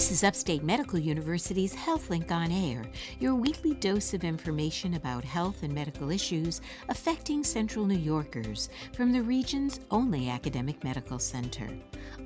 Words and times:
This 0.00 0.12
is 0.12 0.24
Upstate 0.24 0.64
Medical 0.64 0.98
University's 0.98 1.74
HealthLink 1.74 2.30
on 2.30 2.50
Air, 2.50 2.86
your 3.18 3.34
weekly 3.34 3.74
dose 3.74 4.14
of 4.14 4.24
information 4.24 4.94
about 4.94 5.22
health 5.26 5.62
and 5.62 5.74
medical 5.74 6.10
issues 6.10 6.62
affecting 6.88 7.44
Central 7.44 7.84
New 7.84 7.98
Yorkers 7.98 8.70
from 8.94 9.12
the 9.12 9.20
region's 9.20 9.80
only 9.90 10.30
academic 10.30 10.82
medical 10.82 11.18
center. 11.18 11.68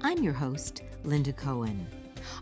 I'm 0.02 0.22
your 0.22 0.32
host, 0.32 0.82
Linda 1.02 1.32
Cohen. 1.32 1.84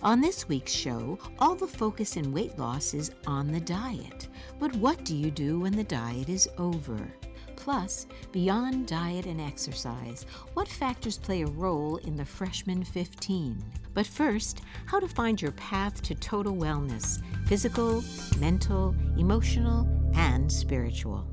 On 0.03 0.21
this 0.21 0.51
week's 0.51 0.71
show, 0.71 1.19
all 1.39 1.55
the 1.55 1.67
focus 1.67 2.19
in 2.19 2.31
weight 2.31 2.59
loss 2.59 2.93
is 2.93 3.11
on 3.27 3.51
the 3.51 3.61
diet. 3.61 4.29
But 4.59 4.77
what 4.77 5.03
do 5.03 5.17
you 5.17 5.31
do 5.31 5.61
when 5.61 5.75
the 5.75 5.85
diet 5.85 6.29
is 6.29 6.47
over? 6.59 7.11
Plus, 7.57 8.07
beyond 8.33 8.87
diet 8.87 9.25
and 9.25 9.41
exercise, 9.41 10.27
what 10.53 10.69
factors 10.69 11.17
play 11.17 11.41
a 11.41 11.47
role 11.47 11.97
in 11.97 12.17
the 12.17 12.25
freshman 12.27 12.85
15? 12.85 13.65
But 13.95 14.07
first, 14.07 14.63
how 14.87 15.01
to 15.01 15.09
find 15.09 15.41
your 15.41 15.53
path 15.53 16.03
to 16.03 16.15
total 16.15 16.55
wellness 16.55 17.23
physical, 17.47 18.03
mental, 18.39 18.95
emotional, 19.19 19.87
and 20.15 20.51
spiritual. 20.51 21.27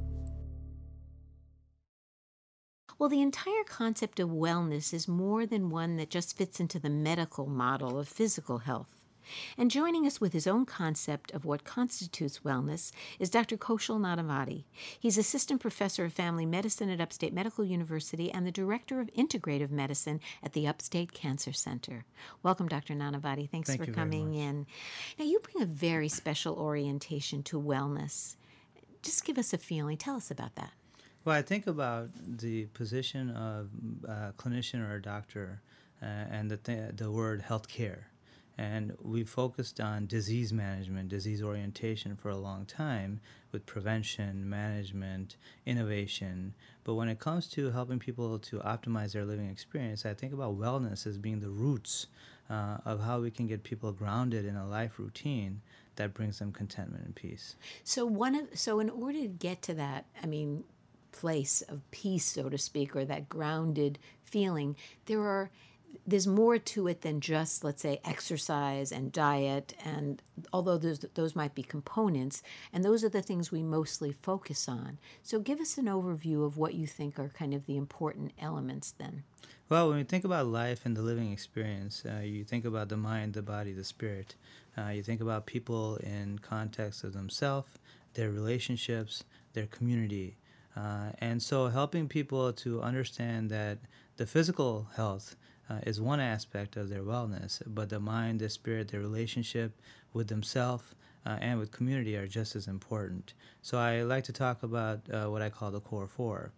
Well, 2.97 3.07
the 3.07 3.21
entire 3.21 3.63
concept 3.65 4.19
of 4.19 4.27
wellness 4.27 4.93
is 4.93 5.07
more 5.07 5.45
than 5.45 5.69
one 5.69 5.95
that 5.95 6.09
just 6.09 6.35
fits 6.35 6.59
into 6.59 6.79
the 6.79 6.89
medical 6.89 7.45
model 7.45 7.97
of 7.97 8.09
physical 8.09 8.57
health. 8.57 8.98
And 9.57 9.71
joining 9.71 10.05
us 10.05 10.19
with 10.19 10.33
his 10.33 10.47
own 10.47 10.65
concept 10.65 11.31
of 11.31 11.45
what 11.45 11.63
constitutes 11.63 12.39
wellness 12.39 12.91
is 13.19 13.29
Dr. 13.29 13.57
Kaushal 13.57 13.99
Nanavati. 13.99 14.65
He's 14.99 15.17
assistant 15.17 15.61
professor 15.61 16.05
of 16.05 16.13
family 16.13 16.45
medicine 16.45 16.89
at 16.89 17.01
Upstate 17.01 17.33
Medical 17.33 17.65
University 17.65 18.31
and 18.31 18.45
the 18.45 18.51
director 18.51 18.99
of 18.99 19.13
integrative 19.13 19.71
medicine 19.71 20.19
at 20.43 20.53
the 20.53 20.67
Upstate 20.67 21.13
Cancer 21.13 21.53
Center. 21.53 22.05
Welcome, 22.43 22.67
Dr. 22.67 22.93
Nanavati. 22.93 23.49
Thanks 23.49 23.69
Thank 23.69 23.85
for 23.85 23.91
coming 23.91 24.33
in. 24.33 24.65
Now, 25.17 25.25
you 25.25 25.39
bring 25.39 25.63
a 25.63 25.67
very 25.67 26.09
special 26.09 26.55
orientation 26.55 27.43
to 27.43 27.59
wellness. 27.59 28.35
Just 29.01 29.25
give 29.25 29.37
us 29.37 29.53
a 29.53 29.57
feeling. 29.57 29.97
Tell 29.97 30.15
us 30.15 30.29
about 30.31 30.55
that. 30.55 30.71
Well, 31.25 31.35
I 31.35 31.41
think 31.41 31.67
about 31.67 32.09
the 32.15 32.65
position 32.67 33.29
of 33.31 33.69
a 34.07 34.33
clinician 34.37 34.87
or 34.87 34.95
a 34.95 35.01
doctor 35.01 35.61
uh, 36.01 36.05
and 36.05 36.49
the, 36.49 36.57
th- 36.57 36.95
the 36.95 37.11
word 37.11 37.43
healthcare. 37.47 38.03
And 38.59 38.97
we 39.01 39.23
focused 39.23 39.79
on 39.79 40.05
disease 40.05 40.51
management, 40.51 41.07
disease 41.07 41.41
orientation 41.41 42.17
for 42.17 42.27
a 42.27 42.35
long 42.35 42.65
time 42.65 43.21
with 43.53 43.65
prevention, 43.65 44.49
management, 44.49 45.37
innovation. 45.65 46.53
But 46.83 46.95
when 46.95 47.07
it 47.07 47.19
comes 47.19 47.47
to 47.51 47.71
helping 47.71 47.99
people 47.99 48.37
to 48.37 48.59
optimize 48.59 49.13
their 49.13 49.23
living 49.23 49.49
experience, 49.49 50.05
I 50.05 50.13
think 50.13 50.33
about 50.33 50.59
wellness 50.59 51.07
as 51.07 51.17
being 51.17 51.39
the 51.39 51.49
roots 51.49 52.07
uh, 52.49 52.79
of 52.83 52.99
how 53.01 53.21
we 53.21 53.31
can 53.31 53.47
get 53.47 53.63
people 53.63 53.93
grounded 53.93 54.43
in 54.43 54.57
a 54.57 54.67
life 54.67 54.99
routine 54.99 55.61
that 55.95 56.13
brings 56.13 56.39
them 56.39 56.51
contentment 56.51 57.05
and 57.05 57.15
peace. 57.15 57.55
So 57.85 58.05
one 58.05 58.35
of 58.35 58.59
so 58.59 58.81
in 58.81 58.89
order 58.89 59.21
to 59.21 59.27
get 59.27 59.61
to 59.63 59.73
that, 59.75 60.03
I 60.21 60.25
mean, 60.25 60.65
place 61.13 61.61
of 61.61 61.89
peace, 61.91 62.25
so 62.25 62.49
to 62.49 62.57
speak, 62.57 62.93
or 62.93 63.05
that 63.05 63.29
grounded 63.29 63.99
feeling, 64.21 64.75
there 65.05 65.21
are 65.21 65.49
there's 66.05 66.27
more 66.27 66.57
to 66.57 66.87
it 66.87 67.01
than 67.01 67.19
just 67.21 67.63
let's 67.63 67.81
say 67.81 67.99
exercise 68.03 68.91
and 68.91 69.11
diet 69.11 69.73
and 69.83 70.21
although 70.51 70.77
those 70.77 70.99
those 71.13 71.35
might 71.35 71.53
be 71.53 71.63
components 71.63 72.41
and 72.73 72.83
those 72.83 73.03
are 73.03 73.09
the 73.09 73.21
things 73.21 73.51
we 73.51 73.61
mostly 73.61 74.11
focus 74.11 74.67
on 74.67 74.97
so 75.23 75.39
give 75.39 75.59
us 75.59 75.77
an 75.77 75.85
overview 75.85 76.45
of 76.45 76.57
what 76.57 76.73
you 76.73 76.87
think 76.87 77.19
are 77.19 77.29
kind 77.29 77.53
of 77.53 77.65
the 77.65 77.77
important 77.77 78.31
elements 78.39 78.93
then 78.97 79.23
Well, 79.69 79.89
when 79.89 79.99
you 79.99 80.03
think 80.03 80.25
about 80.25 80.47
life 80.47 80.81
and 80.85 80.97
the 80.97 81.03
living 81.03 81.31
experience, 81.31 82.01
uh, 82.03 82.21
you 82.23 82.43
think 82.43 82.65
about 82.65 82.89
the 82.89 82.97
mind, 82.97 83.33
the 83.33 83.43
body, 83.43 83.71
the 83.71 83.83
spirit. 83.83 84.33
Uh, 84.75 84.89
you 84.89 85.03
think 85.03 85.21
about 85.21 85.45
people 85.45 85.97
in 85.97 86.39
context 86.39 87.03
of 87.03 87.13
themselves, 87.13 87.69
their 88.15 88.31
relationships, 88.31 89.23
their 89.53 89.67
community. 89.67 90.37
Uh, 90.75 91.11
and 91.19 91.37
so 91.41 91.67
helping 91.67 92.07
people 92.07 92.51
to 92.53 92.81
understand 92.81 93.51
that 93.51 93.77
the 94.17 94.25
physical 94.25 94.87
health 94.95 95.35
uh, 95.69 95.79
is 95.85 96.01
one 96.01 96.19
aspect 96.19 96.75
of 96.75 96.89
their 96.89 97.03
wellness, 97.03 97.61
but 97.65 97.89
the 97.89 97.99
mind, 97.99 98.39
the 98.39 98.49
spirit, 98.49 98.89
their 98.89 98.99
relationship 98.99 99.79
with 100.13 100.27
themselves 100.27 100.95
uh, 101.25 101.37
and 101.41 101.59
with 101.59 101.71
community 101.71 102.15
are 102.15 102.27
just 102.27 102.55
as 102.55 102.67
important. 102.67 103.33
So 103.61 103.77
I 103.77 104.01
like 104.01 104.23
to 104.25 104.33
talk 104.33 104.63
about 104.63 105.01
uh, 105.11 105.25
what 105.25 105.41
I 105.41 105.49
call 105.49 105.71
the 105.71 105.81
core 105.81 106.07
four 106.07 106.51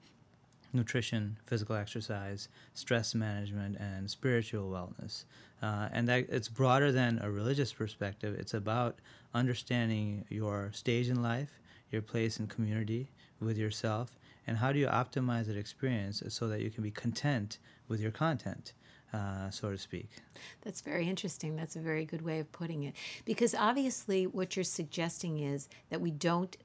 nutrition, 0.74 1.38
physical 1.46 1.76
exercise, 1.76 2.48
stress 2.74 3.14
management, 3.14 3.78
and 3.78 4.10
spiritual 4.10 4.70
wellness. 4.70 5.26
Uh, 5.62 5.90
and 5.92 6.08
that 6.08 6.26
it's 6.30 6.48
broader 6.48 6.92
than 6.92 7.20
a 7.22 7.30
religious 7.30 7.74
perspective. 7.74 8.36
It's 8.40 8.54
about 8.54 9.00
understanding 9.34 10.26
your 10.30 10.72
stage 10.74 11.10
in 11.10 11.22
life, 11.22 11.60
your 11.92 12.02
place 12.02 12.40
in 12.40 12.48
community 12.48 13.12
with 13.40 13.58
yourself, 13.58 14.18
and 14.48 14.58
how 14.58 14.72
do 14.72 14.80
you 14.80 14.88
optimize 14.88 15.48
that 15.48 15.58
experience 15.58 16.24
so 16.30 16.48
that 16.48 16.62
you 16.62 16.70
can 16.70 16.84
be 16.84 16.92
content 16.92 17.58
with 17.88 18.00
your 18.00 18.12
content. 18.12 18.74
Uh, 19.14 19.50
so 19.50 19.72
to 19.72 19.78
speak. 19.78 20.08
That's 20.62 20.80
very 20.80 21.10
interesting. 21.10 21.58
That's 21.58 21.76
a 21.76 21.82
very 21.82 22.06
good 22.06 22.22
way 22.22 22.40
of 22.40 22.50
putting 22.54 22.84
it. 22.84 22.96
Because 23.26 23.54
obviously, 23.54 24.26
what 24.26 24.56
you're 24.56 24.64
suggesting 24.64 25.40
is 25.40 25.68
that 25.90 26.00
we 26.00 26.12
don't 26.12 26.56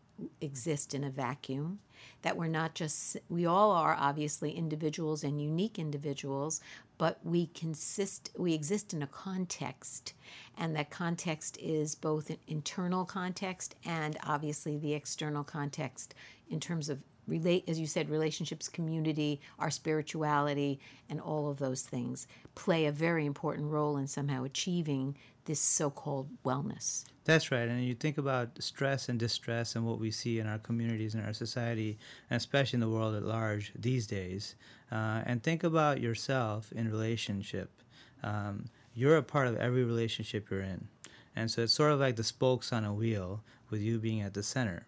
exist 0.41 0.95
in 0.95 1.05
a 1.05 1.11
vacuum, 1.11 1.81
that 2.23 2.37
we're 2.37 2.47
not 2.47 2.75
just, 2.75 3.17
we 3.29 3.47
all 3.47 3.71
are 3.71 3.97
obviously 3.99 4.53
individuals 4.53 5.25
and 5.25 5.41
unique 5.41 5.79
individuals, 5.79 6.61
but 6.99 7.19
we 7.25 7.49
consist, 7.49 8.31
we 8.37 8.55
exist 8.55 8.95
in 8.95 9.03
a 9.03 9.07
context. 9.07 10.15
And 10.57 10.75
that 10.77 10.91
context 10.91 11.59
is 11.61 11.95
both 11.95 12.31
an 12.31 12.39
internal 12.47 13.05
context 13.05 13.75
and 13.85 14.17
obviously 14.25 14.79
the 14.79 14.95
external 14.95 15.45
context 15.45 16.15
in 16.49 16.61
terms 16.61 16.89
of 16.89 17.01
relate 17.27 17.65
as 17.69 17.79
you 17.79 17.87
said 17.87 18.09
relationships 18.09 18.69
community 18.69 19.41
our 19.59 19.71
spirituality 19.71 20.79
and 21.09 21.21
all 21.21 21.51
of 21.51 21.59
those 21.59 21.83
things 21.83 22.27
play 22.55 22.87
a 22.87 22.93
very 22.93 23.27
important 23.27 23.71
role 23.71 23.97
in 23.97 24.07
somehow 24.07 24.45
achieving 24.45 25.17
this 25.45 25.61
so-called 25.61 26.29
wellness 26.45 27.05
That's 27.27 27.51
right. 27.51 27.69
And 27.69 27.85
you 27.85 27.97
think 27.97 28.19
about 28.19 28.63
stress 28.63 29.09
and 29.09 29.19
distress 29.19 29.75
and 29.75 29.85
what 29.85 29.99
we 29.99 30.13
see 30.13 30.39
in 30.39 30.47
our 30.47 30.59
communities 30.59 31.15
and 31.15 31.27
our 31.27 31.33
society, 31.33 31.99
and 32.31 32.37
especially 32.37 32.77
in 32.77 32.81
the 32.81 32.89
world 32.89 33.17
at 33.17 33.25
large 33.25 33.73
these 33.75 34.07
days. 34.07 34.55
Uh, 34.93 35.23
and 35.27 35.43
think 35.43 35.65
about 35.65 36.01
yourself 36.01 36.71
in 36.71 36.89
relationship. 36.89 37.83
Um, 38.23 38.67
you're 38.95 39.17
a 39.17 39.25
part 39.25 39.49
of 39.49 39.57
every 39.57 39.83
relationship 39.83 40.49
you're 40.51 40.63
in. 40.63 40.87
And 41.35 41.51
so 41.51 41.63
it's 41.63 41.73
sort 41.75 41.91
of 41.91 41.99
like 41.99 42.15
the 42.15 42.25
spokes 42.25 42.73
on 42.73 42.85
a 42.85 42.95
wheel 42.95 43.43
with 43.71 43.81
you 43.83 43.99
being 43.99 44.23
at 44.23 44.35
the 44.35 44.45
center. 44.45 44.87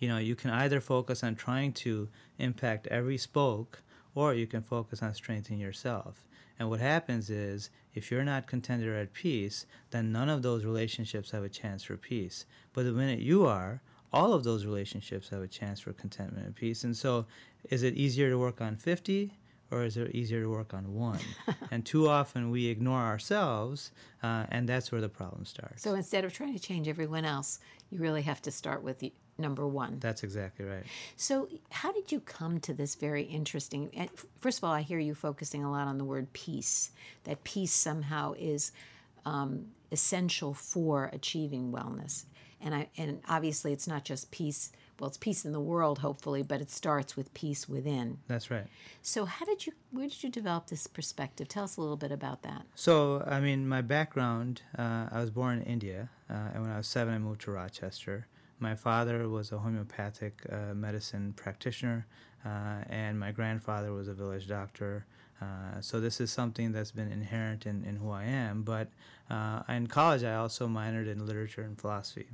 You 0.00 0.08
know, 0.08 0.18
you 0.18 0.34
can 0.34 0.50
either 0.50 0.80
focus 0.80 1.22
on 1.22 1.36
trying 1.36 1.72
to 1.74 2.08
impact 2.38 2.88
every 2.88 3.18
spoke 3.18 3.82
or 4.14 4.34
you 4.34 4.46
can 4.46 4.62
focus 4.62 5.02
on 5.02 5.14
strengthening 5.14 5.60
yourself. 5.60 6.26
And 6.58 6.68
what 6.68 6.80
happens 6.80 7.30
is, 7.30 7.70
if 7.94 8.10
you're 8.10 8.24
not 8.24 8.46
contented 8.46 8.88
or 8.88 8.96
at 8.96 9.12
peace, 9.12 9.66
then 9.90 10.12
none 10.12 10.28
of 10.28 10.42
those 10.42 10.64
relationships 10.64 11.30
have 11.30 11.44
a 11.44 11.48
chance 11.48 11.84
for 11.84 11.96
peace. 11.96 12.44
But 12.72 12.84
the 12.84 12.92
minute 12.92 13.20
you 13.20 13.46
are, 13.46 13.82
all 14.12 14.32
of 14.32 14.44
those 14.44 14.64
relationships 14.64 15.28
have 15.28 15.42
a 15.42 15.48
chance 15.48 15.80
for 15.80 15.92
contentment 15.92 16.46
and 16.46 16.54
peace. 16.54 16.84
And 16.84 16.96
so, 16.96 17.26
is 17.70 17.82
it 17.82 17.94
easier 17.94 18.28
to 18.30 18.38
work 18.38 18.60
on 18.60 18.76
50 18.76 19.32
or 19.70 19.84
is 19.84 19.96
it 19.96 20.14
easier 20.14 20.42
to 20.42 20.48
work 20.48 20.74
on 20.74 20.94
one? 20.94 21.20
and 21.70 21.86
too 21.86 22.08
often 22.08 22.50
we 22.50 22.66
ignore 22.66 23.00
ourselves, 23.00 23.92
uh, 24.22 24.46
and 24.50 24.68
that's 24.68 24.90
where 24.90 25.00
the 25.00 25.08
problem 25.08 25.44
starts. 25.44 25.82
so 25.82 25.94
instead 25.94 26.24
of 26.24 26.32
trying 26.32 26.52
to 26.52 26.58
change 26.58 26.88
everyone 26.88 27.24
else 27.24 27.60
you 27.90 28.00
really 28.00 28.22
have 28.22 28.42
to 28.42 28.50
start 28.50 28.82
with 28.82 28.98
the 28.98 29.12
number 29.38 29.66
one 29.66 29.98
that's 30.00 30.22
exactly 30.22 30.64
right. 30.64 30.84
So, 31.16 31.48
how 31.70 31.92
did 31.92 32.10
you 32.10 32.20
come 32.20 32.60
to 32.60 32.74
this 32.74 32.94
very 32.94 33.22
interesting? 33.22 34.08
First 34.40 34.58
of 34.58 34.64
all, 34.64 34.72
I 34.72 34.82
hear 34.82 34.98
you 34.98 35.14
focusing 35.14 35.64
a 35.64 35.70
lot 35.70 35.86
on 35.86 35.98
the 35.98 36.04
word 36.04 36.32
peace. 36.32 36.90
That 37.24 37.44
peace 37.44 37.72
somehow 37.72 38.34
is 38.38 38.72
um, 39.24 39.66
essential 39.92 40.54
for 40.54 41.10
achieving 41.12 41.72
wellness, 41.72 42.24
and 42.60 42.74
I 42.74 42.88
and 42.96 43.20
obviously 43.28 43.72
it's 43.72 43.86
not 43.86 44.04
just 44.04 44.30
peace. 44.30 44.72
Well, 44.98 45.08
it's 45.08 45.16
peace 45.16 45.46
in 45.46 45.52
the 45.52 45.60
world, 45.60 46.00
hopefully, 46.00 46.42
but 46.42 46.60
it 46.60 46.70
starts 46.70 47.16
with 47.16 47.32
peace 47.32 47.66
within. 47.66 48.18
That's 48.28 48.50
right. 48.50 48.66
So, 49.00 49.24
how 49.24 49.46
did 49.46 49.66
you? 49.66 49.72
Where 49.90 50.08
did 50.08 50.22
you 50.22 50.28
develop 50.28 50.66
this 50.66 50.86
perspective? 50.86 51.48
Tell 51.48 51.64
us 51.64 51.76
a 51.78 51.80
little 51.80 51.96
bit 51.96 52.12
about 52.12 52.42
that. 52.42 52.66
So, 52.74 53.24
I 53.26 53.40
mean, 53.40 53.66
my 53.66 53.80
background, 53.80 54.62
uh, 54.78 55.06
I 55.10 55.20
was 55.20 55.30
born 55.30 55.58
in 55.58 55.64
India, 55.64 56.10
uh, 56.28 56.50
and 56.54 56.62
when 56.62 56.70
I 56.70 56.76
was 56.76 56.86
seven, 56.86 57.14
I 57.14 57.18
moved 57.18 57.40
to 57.42 57.50
Rochester. 57.50 58.26
My 58.60 58.74
father 58.74 59.26
was 59.28 59.52
a 59.52 59.58
homeopathic 59.58 60.42
uh, 60.52 60.74
medicine 60.74 61.32
practitioner, 61.32 62.06
uh, 62.44 62.84
and 62.88 63.18
my 63.18 63.32
grandfather 63.32 63.92
was 63.92 64.06
a 64.06 64.14
village 64.14 64.46
doctor. 64.46 65.06
Uh, 65.40 65.80
so, 65.80 65.98
this 65.98 66.20
is 66.20 66.30
something 66.30 66.70
that's 66.70 66.90
been 66.90 67.10
inherent 67.10 67.64
in, 67.64 67.82
in 67.84 67.96
who 67.96 68.10
I 68.10 68.24
am. 68.24 68.62
But 68.62 68.88
uh, 69.30 69.62
in 69.66 69.86
college, 69.86 70.22
I 70.22 70.34
also 70.34 70.68
minored 70.68 71.10
in 71.10 71.26
literature 71.26 71.62
and 71.62 71.80
philosophy. 71.80 72.28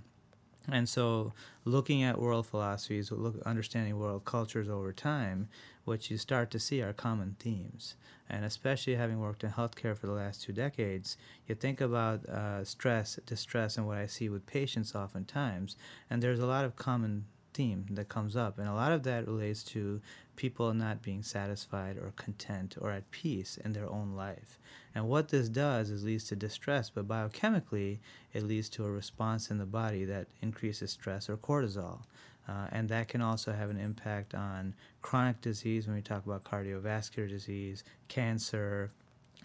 And 0.71 0.89
so, 0.89 1.33
looking 1.65 2.03
at 2.03 2.21
world 2.21 2.47
philosophies, 2.47 3.13
look, 3.13 3.41
understanding 3.47 3.99
world 3.99 4.25
cultures 4.25 4.69
over 4.69 4.93
time, 4.93 5.49
what 5.85 6.11
you 6.11 6.19
start 6.19 6.51
to 6.51 6.59
see 6.59 6.83
are 6.83 6.93
common 6.93 7.37
themes. 7.39 7.95
And 8.29 8.45
especially 8.45 8.97
having 8.97 9.21
worked 9.21 9.45
in 9.45 9.51
healthcare 9.51 9.97
for 9.97 10.07
the 10.07 10.13
last 10.13 10.43
two 10.43 10.53
decades, 10.53 11.17
you 11.47 11.55
think 11.55 11.81
about 11.81 12.27
uh, 12.27 12.65
stress, 12.65 13.21
distress, 13.27 13.77
and 13.77 13.87
what 13.87 13.99
I 13.99 14.07
see 14.07 14.29
with 14.29 14.47
patients 14.47 14.95
oftentimes. 14.97 15.77
And 16.11 16.23
there's 16.23 16.41
a 16.41 16.47
lot 16.47 16.65
of 16.65 16.75
common 16.75 17.27
theme 17.55 17.87
that 17.91 18.09
comes 18.09 18.37
up. 18.37 18.59
And 18.59 18.69
a 18.69 18.75
lot 18.75 18.93
of 18.93 19.05
that 19.05 19.27
relates 19.27 19.63
to 19.65 20.01
people 20.37 20.73
not 20.75 21.03
being 21.03 21.23
satisfied 21.23 21.97
or 21.97 22.13
content 22.17 22.77
or 22.81 22.91
at 22.91 23.11
peace 23.11 23.59
in 23.65 23.73
their 23.73 23.89
own 23.89 24.15
life. 24.15 24.59
And 24.95 25.09
what 25.09 25.29
this 25.29 25.49
does 25.49 25.91
is 25.91 26.05
leads 26.05 26.25
to 26.25 26.37
distress, 26.37 26.91
but 26.91 27.09
biochemically, 27.09 27.99
it 28.33 28.43
leads 28.45 28.69
to 28.71 28.85
a 28.85 28.91
response 28.91 29.51
in 29.51 29.59
the 29.59 29.67
body 29.67 30.05
that 30.05 30.29
increases 30.41 30.93
stress 30.93 31.29
or 31.29 31.37
cortisol. 31.37 32.01
Uh, 32.49 32.69
and 32.71 32.89
that 32.89 33.09
can 33.09 33.21
also 33.21 33.53
have 33.53 33.71
an 33.71 33.79
impact 33.79 34.35
on 34.35 34.75
chronic 35.03 35.41
disease 35.41 35.87
when 35.87 35.97
we 35.97 36.03
talk 36.03 36.25
about 36.25 36.45
cardiovascular 36.45 37.29
disease, 37.29 37.83
cancer, 38.09 38.93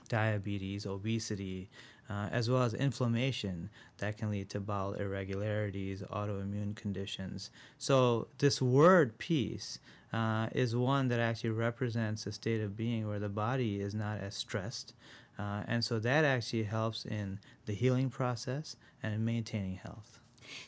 diabetes, 0.07 0.85
obesity, 0.85 1.69
uh, 2.09 2.27
as 2.31 2.49
well 2.49 2.61
as 2.63 2.73
inflammation 2.73 3.69
that 3.97 4.17
can 4.17 4.29
lead 4.29 4.49
to 4.49 4.59
bowel 4.59 4.93
irregularities, 4.93 6.01
autoimmune 6.11 6.75
conditions. 6.75 7.49
So, 7.77 8.27
this 8.37 8.61
word 8.61 9.17
peace 9.17 9.79
uh, 10.13 10.47
is 10.53 10.75
one 10.75 11.07
that 11.07 11.19
actually 11.19 11.51
represents 11.51 12.25
a 12.25 12.31
state 12.31 12.61
of 12.61 12.75
being 12.75 13.07
where 13.07 13.19
the 13.19 13.29
body 13.29 13.79
is 13.79 13.95
not 13.95 14.19
as 14.19 14.35
stressed. 14.35 14.93
Uh, 15.39 15.63
and 15.67 15.83
so 15.83 15.99
that 15.99 16.25
actually 16.25 16.63
helps 16.63 17.05
in 17.05 17.39
the 17.65 17.73
healing 17.73 18.09
process 18.09 18.75
and 19.01 19.13
in 19.13 19.23
maintaining 19.25 19.75
health. 19.75 20.19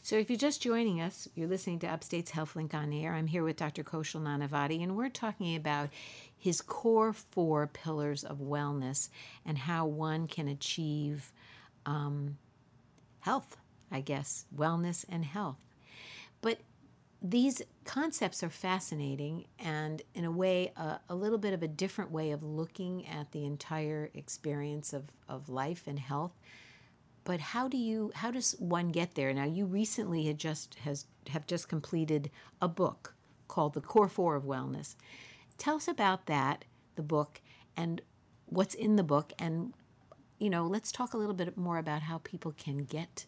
So, 0.01 0.16
if 0.18 0.30
you're 0.30 0.38
just 0.38 0.62
joining 0.62 1.01
us, 1.01 1.28
you're 1.36 1.48
listening 1.48 1.80
to 1.80 1.88
Upstate's 1.88 2.31
HealthLink 2.31 2.74
on 2.74 2.94
Air. 2.94 3.13
I'm 3.13 3.28
here 3.28 3.44
with 3.44 3.57
Dr. 3.57 3.84
Kaushal 3.84 4.22
Nanavati, 4.22 4.81
and 4.81 4.95
we're 4.95 5.10
talking 5.10 5.56
about 5.56 5.89
his 6.38 6.62
core 6.62 7.12
four 7.12 7.68
pillars 7.68 8.24
of 8.24 8.38
wellness 8.38 9.10
and 9.46 9.57
how 9.57 9.86
one 9.86 10.28
can 10.28 10.48
achieve 10.48 11.34
um, 11.86 12.38
health, 13.19 13.57
I 13.92 14.01
guess, 14.01 14.46
wellness 14.56 15.06
and 15.10 15.25
health. 15.25 15.60
But 16.42 16.60
these 17.25 17.62
concepts 17.86 18.44
are 18.44 18.50
fascinating 18.50 19.46
and, 19.58 20.02
in 20.14 20.25
a 20.25 20.31
way, 20.31 20.74
a 21.08 21.16
little 21.16 21.38
bit 21.38 21.54
of 21.54 21.64
a 21.64 21.68
different 21.70 22.12
way 22.12 22.31
of 22.31 22.44
looking 22.44 23.08
at 23.08 23.31
the 23.31 23.46
entire 23.46 24.10
experience 24.14 24.92
of, 24.92 25.06
of 25.30 25.48
life 25.48 25.84
and 25.88 26.00
health. 26.00 26.34
But 27.24 27.40
how 27.40 27.70
do 27.70 27.78
you 27.78 28.12
how 28.16 28.31
does 28.31 28.58
one 28.60 28.90
get 28.92 29.16
there? 29.16 29.34
Now 29.34 29.46
you 29.46 29.66
recently 29.66 30.25
had 30.25 30.38
just 30.38 30.75
has 30.84 31.06
have 31.30 31.48
just 31.48 31.70
completed 31.70 32.30
a 32.62 32.68
book 32.68 33.16
called 33.48 33.74
The 33.74 33.80
Core 33.81 34.10
Four 34.10 34.36
of 34.36 34.44
Wellness. 34.44 34.96
Tell 35.58 35.78
us 35.78 35.88
about 35.88 36.25
that, 36.25 36.66
the 36.96 37.02
book, 37.02 37.40
and 37.78 38.02
what's 38.48 38.75
in 38.75 38.98
the 38.98 39.04
book, 39.04 39.31
and 39.40 39.74
you 40.38 40.50
know, 40.50 40.68
let's 40.68 40.92
talk 40.92 41.14
a 41.14 41.18
little 41.18 41.34
bit 41.34 41.56
more 41.56 41.78
about 41.78 42.02
how 42.02 42.18
people 42.18 42.54
can 42.58 42.80
get 42.80 43.25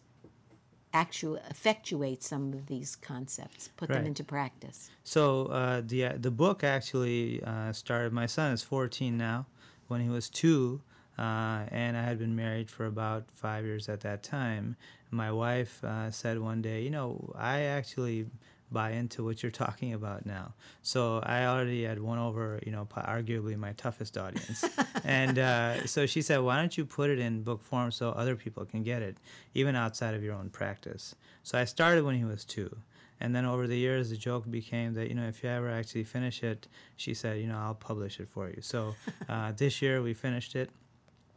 actually 0.92 1.40
effectuate 1.50 2.22
some 2.22 2.52
of 2.52 2.66
these 2.66 2.96
concepts, 2.96 3.68
put 3.76 3.88
right. 3.88 3.96
them 3.96 4.06
into 4.06 4.24
practice. 4.24 4.90
So 5.04 5.46
uh, 5.46 5.82
the 5.84 6.06
uh, 6.06 6.12
the 6.18 6.30
book 6.30 6.64
actually 6.64 7.42
uh, 7.42 7.72
started. 7.72 8.12
My 8.12 8.26
son 8.26 8.52
is 8.52 8.62
14 8.62 9.16
now. 9.16 9.46
When 9.88 10.00
he 10.00 10.08
was 10.08 10.28
two, 10.28 10.80
uh, 11.16 11.62
and 11.70 11.96
I 11.96 12.02
had 12.02 12.18
been 12.18 12.34
married 12.34 12.70
for 12.70 12.86
about 12.86 13.24
five 13.34 13.64
years 13.64 13.88
at 13.88 14.00
that 14.00 14.24
time. 14.24 14.76
My 15.12 15.30
wife 15.30 15.84
uh, 15.84 16.10
said 16.10 16.40
one 16.40 16.60
day, 16.62 16.82
"You 16.82 16.90
know, 16.90 17.32
I 17.36 17.60
actually." 17.60 18.26
Buy 18.70 18.90
into 18.90 19.24
what 19.24 19.42
you're 19.42 19.52
talking 19.52 19.94
about 19.94 20.26
now. 20.26 20.54
So 20.82 21.20
I 21.24 21.46
already 21.46 21.84
had 21.84 22.00
won 22.00 22.18
over, 22.18 22.60
you 22.64 22.72
know, 22.72 22.86
arguably 22.96 23.56
my 23.56 23.72
toughest 23.72 24.18
audience. 24.18 24.64
and 25.04 25.38
uh, 25.38 25.86
so 25.86 26.06
she 26.06 26.22
said, 26.22 26.38
why 26.38 26.56
don't 26.56 26.76
you 26.76 26.84
put 26.84 27.10
it 27.10 27.18
in 27.18 27.42
book 27.42 27.62
form 27.62 27.90
so 27.90 28.10
other 28.10 28.36
people 28.36 28.64
can 28.64 28.82
get 28.82 29.02
it, 29.02 29.18
even 29.54 29.76
outside 29.76 30.14
of 30.14 30.22
your 30.22 30.34
own 30.34 30.50
practice? 30.50 31.14
So 31.42 31.58
I 31.58 31.64
started 31.64 32.04
when 32.04 32.16
he 32.16 32.24
was 32.24 32.44
two. 32.44 32.76
And 33.20 33.34
then 33.34 33.46
over 33.46 33.66
the 33.66 33.78
years, 33.78 34.10
the 34.10 34.16
joke 34.16 34.50
became 34.50 34.94
that, 34.94 35.08
you 35.08 35.14
know, 35.14 35.26
if 35.26 35.42
you 35.42 35.48
ever 35.48 35.70
actually 35.70 36.04
finish 36.04 36.42
it, 36.42 36.68
she 36.96 37.14
said, 37.14 37.38
you 37.38 37.46
know, 37.46 37.56
I'll 37.56 37.74
publish 37.74 38.20
it 38.20 38.28
for 38.28 38.48
you. 38.48 38.60
So 38.60 38.94
uh, 39.28 39.52
this 39.52 39.80
year 39.80 40.02
we 40.02 40.12
finished 40.12 40.54
it. 40.54 40.70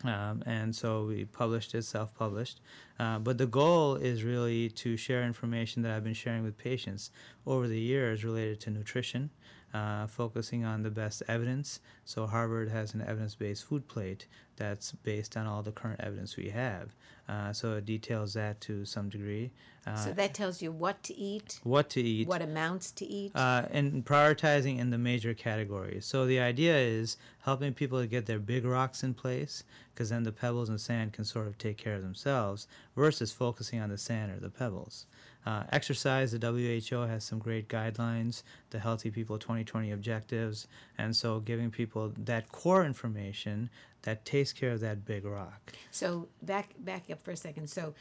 Um, 0.04 0.44
and 0.46 0.74
so 0.76 1.06
we 1.06 1.26
published 1.26 1.76
it, 1.76 1.84
self 1.84 2.16
published. 2.16 2.62
Uh, 3.00 3.20
but 3.20 3.38
the 3.38 3.46
goal 3.46 3.96
is 3.96 4.24
really 4.24 4.70
to 4.70 4.96
share 4.96 5.24
information 5.24 5.82
that 5.84 5.92
I've 5.92 6.04
been 6.04 6.14
sharing 6.14 6.44
with 6.44 6.58
patients 6.58 7.12
over 7.46 7.68
the 7.68 7.80
years 7.80 8.24
related 8.24 8.60
to 8.62 8.70
nutrition, 8.70 9.30
uh, 9.74 10.08
focusing 10.08 10.66
on 10.66 10.84
the 10.84 10.90
best 10.90 11.24
evidence. 11.28 11.80
So 12.06 12.28
Harvard 12.28 12.70
has 12.70 12.94
an 12.94 13.02
evidence 13.02 13.36
based 13.36 13.66
food 13.66 13.88
plate 13.88 14.26
that's 14.56 14.92
based 14.92 15.38
on 15.38 15.48
all 15.48 15.62
the 15.62 15.72
current 15.72 16.02
evidence 16.02 16.36
we 16.36 16.50
have. 16.50 16.96
Uh, 17.30 17.54
so 17.54 17.76
it 17.76 17.86
details 17.86 18.34
that 18.34 18.60
to 18.60 18.84
some 18.86 19.08
degree. 19.08 19.52
Uh, 19.86 19.96
so 19.96 20.12
that 20.12 20.34
tells 20.34 20.62
you 20.62 20.72
what 20.72 21.02
to 21.04 21.16
eat, 21.16 21.60
what 21.64 21.90
to 21.92 22.02
eat, 22.02 22.28
what 22.28 22.42
amounts 22.42 22.92
to 22.92 23.06
eat, 23.06 23.32
uh, 23.36 23.66
and 23.72 24.04
prioritizing 24.04 24.80
in 24.80 24.90
the 24.90 24.98
major 24.98 25.34
categories. 25.34 26.06
So 26.06 26.26
the 26.26 26.40
idea 26.40 26.76
is 26.76 27.18
helping 27.44 27.74
people 27.74 28.02
to 28.02 28.08
get 28.08 28.26
their 28.26 28.40
big 28.40 28.66
rocks 28.66 29.04
in 29.04 29.14
place, 29.14 29.64
because 29.94 30.10
then 30.10 30.24
the 30.24 30.32
pebbles 30.32 30.70
and 30.70 30.82
sand 30.82 31.14
can 31.14 31.24
sort 31.24 31.48
of 31.48 31.58
take 31.58 31.78
care 31.78 31.96
of 31.96 32.02
themselves, 32.02 32.68
versus 32.96 33.32
focusing 33.32 33.80
on 33.80 33.90
the 33.90 33.98
sand 33.98 34.32
or 34.32 34.40
the 34.40 34.50
pebbles. 34.50 35.06
Uh, 35.46 35.64
exercise, 35.72 36.32
the 36.32 36.40
WHO 36.40 37.02
has 37.02 37.24
some 37.24 37.40
great 37.40 37.70
guidelines, 37.70 38.44
the 38.72 38.80
Healthy 38.80 39.10
People 39.10 39.38
2020 39.40 39.92
objectives, 39.92 40.68
and 40.98 41.16
so 41.16 41.40
giving 41.40 41.72
people 41.72 42.14
that 42.18 42.52
core 42.52 42.86
information 42.86 43.70
that 44.04 44.26
takes 44.26 44.54
care 44.54 44.72
of 44.72 44.80
that 44.82 45.06
big 45.06 45.26
rock. 45.26 45.74
So 45.92 46.28
back 46.42 46.76
back 46.80 47.10
up 47.10 47.22
for 47.22 47.32
a 47.32 47.38
second. 47.38 47.70
So 47.70 47.94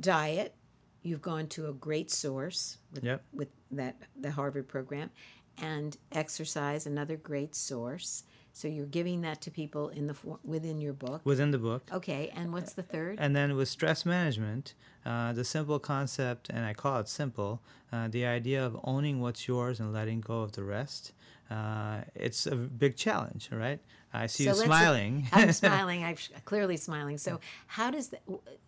diet, 0.00 0.54
you've 1.02 1.22
gone 1.22 1.46
to 1.48 1.68
a 1.68 1.72
great 1.72 2.10
source 2.10 2.78
with, 2.92 3.04
yep. 3.04 3.22
with 3.32 3.48
that 3.70 3.96
the 4.20 4.32
Harvard 4.32 4.68
program, 4.68 5.10
and 5.58 5.96
exercise, 6.12 6.86
another 6.86 7.16
great 7.16 7.54
source. 7.54 8.24
So 8.56 8.68
you're 8.68 8.86
giving 8.86 9.20
that 9.20 9.42
to 9.42 9.50
people 9.50 9.90
in 9.90 10.06
the 10.06 10.16
within 10.42 10.80
your 10.80 10.94
book. 10.94 11.20
Within 11.24 11.50
the 11.50 11.58
book. 11.58 11.90
Okay, 11.92 12.32
and 12.34 12.54
what's 12.54 12.72
the 12.72 12.82
third? 12.82 13.18
And 13.20 13.36
then 13.36 13.54
with 13.54 13.68
stress 13.68 14.06
management, 14.06 14.72
uh, 15.04 15.34
the 15.34 15.44
simple 15.44 15.78
concept, 15.78 16.48
and 16.48 16.64
I 16.64 16.72
call 16.72 16.98
it 17.00 17.06
simple, 17.06 17.60
uh, 17.92 18.08
the 18.08 18.24
idea 18.24 18.64
of 18.64 18.80
owning 18.82 19.20
what's 19.20 19.46
yours 19.46 19.78
and 19.78 19.92
letting 19.92 20.22
go 20.22 20.40
of 20.40 20.52
the 20.52 20.64
rest. 20.64 21.12
Uh, 21.50 22.00
it's 22.14 22.46
a 22.46 22.56
big 22.56 22.96
challenge, 22.96 23.50
right? 23.52 23.78
I 24.14 24.26
see 24.26 24.44
so 24.44 24.50
you 24.50 24.56
smiling. 24.56 25.28
I'm 25.32 25.52
smiling. 25.64 26.02
I'm 26.02 26.16
clearly 26.46 26.78
smiling. 26.78 27.18
So, 27.18 27.40
how 27.66 27.90
does 27.90 28.08
that? 28.08 28.22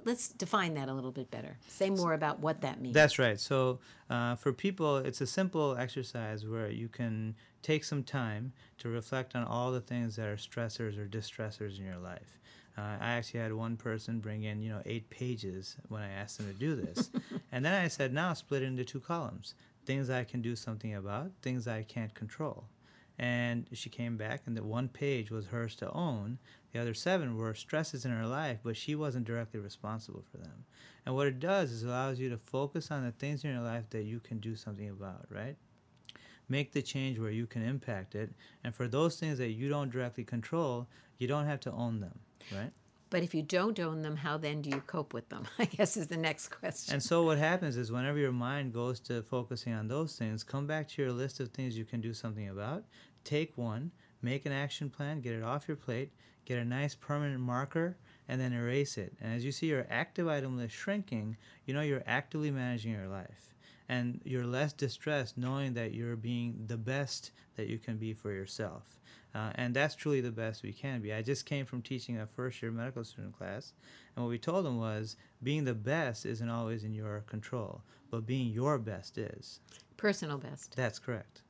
Let's 0.05 0.29
define 0.29 0.75
that 0.75 0.91
a 0.91 0.93
little 0.93 1.13
bit 1.13 1.31
better. 1.31 1.57
Say 1.67 1.89
more 1.89 2.13
about 2.13 2.41
what 2.41 2.61
that 2.61 2.83
means. 2.83 2.93
That's 2.93 3.19
right. 3.19 3.41
So, 3.41 3.79
uh, 4.11 4.35
for 4.35 4.53
people, 4.53 4.99
it's 4.99 5.23
a 5.23 5.27
simple 5.27 5.79
exercise 5.79 6.47
where 6.47 6.69
you 6.69 6.89
can 6.89 7.37
take 7.63 7.85
some 7.85 8.03
time 8.03 8.53
to 8.79 8.89
reflect 8.89 9.35
on 9.35 9.45
all 9.45 9.73
the 9.73 9.81
things 9.81 10.17
that 10.17 10.29
are 10.29 10.37
stressors 10.37 10.99
or 10.99 11.07
distressors 11.07 11.79
in 11.79 11.85
your 11.85 11.99
life. 11.99 12.39
Uh, 12.77 12.97
I 13.01 13.13
actually 13.15 13.41
had 13.41 13.53
one 13.53 13.77
person 13.77 14.21
bring 14.21 14.45
in, 14.45 14.63
you 14.63 14.71
know, 14.71 14.83
eight 14.87 15.11
pages 15.11 15.77
when 15.89 16.03
I 16.03 16.11
asked 16.11 16.39
them 16.39 16.47
to 16.47 16.53
do 16.53 16.77
this, 16.77 17.11
and 17.53 17.65
then 17.65 17.75
I 17.75 17.89
said, 17.89 18.13
now 18.13 18.33
split 18.35 18.63
it 18.63 18.67
into 18.67 18.85
two 18.85 19.01
columns: 19.01 19.55
things 19.85 20.09
I 20.11 20.25
can 20.25 20.43
do 20.43 20.55
something 20.55 20.95
about, 20.95 21.33
things 21.43 21.67
I 21.67 21.83
can't 21.83 22.15
control. 22.15 22.65
And 23.19 23.67
she 23.73 23.91
came 23.91 24.17
back, 24.17 24.43
and 24.47 24.57
the 24.57 24.63
one 24.63 24.89
page 24.89 25.29
was 25.29 25.47
hers 25.47 25.75
to 25.77 25.91
own. 25.91 26.39
The 26.73 26.81
other 26.81 26.95
seven 26.95 27.37
were 27.37 27.53
stresses 27.55 28.05
in 28.05 28.13
her 28.13 28.27
life, 28.27 28.59
but 28.63 28.77
she 28.77 28.95
wasn't 28.95 29.27
directly 29.27 29.59
responsible 29.59 30.23
for 30.31 30.37
them. 30.37 30.65
And 31.05 31.17
what 31.17 31.27
it 31.27 31.41
does 31.41 31.73
is 31.73 31.83
allows 31.83 32.21
you 32.21 32.29
to 32.29 32.37
focus 32.37 32.93
on 32.93 33.05
the 33.05 33.11
things 33.11 33.43
in 33.43 33.51
your 33.51 33.63
life 33.63 33.91
that 33.91 34.05
you 34.05 34.21
can 34.21 34.39
do 34.39 34.55
something 34.55 34.89
about, 34.89 35.27
right? 35.31 35.57
Make 36.49 36.73
the 36.73 36.83
change 36.83 37.19
where 37.19 37.31
you 37.31 37.47
can 37.47 37.63
impact 37.63 38.15
it. 38.15 38.31
And 38.65 38.75
for 38.75 38.89
those 38.89 39.17
things 39.19 39.39
that 39.39 39.51
you 39.51 39.69
don't 39.69 39.91
directly 39.91 40.25
control, 40.25 40.89
you 41.19 41.29
don't 41.29 41.47
have 41.47 41.61
to 41.61 41.73
own 41.73 42.01
them, 42.01 42.19
right? 42.53 42.71
But 43.11 43.23
if 43.23 43.35
you 43.35 43.43
don't 43.43 43.79
own 43.81 44.03
them, 44.03 44.17
how 44.17 44.37
then 44.37 44.61
do 44.61 44.71
you 44.71 44.83
cope 44.87 45.15
with 45.15 45.29
them? 45.31 45.45
I 45.59 45.65
guess 45.65 45.97
is 45.97 46.09
the 46.09 46.17
next 46.17 46.49
question. 46.49 46.95
And 46.95 47.03
so 47.03 47.23
what 47.23 47.39
happens 47.39 47.77
is 47.77 47.91
whenever 47.91 48.19
your 48.19 48.33
mind 48.33 48.75
goes 48.75 49.01
to 49.01 49.23
focusing 49.23 49.73
on 49.73 49.89
those 49.89 50.17
things, 50.17 50.45
come 50.45 50.67
back 50.67 50.89
to 50.89 51.03
your 51.03 51.13
list 51.13 51.41
of 51.41 51.49
things 51.49 51.77
you 51.77 51.85
can 51.85 52.01
do 52.01 52.13
something 52.13 52.49
about 52.49 52.85
take 53.25 53.59
one, 53.59 53.91
make 54.23 54.47
an 54.47 54.53
action 54.53 54.89
plan, 54.89 55.21
get 55.21 55.35
it 55.35 55.43
off 55.43 55.69
your 55.69 55.77
plate, 55.77 56.11
get 56.47 56.59
a 56.59 56.65
nice 56.65 56.95
permanent 56.95 57.41
marker, 57.41 57.97
and 58.27 58.41
then 58.41 58.55
erase 58.55 58.97
it. 58.97 59.15
And 59.21 59.35
as 59.35 59.45
you 59.45 59.53
see 59.53 59.67
your 59.67 59.87
active 59.91 60.29
item 60.29 60.57
list 60.57 60.75
shrinking, 60.75 61.37
you 61.67 61.75
know 61.75 61.83
you're 61.83 62.03
actively 62.07 62.51
managing 62.51 62.93
your 62.93 63.07
life. 63.07 63.55
And 63.89 64.21
you're 64.25 64.47
less 64.47 64.73
distressed 64.73 65.39
knowing 65.39 65.75
that 65.75 65.95
you're 65.95 66.17
being 66.17 66.65
the 66.67 66.77
best 66.77 67.31
that 67.57 67.69
you 67.69 67.79
can 67.79 67.97
be 67.97 68.13
for 68.13 68.33
yourself. 68.33 68.99
Uh, 69.35 69.51
and 69.57 69.75
that's 69.75 69.95
truly 69.95 70.21
the 70.21 70.31
best 70.31 70.63
we 70.63 70.73
can 70.73 71.01
be. 71.01 71.13
I 71.13 71.23
just 71.23 71.47
came 71.47 71.67
from 71.67 71.83
teaching 71.83 72.19
a 72.19 72.27
first 72.27 72.63
year 72.63 72.71
medical 72.71 73.05
student 73.05 73.37
class, 73.37 73.73
and 74.17 74.25
what 74.25 74.31
we 74.31 74.39
told 74.39 74.65
them 74.65 74.79
was 74.79 75.17
being 75.43 75.65
the 75.65 75.75
best 75.75 76.27
isn't 76.27 76.49
always 76.49 76.83
in 76.83 76.95
your 76.95 77.21
control, 77.27 77.83
but 78.11 78.27
being 78.27 78.49
your 78.49 78.79
best 78.79 79.19
is. 79.19 79.61
Personal 79.97 80.39
best. 80.39 80.75
That's 80.77 80.99
correct. 80.99 81.43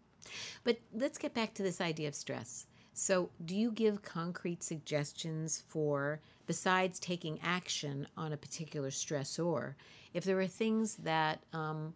But 0.64 0.78
let's 0.92 1.18
get 1.18 1.34
back 1.34 1.54
to 1.54 1.62
this 1.62 1.80
idea 1.80 2.08
of 2.08 2.14
stress. 2.14 2.66
So, 2.92 3.30
do 3.44 3.54
you 3.54 3.70
give 3.70 4.02
concrete 4.02 4.64
suggestions 4.64 5.62
for, 5.68 6.20
besides 6.46 6.98
taking 6.98 7.38
action 7.44 8.08
on 8.16 8.32
a 8.32 8.36
particular 8.36 8.90
stressor, 8.90 9.74
if 10.12 10.24
there 10.24 10.40
are 10.40 10.48
things 10.48 10.96
that, 10.96 11.44
um, 11.52 11.94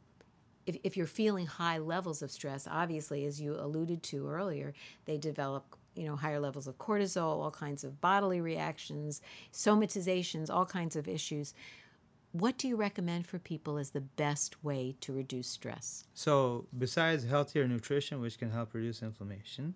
if, 0.67 0.77
if 0.85 0.97
you're 0.97 1.07
feeling 1.07 1.47
high 1.47 1.79
levels 1.79 2.23
of 2.23 2.31
stress, 2.31 2.69
obviously, 2.71 3.25
as 3.25 3.41
you 3.41 3.55
alluded 3.55 4.03
to 4.05 4.29
earlier, 4.29 4.75
they 5.05 5.19
develop 5.19 5.77
you 5.95 6.07
know 6.07 6.17
higher 6.17 6.41
levels 6.41 6.67
of 6.67 6.79
cortisol 6.79 7.43
all 7.43 7.51
kinds 7.51 7.85
of 7.85 8.01
bodily 8.01 8.41
reactions 8.41 9.21
somatizations 9.53 10.49
all 10.49 10.67
kinds 10.67 10.97
of 10.97 11.09
issues. 11.09 11.55
What 12.33 12.57
do 12.57 12.67
you 12.67 12.77
recommend 12.77 13.27
for 13.27 13.39
people 13.39 13.77
as 13.77 13.91
the 13.91 14.01
best 14.01 14.65
way 14.65 14.97
to 15.03 15.13
reduce 15.13 15.49
stress? 15.49 16.07
So 16.15 16.67
besides 16.79 17.25
healthier 17.25 17.69
nutrition 17.69 18.23
which 18.23 18.39
can 18.39 18.51
help 18.51 18.73
reduce 18.73 19.03
inflammation 19.03 19.75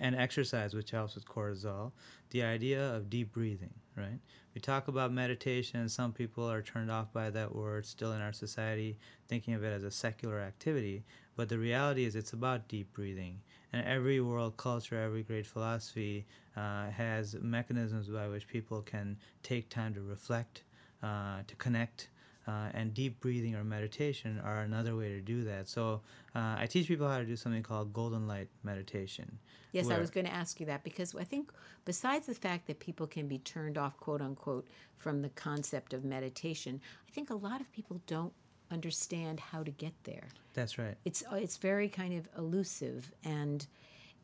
and 0.00 0.16
exercise, 0.16 0.74
which 0.74 0.90
helps 0.90 1.14
with 1.14 1.26
cortisol, 1.26 1.92
the 2.30 2.42
idea 2.42 2.92
of 2.92 3.08
deep 3.08 3.32
breathing, 3.32 3.74
right? 4.00 4.18
We 4.54 4.60
talk 4.60 4.88
about 4.88 5.12
meditation, 5.12 5.88
some 5.88 6.12
people 6.12 6.50
are 6.50 6.62
turned 6.62 6.90
off 6.90 7.12
by 7.12 7.30
that 7.30 7.54
word 7.54 7.86
still 7.86 8.12
in 8.12 8.20
our 8.20 8.32
society, 8.32 8.98
thinking 9.28 9.54
of 9.54 9.62
it 9.62 9.72
as 9.72 9.84
a 9.84 9.90
secular 9.90 10.40
activity. 10.40 11.04
But 11.36 11.48
the 11.48 11.58
reality 11.58 12.04
is, 12.04 12.16
it's 12.16 12.32
about 12.32 12.66
deep 12.66 12.92
breathing. 12.92 13.40
And 13.72 13.86
every 13.86 14.20
world 14.20 14.56
culture, 14.56 15.00
every 15.00 15.22
great 15.22 15.46
philosophy 15.46 16.26
uh, 16.56 16.90
has 16.90 17.36
mechanisms 17.40 18.08
by 18.08 18.26
which 18.28 18.48
people 18.48 18.82
can 18.82 19.16
take 19.42 19.68
time 19.68 19.94
to 19.94 20.02
reflect, 20.02 20.64
uh, 21.02 21.42
to 21.46 21.54
connect, 21.56 22.08
uh, 22.46 22.68
and 22.74 22.94
deep 22.94 23.20
breathing 23.20 23.54
or 23.54 23.64
meditation 23.64 24.40
are 24.44 24.60
another 24.60 24.96
way 24.96 25.08
to 25.10 25.20
do 25.20 25.44
that. 25.44 25.68
So 25.68 26.00
uh, 26.34 26.56
I 26.58 26.66
teach 26.68 26.88
people 26.88 27.08
how 27.08 27.18
to 27.18 27.24
do 27.24 27.36
something 27.36 27.62
called 27.62 27.92
golden 27.92 28.26
light 28.26 28.48
meditation. 28.62 29.38
Yes, 29.72 29.90
I 29.90 29.98
was 29.98 30.10
going 30.10 30.26
to 30.26 30.32
ask 30.32 30.58
you 30.58 30.66
that 30.66 30.82
because 30.82 31.14
I 31.14 31.22
think 31.22 31.52
besides 31.84 32.26
the 32.26 32.34
fact 32.34 32.66
that 32.66 32.80
people 32.80 33.06
can 33.06 33.28
be 33.28 33.38
turned 33.38 33.78
off, 33.78 33.96
quote 33.98 34.20
unquote, 34.20 34.66
from 34.96 35.22
the 35.22 35.28
concept 35.30 35.94
of 35.94 36.04
meditation, 36.04 36.80
I 37.08 37.12
think 37.12 37.30
a 37.30 37.34
lot 37.34 37.60
of 37.60 37.70
people 37.72 38.00
don't 38.06 38.32
understand 38.70 39.40
how 39.40 39.62
to 39.62 39.70
get 39.70 39.92
there. 40.04 40.28
That's 40.54 40.78
right. 40.78 40.96
It's 41.04 41.22
it's 41.32 41.56
very 41.56 41.88
kind 41.88 42.18
of 42.18 42.28
elusive 42.36 43.12
and 43.24 43.66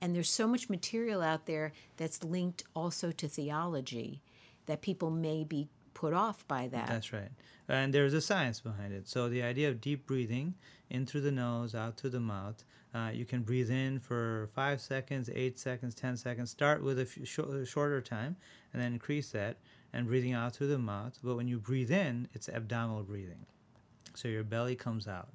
and 0.00 0.14
there's 0.14 0.30
so 0.30 0.46
much 0.46 0.68
material 0.68 1.22
out 1.22 1.46
there 1.46 1.72
that's 1.96 2.22
linked 2.22 2.64
also 2.74 3.10
to 3.12 3.28
theology 3.28 4.22
that 4.66 4.82
people 4.82 5.10
may 5.10 5.44
be 5.44 5.68
put 5.96 6.12
off 6.12 6.46
by 6.46 6.68
that. 6.68 6.88
That's 6.88 7.10
right. 7.12 7.30
And 7.68 7.92
there's 7.92 8.12
a 8.12 8.20
science 8.20 8.60
behind 8.60 8.92
it. 8.92 9.08
So 9.08 9.28
the 9.30 9.42
idea 9.42 9.70
of 9.70 9.80
deep 9.80 10.06
breathing 10.06 10.54
in 10.90 11.06
through 11.06 11.22
the 11.22 11.32
nose, 11.32 11.74
out 11.74 11.96
through 11.96 12.10
the 12.10 12.20
mouth. 12.20 12.62
Uh, 12.94 13.10
you 13.12 13.24
can 13.24 13.42
breathe 13.42 13.70
in 13.70 13.98
for 13.98 14.48
five 14.54 14.80
seconds, 14.80 15.30
eight 15.34 15.58
seconds, 15.58 15.94
ten 15.94 16.16
seconds. 16.16 16.50
Start 16.50 16.82
with 16.82 16.98
a 16.98 17.06
sh- 17.06 17.68
shorter 17.68 18.00
time, 18.00 18.36
and 18.72 18.80
then 18.80 18.92
increase 18.92 19.30
that. 19.30 19.56
And 19.92 20.06
breathing 20.06 20.34
out 20.34 20.54
through 20.54 20.68
the 20.68 20.78
mouth. 20.78 21.18
But 21.24 21.36
when 21.36 21.48
you 21.48 21.58
breathe 21.58 21.90
in, 21.90 22.28
it's 22.34 22.50
abdominal 22.50 23.02
breathing. 23.02 23.46
So 24.14 24.28
your 24.28 24.44
belly 24.44 24.76
comes 24.76 25.08
out. 25.08 25.28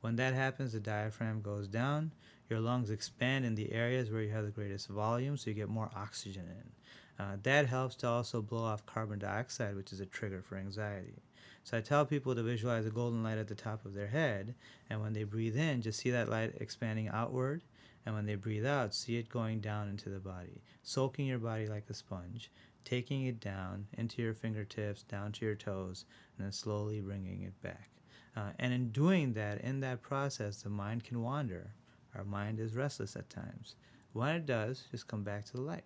When 0.00 0.14
that 0.16 0.34
happens, 0.34 0.72
the 0.72 0.80
diaphragm 0.80 1.42
goes 1.42 1.66
down. 1.66 2.12
Your 2.48 2.60
lungs 2.60 2.90
expand 2.90 3.44
in 3.44 3.56
the 3.56 3.72
areas 3.72 4.10
where 4.10 4.22
you 4.22 4.30
have 4.30 4.44
the 4.44 4.50
greatest 4.50 4.88
volume, 4.88 5.36
so 5.36 5.50
you 5.50 5.54
get 5.54 5.68
more 5.68 5.90
oxygen 5.96 6.44
in. 6.48 6.70
Uh, 7.18 7.36
that 7.42 7.66
helps 7.66 7.94
to 7.96 8.08
also 8.08 8.42
blow 8.42 8.64
off 8.64 8.86
carbon 8.86 9.18
dioxide, 9.18 9.76
which 9.76 9.92
is 9.92 10.00
a 10.00 10.06
trigger 10.06 10.42
for 10.42 10.56
anxiety. 10.56 11.22
So 11.62 11.78
I 11.78 11.80
tell 11.80 12.04
people 12.04 12.34
to 12.34 12.42
visualize 12.42 12.84
a 12.86 12.90
golden 12.90 13.22
light 13.22 13.38
at 13.38 13.48
the 13.48 13.54
top 13.54 13.84
of 13.84 13.94
their 13.94 14.08
head, 14.08 14.54
and 14.90 15.00
when 15.00 15.12
they 15.12 15.24
breathe 15.24 15.56
in, 15.56 15.80
just 15.80 16.00
see 16.00 16.10
that 16.10 16.28
light 16.28 16.54
expanding 16.60 17.08
outward, 17.08 17.62
and 18.04 18.14
when 18.14 18.26
they 18.26 18.34
breathe 18.34 18.66
out, 18.66 18.94
see 18.94 19.16
it 19.16 19.30
going 19.30 19.60
down 19.60 19.88
into 19.88 20.10
the 20.10 20.18
body, 20.18 20.60
soaking 20.82 21.26
your 21.26 21.38
body 21.38 21.66
like 21.66 21.88
a 21.88 21.94
sponge, 21.94 22.50
taking 22.84 23.24
it 23.24 23.40
down 23.40 23.86
into 23.96 24.20
your 24.20 24.34
fingertips, 24.34 25.02
down 25.04 25.32
to 25.32 25.46
your 25.46 25.54
toes, 25.54 26.04
and 26.36 26.44
then 26.44 26.52
slowly 26.52 27.00
bringing 27.00 27.42
it 27.42 27.62
back. 27.62 27.88
Uh, 28.36 28.50
and 28.58 28.74
in 28.74 28.90
doing 28.90 29.32
that, 29.32 29.60
in 29.60 29.80
that 29.80 30.02
process, 30.02 30.62
the 30.62 30.68
mind 30.68 31.04
can 31.04 31.22
wander. 31.22 31.72
Our 32.14 32.24
mind 32.24 32.60
is 32.60 32.74
restless 32.74 33.16
at 33.16 33.30
times. 33.30 33.76
When 34.12 34.34
it 34.34 34.46
does, 34.46 34.84
just 34.90 35.08
come 35.08 35.22
back 35.22 35.44
to 35.46 35.52
the 35.52 35.62
light. 35.62 35.84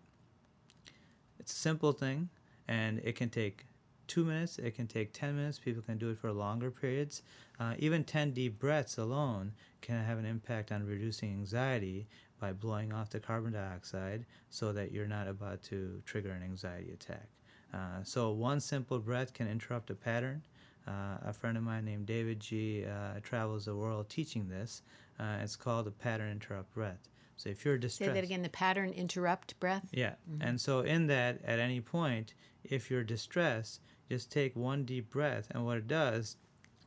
It's 1.48 1.56
a 1.56 1.60
simple 1.60 1.92
thing, 1.92 2.28
and 2.68 3.00
it 3.02 3.16
can 3.16 3.30
take 3.30 3.64
two 4.06 4.22
minutes, 4.22 4.58
it 4.58 4.74
can 4.74 4.86
take 4.86 5.14
10 5.14 5.34
minutes. 5.34 5.58
People 5.58 5.80
can 5.80 5.96
do 5.96 6.10
it 6.10 6.18
for 6.18 6.30
longer 6.30 6.70
periods. 6.70 7.22
Uh, 7.58 7.72
even 7.78 8.04
10 8.04 8.32
deep 8.32 8.58
breaths 8.58 8.98
alone 8.98 9.52
can 9.80 10.04
have 10.04 10.18
an 10.18 10.26
impact 10.26 10.70
on 10.70 10.84
reducing 10.84 11.30
anxiety 11.30 12.06
by 12.38 12.52
blowing 12.52 12.92
off 12.92 13.08
the 13.08 13.18
carbon 13.18 13.54
dioxide 13.54 14.26
so 14.50 14.74
that 14.74 14.92
you're 14.92 15.06
not 15.06 15.26
about 15.26 15.62
to 15.62 16.02
trigger 16.04 16.32
an 16.32 16.42
anxiety 16.42 16.92
attack. 16.92 17.30
Uh, 17.72 18.02
so, 18.02 18.30
one 18.30 18.60
simple 18.60 18.98
breath 18.98 19.32
can 19.32 19.48
interrupt 19.48 19.88
a 19.88 19.94
pattern. 19.94 20.42
Uh, 20.86 21.16
a 21.24 21.32
friend 21.32 21.56
of 21.56 21.62
mine 21.62 21.86
named 21.86 22.04
David 22.04 22.40
G. 22.40 22.84
Uh, 22.84 23.20
travels 23.22 23.64
the 23.64 23.74
world 23.74 24.10
teaching 24.10 24.50
this. 24.50 24.82
Uh, 25.18 25.38
it's 25.40 25.56
called 25.56 25.86
the 25.86 25.92
pattern 25.92 26.30
interrupt 26.30 26.74
breath. 26.74 27.08
So 27.38 27.50
if 27.50 27.64
you're 27.64 27.78
distressed, 27.78 28.10
say 28.10 28.14
that 28.14 28.24
again. 28.24 28.42
The 28.42 28.48
pattern 28.48 28.90
interrupt 28.90 29.58
breath. 29.60 29.88
Yeah, 29.92 30.14
mm-hmm. 30.30 30.42
and 30.42 30.60
so 30.60 30.80
in 30.80 31.06
that, 31.06 31.40
at 31.44 31.58
any 31.58 31.80
point, 31.80 32.34
if 32.64 32.90
you're 32.90 33.04
distressed, 33.04 33.80
just 34.10 34.30
take 34.30 34.56
one 34.56 34.84
deep 34.84 35.08
breath, 35.08 35.46
and 35.50 35.64
what 35.64 35.78
it 35.78 35.86
does, 35.86 36.36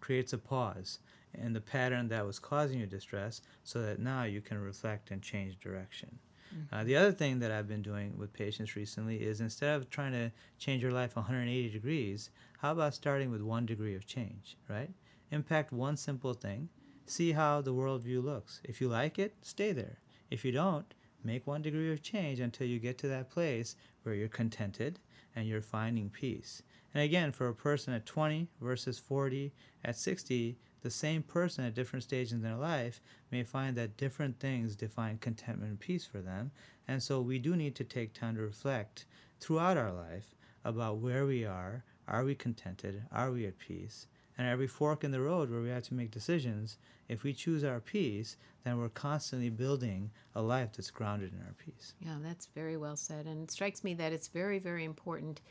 creates 0.02 0.34
a 0.34 0.38
pause 0.38 1.00
in 1.34 1.54
the 1.54 1.62
pattern 1.62 2.10
that 2.10 2.26
was 2.26 2.38
causing 2.38 2.80
you 2.80 2.86
distress, 2.86 3.42
so 3.64 3.82
that 3.82 4.00
now 4.00 4.24
you 4.24 4.42
can 4.42 4.60
reflect 4.60 5.10
and 5.10 5.22
change 5.22 5.58
direction. 5.60 6.20
Mm-hmm. 6.54 6.76
Uh, 6.76 6.84
the 6.84 6.98
other 6.98 7.14
thing 7.14 7.40
that 7.40 7.52
I've 7.52 7.68
been 7.68 7.82
doing 7.82 8.18
with 8.18 8.34
patients 8.34 8.76
recently 8.76 9.18
is 9.18 9.40
instead 9.40 9.76
of 9.76 9.90
trying 9.90 10.12
to 10.12 10.32
change 10.60 10.84
your 10.84 10.92
life 10.92 11.16
180 11.16 11.70
degrees, 11.70 12.30
how 12.60 12.74
about 12.74 12.94
starting 12.94 13.32
with 13.32 13.42
one 13.42 13.66
degree 13.66 13.96
of 13.96 14.06
change, 14.06 14.58
right? 14.68 14.92
Impact 15.32 15.72
one 15.72 15.96
simple 15.96 16.34
thing, 16.34 16.68
see 17.06 17.32
how 17.32 17.62
the 17.62 17.74
worldview 17.74 18.22
looks. 18.22 18.60
If 18.66 18.82
you 18.82 18.90
like 18.90 19.18
it, 19.18 19.36
stay 19.42 19.72
there. 19.72 20.00
If 20.32 20.46
you 20.46 20.54
don't, 20.54 20.92
make 21.24 21.46
one 21.46 21.62
degree 21.62 21.92
of 21.92 22.02
change 22.02 22.40
until 22.40 22.66
you 22.66 22.80
get 22.80 22.98
to 23.00 23.08
that 23.10 23.30
place 23.30 23.76
where 24.04 24.16
you're 24.16 24.30
contented 24.30 25.00
and 25.36 25.46
you're 25.48 25.62
finding 25.62 26.10
peace. 26.10 26.64
And 26.94 27.04
again, 27.04 27.34
for 27.34 27.48
a 27.48 27.54
person 27.54 27.94
at 27.94 28.06
20 28.06 28.48
versus 28.62 28.98
40, 28.98 29.52
at 29.84 29.98
60, 29.98 30.58
the 30.82 30.90
same 30.90 31.22
person 31.22 31.66
at 31.66 31.76
different 31.76 32.04
stages 32.04 32.32
in 32.32 32.42
their 32.42 32.56
life 32.56 33.02
may 33.30 33.44
find 33.44 33.76
that 33.76 33.98
different 33.98 34.40
things 34.40 34.76
define 34.76 35.18
contentment 35.20 35.70
and 35.70 35.80
peace 35.80 36.06
for 36.06 36.20
them. 36.20 36.52
And 36.88 37.04
so 37.04 37.22
we 37.22 37.38
do 37.38 37.56
need 37.56 37.76
to 37.76 37.84
take 37.84 38.14
time 38.14 38.36
to 38.36 38.42
reflect 38.42 39.06
throughout 39.40 39.78
our 39.78 39.92
life 39.92 40.36
about 40.64 40.98
where 40.98 41.26
we 41.26 41.46
are. 41.46 41.84
Are 42.08 42.24
we 42.24 42.36
contented? 42.36 43.04
Are 43.12 43.32
we 43.32 43.46
at 43.46 43.60
peace? 43.60 44.08
And 44.38 44.48
every 44.48 44.68
fork 44.68 45.04
in 45.04 45.12
the 45.12 45.22
road 45.22 45.52
where 45.52 45.62
we 45.62 45.70
have 45.70 45.84
to 45.84 45.94
make 45.94 46.12
decisions, 46.12 46.78
if 47.08 47.24
we 47.24 47.34
choose 47.34 47.64
our 47.64 47.80
peace, 47.80 48.38
then 48.64 48.78
we're 48.78 48.90
constantly 48.90 49.50
building 49.50 50.12
a 50.34 50.42
life 50.42 50.70
that's 50.74 50.92
grounded 50.92 51.34
in 51.34 51.40
our 51.40 51.54
peace. 51.54 51.94
Yeah, 52.00 52.16
that's 52.22 52.46
very 52.48 52.78
well 52.78 52.96
said. 52.96 53.26
And 53.26 53.44
it 53.44 53.52
strikes 53.52 53.84
me 53.84 53.94
that 53.96 54.14
it's 54.14 54.30
very, 54.30 54.60
very 54.60 54.86
important 54.86 55.42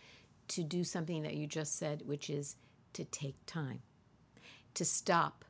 to 0.49 0.63
do 0.63 0.83
something 0.83 1.23
that 1.23 1.35
you 1.35 1.47
just 1.47 1.77
said, 1.77 2.03
which 2.07 2.31
is 2.31 2.57
to 2.95 3.05
take 3.05 3.37
time, 3.47 3.83
to 4.75 4.85
stop 4.85 5.45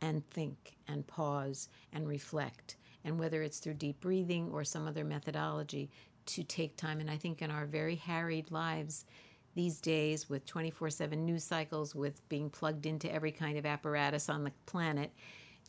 and 0.00 0.28
think 0.30 0.76
and 0.88 1.06
pause 1.06 1.68
and 1.92 2.08
reflect. 2.08 2.76
And 3.04 3.18
whether 3.18 3.42
it's 3.42 3.58
through 3.58 3.74
deep 3.74 4.00
breathing 4.00 4.50
or 4.52 4.64
some 4.64 4.86
other 4.86 5.04
methodology, 5.04 5.90
to 6.26 6.42
take 6.44 6.76
time. 6.76 7.00
And 7.00 7.10
I 7.10 7.16
think 7.16 7.42
in 7.42 7.50
our 7.50 7.66
very 7.66 7.96
harried 7.96 8.50
lives, 8.50 9.04
these 9.60 9.78
days 9.78 10.30
with 10.30 10.46
24 10.46 10.88
7 10.88 11.26
news 11.26 11.44
cycles, 11.44 11.94
with 11.94 12.26
being 12.30 12.48
plugged 12.48 12.86
into 12.86 13.12
every 13.12 13.30
kind 13.30 13.58
of 13.58 13.66
apparatus 13.66 14.30
on 14.30 14.42
the 14.42 14.52
planet, 14.64 15.12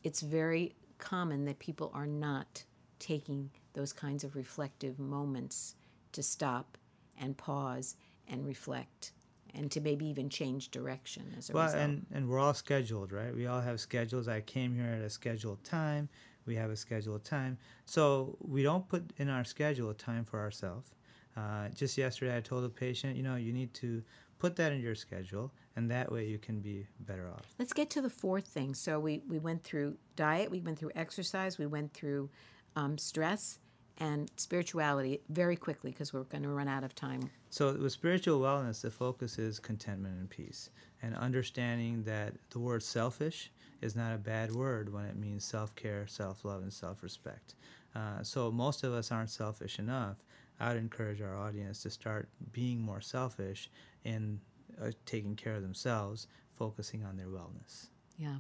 it's 0.01 0.21
very 0.21 0.74
common 0.98 1.43
that 1.43 1.60
people 1.60 1.91
are 1.93 2.07
not 2.07 2.63
taking 3.00 3.50
those 3.74 3.91
kinds 3.91 4.24
of 4.24 4.38
reflective 4.38 4.98
moments 4.98 5.75
to 6.13 6.24
stop 6.24 6.77
and 7.19 7.36
pause 7.36 7.98
and 8.29 8.45
reflect 8.45 9.12
and 9.53 9.69
to 9.69 9.81
maybe 9.81 10.05
even 10.05 10.29
change 10.29 10.71
direction 10.71 11.36
as 11.38 11.50
a 11.50 11.53
well, 11.53 11.65
result. 11.65 11.83
and 11.83 12.05
and 12.13 12.29
we're 12.29 12.39
all 12.39 12.53
scheduled, 12.53 13.12
right? 13.12 13.36
We 13.36 13.45
all 13.45 13.60
have 13.60 13.81
schedules. 13.81 14.29
I 14.29 14.39
came 14.39 14.74
here 14.74 14.86
at 14.86 15.01
a 15.01 15.10
scheduled 15.10 15.65
time. 15.65 16.07
We 16.45 16.55
have 16.55 16.71
a 16.71 16.77
scheduled 16.77 17.25
time, 17.25 17.57
so 17.86 18.38
we 18.39 18.63
don't 18.63 18.88
put 18.88 19.12
in 19.17 19.27
our 19.27 19.43
schedule 19.43 19.89
a 19.89 19.93
time 19.93 20.24
for 20.24 20.39
ourselves. 20.39 20.91
Uh, 21.38 21.70
just 21.70 21.98
yesterday, 21.98 22.38
I 22.38 22.42
told 22.42 22.64
a 22.64 22.70
patient, 22.70 23.16
you 23.16 23.24
know, 23.24 23.36
you 23.36 23.54
need 23.54 23.74
to 23.76 24.04
put 24.40 24.56
that 24.56 24.72
in 24.72 24.82
your 24.82 24.96
schedule, 24.96 25.52
and 25.76 25.90
that 25.92 26.12
way 26.12 26.26
you 26.26 26.38
can 26.38 26.60
be 26.60 26.88
better 27.02 27.30
off. 27.30 27.54
Let's 27.60 27.74
get 27.74 27.90
to 27.92 28.02
the 28.02 28.10
fourth 28.10 28.48
thing. 28.48 28.74
So 28.74 29.00
we, 29.00 29.22
we 29.28 29.40
went 29.40 29.64
through 29.64 29.98
diet, 30.16 30.50
we 30.52 30.60
went 30.60 30.80
through 30.80 30.92
exercise, 30.96 31.58
we 31.58 31.68
went 31.68 31.94
through 31.94 32.30
um, 32.76 32.98
stress 32.98 33.60
and 34.02 34.32
spirituality 34.36 35.22
very 35.30 35.56
quickly 35.56 35.92
because 35.92 36.12
we're 36.12 36.24
going 36.24 36.44
to 36.44 36.50
run 36.50 36.68
out 36.68 36.84
of 36.84 36.96
time. 36.96 37.30
So, 37.52 37.74
with 37.74 37.92
spiritual 37.92 38.42
wellness, 38.42 38.82
the 38.82 38.90
focus 38.90 39.38
is 39.38 39.60
contentment 39.60 40.18
and 40.18 40.30
peace, 40.30 40.70
and 41.04 41.16
understanding 41.16 42.04
that 42.04 42.34
the 42.50 42.60
word 42.60 42.82
selfish 42.82 43.52
is 43.82 43.96
not 43.96 44.14
a 44.14 44.18
bad 44.18 44.54
word 44.54 44.92
when 44.92 45.06
it 45.06 45.16
means 45.18 45.44
self 45.44 45.76
care, 45.76 46.08
self 46.08 46.44
love, 46.44 46.64
and 46.64 46.74
self 46.74 47.04
respect. 47.04 47.56
Uh, 47.94 48.24
so, 48.24 48.52
most 48.52 48.84
of 48.84 48.94
us 48.94 49.12
aren't 49.12 49.30
selfish 49.30 49.78
enough. 49.78 50.18
I 50.62 50.70
would 50.70 50.77
encourage 50.77 51.22
our 51.22 51.36
audience 51.36 51.82
to 51.84 51.89
start 51.89 52.30
being 52.51 52.80
more 52.80 53.01
selfish 53.01 53.70
in 54.03 54.39
uh, 54.82 54.91
taking 55.06 55.36
care 55.36 55.56
of 55.56 55.63
themselves, 55.63 56.27
focusing 56.53 57.03
on 57.03 57.18
their 57.18 57.27
wellness. 57.27 57.88
Yeah. 58.18 58.36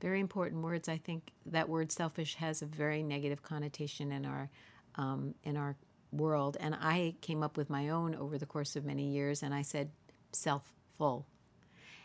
Very 0.00 0.20
important 0.20 0.62
words. 0.62 0.88
I 0.88 0.98
think 0.98 1.32
that 1.46 1.68
word 1.68 1.90
selfish 1.90 2.34
has 2.34 2.60
a 2.60 2.66
very 2.66 3.02
negative 3.02 3.42
connotation 3.42 4.12
in 4.12 4.26
our 4.26 4.50
um, 4.96 5.34
in 5.42 5.56
our 5.56 5.76
world, 6.12 6.56
and 6.60 6.74
I 6.74 7.16
came 7.20 7.42
up 7.42 7.56
with 7.56 7.68
my 7.68 7.88
own 7.88 8.14
over 8.14 8.38
the 8.38 8.46
course 8.46 8.76
of 8.76 8.84
many 8.84 9.08
years, 9.08 9.42
and 9.42 9.52
I 9.52 9.62
said 9.62 9.90
self-full, 10.30 11.26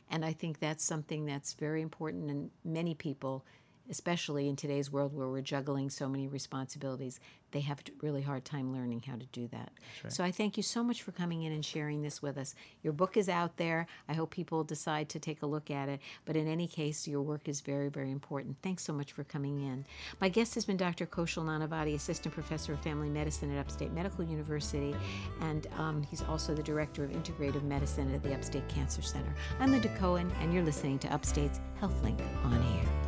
and 0.10 0.26
I 0.26 0.34
think 0.34 0.58
that's 0.60 0.84
something 0.84 1.26
that's 1.26 1.54
very 1.54 1.84
important, 1.84 2.32
and 2.32 2.50
many 2.64 2.96
people 2.96 3.46
especially 3.90 4.48
in 4.48 4.56
today's 4.56 4.92
world 4.92 5.14
where 5.14 5.28
we're 5.28 5.42
juggling 5.42 5.90
so 5.90 6.08
many 6.08 6.28
responsibilities, 6.28 7.20
they 7.52 7.62
have 7.62 7.80
a 7.80 7.92
really 8.02 8.22
hard 8.22 8.46
time 8.46 8.74
learning 8.74 9.04
how 9.08 9.16
to 9.16 9.26
do 9.28 9.48
that. 9.48 9.72
Right. 10.04 10.14
So 10.14 10.24
I 10.24 10.32
thank 10.32 10.58
you 10.58 10.64
so 10.64 10.84
much 10.84 11.02
for 11.02 11.12
coming 11.12 11.44
in 11.44 11.52
and 11.52 11.66
sharing 11.66 12.02
this 12.02 12.22
with 12.22 12.38
us. 12.38 12.54
Your 12.84 12.94
book 12.94 13.18
is 13.18 13.28
out 13.28 13.58
there. 13.58 13.88
I 14.08 14.14
hope 14.14 14.30
people 14.30 14.64
decide 14.64 15.10
to 15.10 15.20
take 15.20 15.42
a 15.42 15.48
look 15.48 15.72
at 15.72 15.90
it. 15.90 16.00
But 16.26 16.36
in 16.36 16.48
any 16.48 16.68
case, 16.68 17.08
your 17.08 17.22
work 17.22 17.48
is 17.48 17.62
very, 17.62 17.90
very 17.90 18.12
important. 18.12 18.58
Thanks 18.62 18.84
so 18.84 18.94
much 18.94 19.14
for 19.14 19.24
coming 19.24 19.62
in. 19.62 19.86
My 20.22 20.30
guest 20.30 20.54
has 20.56 20.66
been 20.66 20.78
Dr. 20.78 21.06
Kaushal 21.06 21.46
Nanavati, 21.46 21.96
Assistant 21.96 22.34
Professor 22.34 22.74
of 22.74 22.82
Family 22.82 23.10
Medicine 23.10 23.52
at 23.52 23.60
Upstate 23.60 23.92
Medical 23.92 24.24
University, 24.24 24.96
and 25.42 25.68
um, 25.78 26.04
he's 26.04 26.22
also 26.24 26.54
the 26.54 26.64
Director 26.64 27.04
of 27.04 27.12
Integrative 27.12 27.64
Medicine 27.64 28.14
at 28.14 28.22
the 28.22 28.34
Upstate 28.34 28.68
Cancer 28.68 29.02
Center. 29.02 29.34
I'm 29.60 29.72
Linda 29.72 29.90
Cohen, 29.98 30.32
and 30.42 30.54
you're 30.54 30.64
listening 30.64 31.00
to 31.00 31.14
Upstate's 31.14 31.60
HealthLink 31.82 32.22
on 32.46 32.54
Air. 32.54 32.99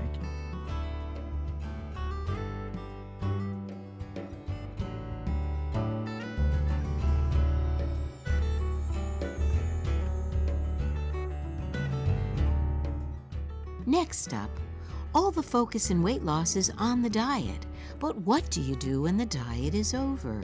Up, 14.28 14.52
all 15.14 15.32
the 15.32 15.42
focus 15.44 15.90
in 15.90 16.04
weight 16.04 16.24
loss 16.24 16.56
is 16.56 16.72
on 16.78 17.02
the 17.02 17.10
diet. 17.10 17.66
But 18.00 18.18
what 18.18 18.50
do 18.50 18.62
you 18.62 18.76
do 18.76 19.02
when 19.02 19.18
the 19.18 19.26
diet 19.26 19.74
is 19.74 19.94
over? 19.94 20.42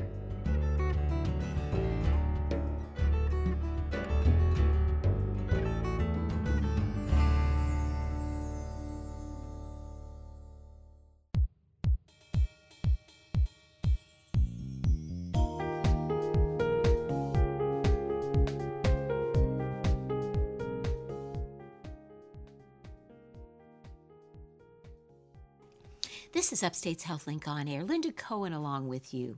Is 26.58 26.64
Upstate's 26.64 27.04
HealthLink 27.04 27.48
on 27.48 27.68
Air. 27.68 27.84
Linda 27.84 28.12
Cohen 28.12 28.52
along 28.52 28.88
with 28.88 29.14
you. 29.14 29.38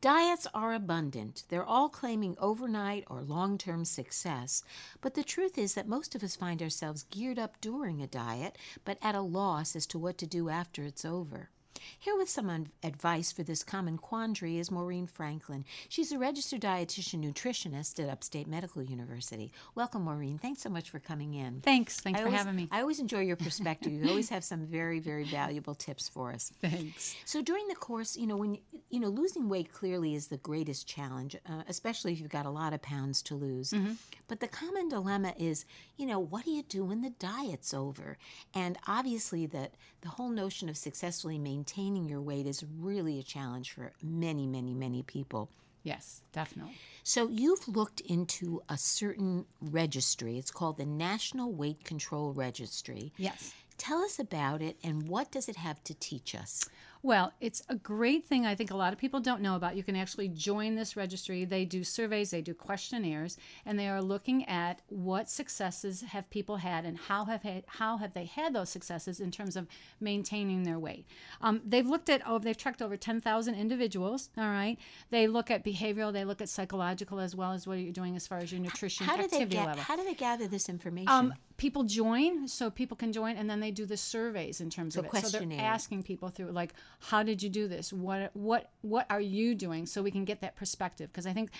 Diets 0.00 0.46
are 0.54 0.72
abundant. 0.72 1.42
They're 1.48 1.64
all 1.64 1.88
claiming 1.88 2.36
overnight 2.38 3.02
or 3.08 3.22
long 3.22 3.58
term 3.58 3.84
success. 3.84 4.62
But 5.00 5.14
the 5.14 5.24
truth 5.24 5.58
is 5.58 5.74
that 5.74 5.88
most 5.88 6.14
of 6.14 6.22
us 6.22 6.36
find 6.36 6.62
ourselves 6.62 7.06
geared 7.10 7.40
up 7.40 7.60
during 7.60 8.00
a 8.00 8.06
diet, 8.06 8.56
but 8.84 8.98
at 9.02 9.16
a 9.16 9.20
loss 9.20 9.74
as 9.74 9.84
to 9.86 9.98
what 9.98 10.16
to 10.18 10.28
do 10.28 10.48
after 10.48 10.84
it's 10.84 11.04
over. 11.04 11.50
Here 11.98 12.16
with 12.16 12.28
some 12.28 12.66
advice 12.82 13.32
for 13.32 13.42
this 13.42 13.62
common 13.62 13.98
quandary 13.98 14.58
is 14.58 14.70
Maureen 14.70 15.06
Franklin. 15.06 15.64
She's 15.88 16.12
a 16.12 16.18
registered 16.18 16.60
dietitian 16.60 17.24
nutritionist 17.24 18.02
at 18.02 18.08
Upstate 18.08 18.46
Medical 18.46 18.82
University. 18.82 19.52
Welcome, 19.74 20.02
Maureen. 20.02 20.38
Thanks 20.38 20.62
so 20.62 20.68
much 20.68 20.90
for 20.90 20.98
coming 20.98 21.34
in. 21.34 21.60
Thanks. 21.60 22.00
Thanks 22.00 22.18
I 22.18 22.22
for 22.22 22.28
always, 22.28 22.40
having 22.40 22.56
me. 22.56 22.68
I 22.70 22.80
always 22.80 23.00
enjoy 23.00 23.20
your 23.20 23.36
perspective. 23.36 23.92
you 23.92 24.08
always 24.08 24.28
have 24.28 24.44
some 24.44 24.66
very, 24.66 25.00
very 25.00 25.24
valuable 25.24 25.74
tips 25.74 26.08
for 26.08 26.32
us. 26.32 26.52
Thanks. 26.60 27.16
So 27.24 27.42
during 27.42 27.66
the 27.68 27.74
course, 27.74 28.16
you 28.16 28.26
know, 28.26 28.36
when 28.36 28.58
you 28.90 29.00
know, 29.00 29.08
losing 29.08 29.48
weight 29.48 29.72
clearly 29.72 30.14
is 30.14 30.28
the 30.28 30.36
greatest 30.36 30.86
challenge, 30.86 31.36
uh, 31.48 31.62
especially 31.68 32.12
if 32.12 32.20
you've 32.20 32.30
got 32.30 32.46
a 32.46 32.50
lot 32.50 32.72
of 32.72 32.82
pounds 32.82 33.22
to 33.22 33.34
lose. 33.34 33.70
Mm-hmm. 33.70 33.94
But 34.28 34.40
the 34.40 34.48
common 34.48 34.88
dilemma 34.88 35.34
is, 35.38 35.64
you 35.96 36.06
know, 36.06 36.18
what 36.18 36.44
do 36.44 36.50
you 36.50 36.62
do 36.62 36.84
when 36.84 37.02
the 37.02 37.10
diet's 37.10 37.74
over? 37.74 38.18
And 38.54 38.78
obviously, 38.86 39.46
that 39.46 39.74
the 40.02 40.10
whole 40.10 40.28
notion 40.28 40.68
of 40.68 40.76
successfully 40.76 41.38
maintaining 41.64 42.06
your 42.06 42.20
weight 42.20 42.46
is 42.46 42.62
really 42.78 43.18
a 43.18 43.22
challenge 43.22 43.70
for 43.70 43.90
many, 44.02 44.46
many, 44.46 44.74
many 44.74 45.02
people. 45.02 45.48
Yes, 45.82 46.20
definitely. 46.32 46.74
So 47.04 47.28
you've 47.28 47.66
looked 47.68 48.00
into 48.02 48.60
a 48.68 48.76
certain 48.76 49.46
registry. 49.62 50.36
It's 50.36 50.50
called 50.50 50.76
the 50.76 50.84
National 50.84 51.52
Weight 51.52 51.82
Control 51.82 52.34
Registry. 52.34 53.12
Yes. 53.16 53.54
Tell 53.78 54.02
us 54.02 54.18
about 54.18 54.60
it 54.60 54.76
and 54.84 55.08
what 55.08 55.32
does 55.32 55.48
it 55.48 55.56
have 55.56 55.82
to 55.84 55.94
teach 55.94 56.34
us? 56.34 56.68
Well, 57.04 57.34
it's 57.38 57.62
a 57.68 57.74
great 57.74 58.24
thing 58.24 58.46
I 58.46 58.54
think 58.54 58.70
a 58.70 58.76
lot 58.76 58.94
of 58.94 58.98
people 58.98 59.20
don't 59.20 59.42
know 59.42 59.56
about. 59.56 59.76
You 59.76 59.82
can 59.82 59.94
actually 59.94 60.28
join 60.28 60.74
this 60.74 60.96
registry. 60.96 61.44
They 61.44 61.66
do 61.66 61.84
surveys, 61.84 62.30
they 62.30 62.40
do 62.40 62.54
questionnaires, 62.54 63.36
and 63.66 63.78
they 63.78 63.88
are 63.88 64.00
looking 64.00 64.48
at 64.48 64.80
what 64.88 65.28
successes 65.28 66.00
have 66.00 66.30
people 66.30 66.56
had 66.56 66.86
and 66.86 66.96
how 66.96 67.26
have 67.26 67.42
had, 67.42 67.64
how 67.66 67.98
have 67.98 68.14
they 68.14 68.24
had 68.24 68.54
those 68.54 68.70
successes 68.70 69.20
in 69.20 69.30
terms 69.30 69.54
of 69.54 69.66
maintaining 70.00 70.62
their 70.62 70.78
weight. 70.78 71.04
Um, 71.42 71.60
they've 71.62 71.86
looked 71.86 72.08
at 72.08 72.22
oh 72.26 72.38
they've 72.38 72.56
tracked 72.56 72.80
over 72.80 72.96
10,000 72.96 73.54
individuals, 73.54 74.30
all 74.38 74.48
right? 74.48 74.78
They 75.10 75.26
look 75.26 75.50
at 75.50 75.62
behavioral, 75.62 76.10
they 76.10 76.24
look 76.24 76.40
at 76.40 76.48
psychological 76.48 77.20
as 77.20 77.36
well 77.36 77.52
as 77.52 77.66
what 77.66 77.74
you're 77.80 77.92
doing 77.92 78.16
as 78.16 78.26
far 78.26 78.38
as 78.38 78.50
your 78.50 78.62
nutrition 78.62 79.04
how, 79.04 79.18
how 79.18 79.24
activity 79.24 79.44
do 79.44 79.50
they 79.50 79.56
get, 79.56 79.66
level. 79.66 79.82
How 79.82 79.96
do 79.96 80.04
they 80.04 80.14
gather 80.14 80.48
this 80.48 80.70
information? 80.70 81.10
Um, 81.10 81.34
people 81.56 81.84
join 81.84 82.48
so 82.48 82.70
people 82.70 82.96
can 82.96 83.12
join 83.12 83.36
and 83.36 83.48
then 83.48 83.60
they 83.60 83.70
do 83.70 83.86
the 83.86 83.96
surveys 83.96 84.60
in 84.60 84.70
terms 84.70 84.94
so 84.94 85.00
of 85.00 85.06
it. 85.06 85.26
So 85.26 85.38
they're 85.38 85.60
asking 85.60 86.02
people 86.02 86.28
through 86.28 86.50
like 86.50 86.74
how 87.00 87.22
did 87.22 87.42
you 87.42 87.48
do 87.48 87.68
this? 87.68 87.92
What 87.92 88.30
what 88.34 88.70
what 88.82 89.06
are 89.10 89.20
you 89.20 89.54
doing? 89.54 89.86
So 89.86 90.02
we 90.02 90.10
can 90.10 90.24
get 90.24 90.40
that 90.40 90.56
perspective. 90.56 91.10
Because 91.12 91.26
i 91.26 91.32
think 91.32 91.50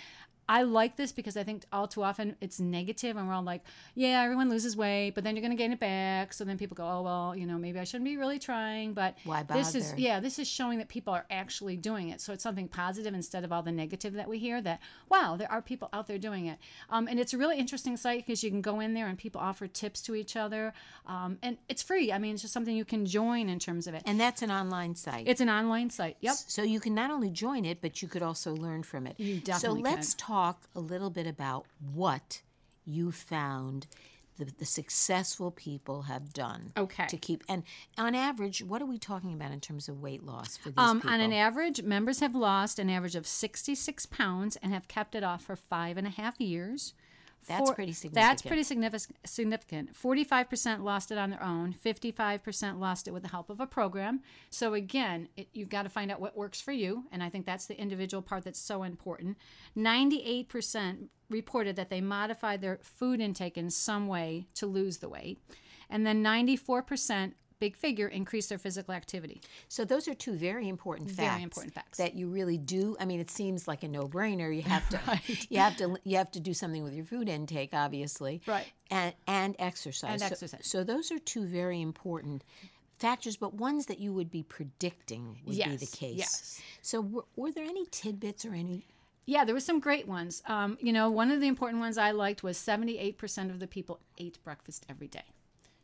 I 0.49 0.63
like 0.63 0.97
this 0.97 1.13
because 1.13 1.37
I 1.37 1.43
think 1.43 1.65
all 1.73 1.89
too 1.89 2.03
often 2.03 2.37
it's 2.41 2.61
negative 2.61 3.17
and 3.17 3.27
we're 3.27 3.35
all 3.35 3.43
like, 3.43 3.63
yeah, 3.95 4.23
everyone 4.23 4.51
loses 4.51 4.77
weight, 4.77 5.13
but 5.15 5.25
then 5.25 5.35
you're 5.37 5.41
going 5.41 5.57
to 5.57 5.57
gain 5.57 5.73
it 5.73 5.81
back. 5.81 6.33
So 6.33 6.45
then 6.45 6.59
people 6.59 6.75
go, 6.75 6.87
oh, 6.87 7.03
well, 7.03 7.35
you 7.37 7.47
know, 7.47 7.57
maybe 7.57 7.79
I 7.79 7.85
shouldn't 7.85 8.05
be 8.05 8.17
really 8.17 8.39
trying. 8.39 8.93
But 8.93 9.17
Why 9.25 9.43
bother? 9.43 9.61
this 9.61 9.75
is, 9.75 9.95
yeah, 9.97 10.21
this 10.21 10.39
is 10.39 10.47
showing 10.47 10.79
that 10.79 10.89
people 10.89 11.15
are 11.15 11.25
actually 11.31 11.77
doing 11.77 12.11
it. 12.11 12.21
So 12.21 12.33
it's 12.35 12.43
something 12.43 12.69
positive 12.69 13.15
instead 13.15 13.43
of 13.45 13.53
all 13.53 13.63
the 13.63 13.73
negative 13.73 14.13
that 14.15 14.29
we 14.29 14.39
hear 14.39 14.61
that, 14.63 14.81
wow, 15.09 15.37
there 15.37 15.51
are 15.51 15.63
people 15.63 15.89
out 15.93 16.07
there 16.07 16.19
doing 16.19 16.47
it. 16.47 16.59
Um, 16.91 17.09
and 17.09 17.19
it's 17.19 17.33
a 17.33 17.39
really 17.39 17.59
interesting 17.59 17.97
site 17.97 18.27
because 18.27 18.45
you 18.45 18.51
can 18.51 18.61
go 18.61 18.81
in 18.81 18.93
there 18.93 19.07
and 19.07 19.17
people 19.17 19.41
offer 19.41 19.67
tips 19.67 20.03
to 20.03 20.15
each 20.15 20.37
other. 20.37 20.75
Um, 21.07 21.39
and 21.43 21.57
it's 21.71 21.83
free. 21.83 22.13
I 22.13 22.19
mean, 22.19 22.35
it's 22.35 22.43
just 22.43 22.53
something 22.53 22.77
you 22.77 22.85
can 22.85 23.07
join 23.07 23.49
in 23.49 23.59
terms 23.59 23.87
of 23.87 23.95
it. 23.95 24.03
And 24.05 24.21
that's 24.21 24.43
an 24.43 24.51
online 24.51 24.95
site. 24.95 25.27
It's 25.27 25.41
an 25.41 25.49
online 25.49 25.89
site. 25.89 26.19
Yep. 26.21 26.35
So 26.35 26.63
you 26.63 26.81
can 26.81 26.95
not 26.95 27.11
only 27.11 27.31
join 27.31 27.65
it, 27.65 27.81
but 27.81 28.03
you 28.03 28.09
could 28.09 28.23
also 28.23 28.55
learn 28.55 28.83
from 28.83 29.07
it. 29.07 29.19
You 29.19 29.41
definitely 29.41 29.83
So 29.83 29.91
let's 29.91 30.13
can. 30.15 30.27
talk 30.27 30.34
talk 30.35 30.63
a 30.75 30.81
little 30.81 31.11
bit 31.11 31.29
about 31.29 31.65
what 31.93 32.43
you 32.85 33.13
found 33.13 33.87
the, 34.37 34.47
the 34.59 34.65
successful 34.65 35.53
people 35.53 36.03
have 36.03 36.33
done 36.33 36.73
okay. 36.77 37.07
to 37.07 37.17
keep 37.17 37.45
and 37.49 37.63
on 37.97 38.17
average 38.17 38.65
what 38.65 38.83
are 38.83 38.87
we 38.87 38.99
talking 38.99 39.33
about 39.33 39.53
in 39.53 39.61
terms 39.61 39.89
of 39.89 40.01
weight 40.01 40.25
loss 40.25 40.57
for 40.57 40.71
these 40.71 40.79
um, 40.79 41.01
people 41.01 41.15
on 41.15 41.21
an 41.21 41.33
average 41.33 41.83
members 41.83 42.19
have 42.19 42.35
lost 42.35 42.81
an 42.81 42.91
average 42.91 43.15
of 43.15 43.29
66 43.29 44.07
pounds 44.07 44.57
and 44.61 44.73
have 44.73 44.89
kept 44.89 45.15
it 45.15 45.23
off 45.23 45.45
for 45.45 45.55
five 45.55 45.97
and 45.97 46.07
a 46.07 46.11
half 46.11 46.41
years 46.41 46.95
that's 47.47 47.69
For- 47.69 47.75
pretty 47.75 47.93
significant 47.93 48.29
That's 48.29 48.43
pretty 48.43 48.63
significant. 48.63 49.17
Significant. 49.25 49.97
Forty-five 49.97 50.49
percent 50.49 50.85
lost 50.85 51.11
it 51.11 51.19
on 51.19 51.31
their 51.31 51.43
own. 51.43 51.73
Fifty-five 51.73 52.43
percent 52.43 52.81
lost 52.81 53.09
it 53.09 53.13
with 53.13 53.23
the 53.23 53.29
help 53.29 53.51
of 53.51 53.61
a 53.61 53.67
program. 53.67 54.21
So 54.51 54.75
again, 54.75 55.29
it, 55.37 55.49
you've 55.53 55.69
got 55.69 55.83
to 55.83 55.89
find 55.89 56.11
out 56.11 56.21
what 56.21 56.37
works 56.37 56.61
for 56.61 56.73
you, 56.73 57.05
and 57.13 57.23
I 57.23 57.29
think 57.29 57.47
that's 57.47 57.67
the 57.67 57.81
individual 57.81 58.23
part 58.23 58.45
that's 58.45 58.59
so 58.61 58.83
important. 58.83 59.37
Ninety-eight 59.75 60.49
percent 60.49 61.11
reported 61.31 61.77
that 61.77 61.91
they 61.91 62.01
modified 62.01 62.61
their 62.61 62.79
food 62.83 63.21
intake 63.21 63.57
in 63.57 63.71
some 63.71 64.07
way 64.09 64.47
to 64.55 64.67
lose 64.67 64.99
the 64.99 65.09
weight, 65.09 65.39
and 65.89 66.07
then 66.07 66.23
ninety-four 66.23 66.83
percent 66.83 67.35
big 67.65 67.77
figure 67.77 68.09
increase 68.09 68.47
their 68.49 68.59
physical 68.59 68.93
activity. 68.95 69.41
So 69.69 69.85
those 69.85 70.07
are 70.09 70.15
two 70.27 70.35
very 70.35 70.69
important 70.69 71.09
facts. 71.11 71.29
Very 71.33 71.43
important 71.43 71.73
facts. 71.75 71.97
that 71.99 72.15
you 72.15 72.27
really 72.29 72.59
do. 72.59 72.97
I 73.01 73.05
mean, 73.05 73.21
it 73.21 73.31
seems 73.31 73.67
like 73.67 73.83
a 73.83 73.89
no-brainer. 73.89 74.55
You 74.55 74.63
have 74.63 74.87
to, 74.91 74.99
you 75.49 75.59
have 75.59 75.77
to, 75.79 75.97
you 76.05 76.17
have 76.19 76.31
to 76.33 76.41
do 76.41 76.53
something 76.53 76.83
with 76.85 76.95
your 76.95 77.07
food 77.07 77.29
intake, 77.29 77.71
obviously, 77.73 78.43
Right. 78.47 78.67
And 78.91 79.15
and 79.27 79.57
exercise. 79.59 80.11
And 80.13 80.21
So- 80.21 80.27
exercise. 80.27 80.67
So, 80.75 80.85
those 80.85 81.07
are 81.11 81.19
two 81.19 81.45
very 81.47 81.81
important 81.81 82.45
factors, 82.99 83.37
but 83.37 83.55
ones 83.55 83.87
that 83.87 83.99
you 83.99 84.13
would 84.13 84.31
be 84.31 84.43
predicting 84.43 85.25
would 85.47 85.57
be 85.57 85.77
the 85.77 85.87
case. 85.87 86.17
yes. 86.25 86.61
So, 86.83 87.01
were, 87.01 87.25
were 87.37 87.53
there 87.53 87.65
any 87.65 87.87
tidbits 87.87 88.45
or 88.45 88.53
any? 88.55 88.87
Yeah, 89.27 89.45
there 89.47 89.55
were 89.55 89.69
some 89.71 89.81
great 89.81 90.07
ones. 90.07 90.43
Um, 90.47 90.77
you 90.87 90.93
know, 90.93 91.11
one 91.11 91.31
of 91.31 91.41
the 91.41 91.49
important 91.49 91.81
ones 91.81 91.97
I 91.97 92.11
liked 92.11 92.43
was 92.43 92.59
78% 92.59 93.51
of 93.51 93.59
the 93.59 93.67
people 93.67 94.01
ate 94.19 94.39
breakfast 94.45 94.85
every 94.89 95.09
day. 95.09 95.29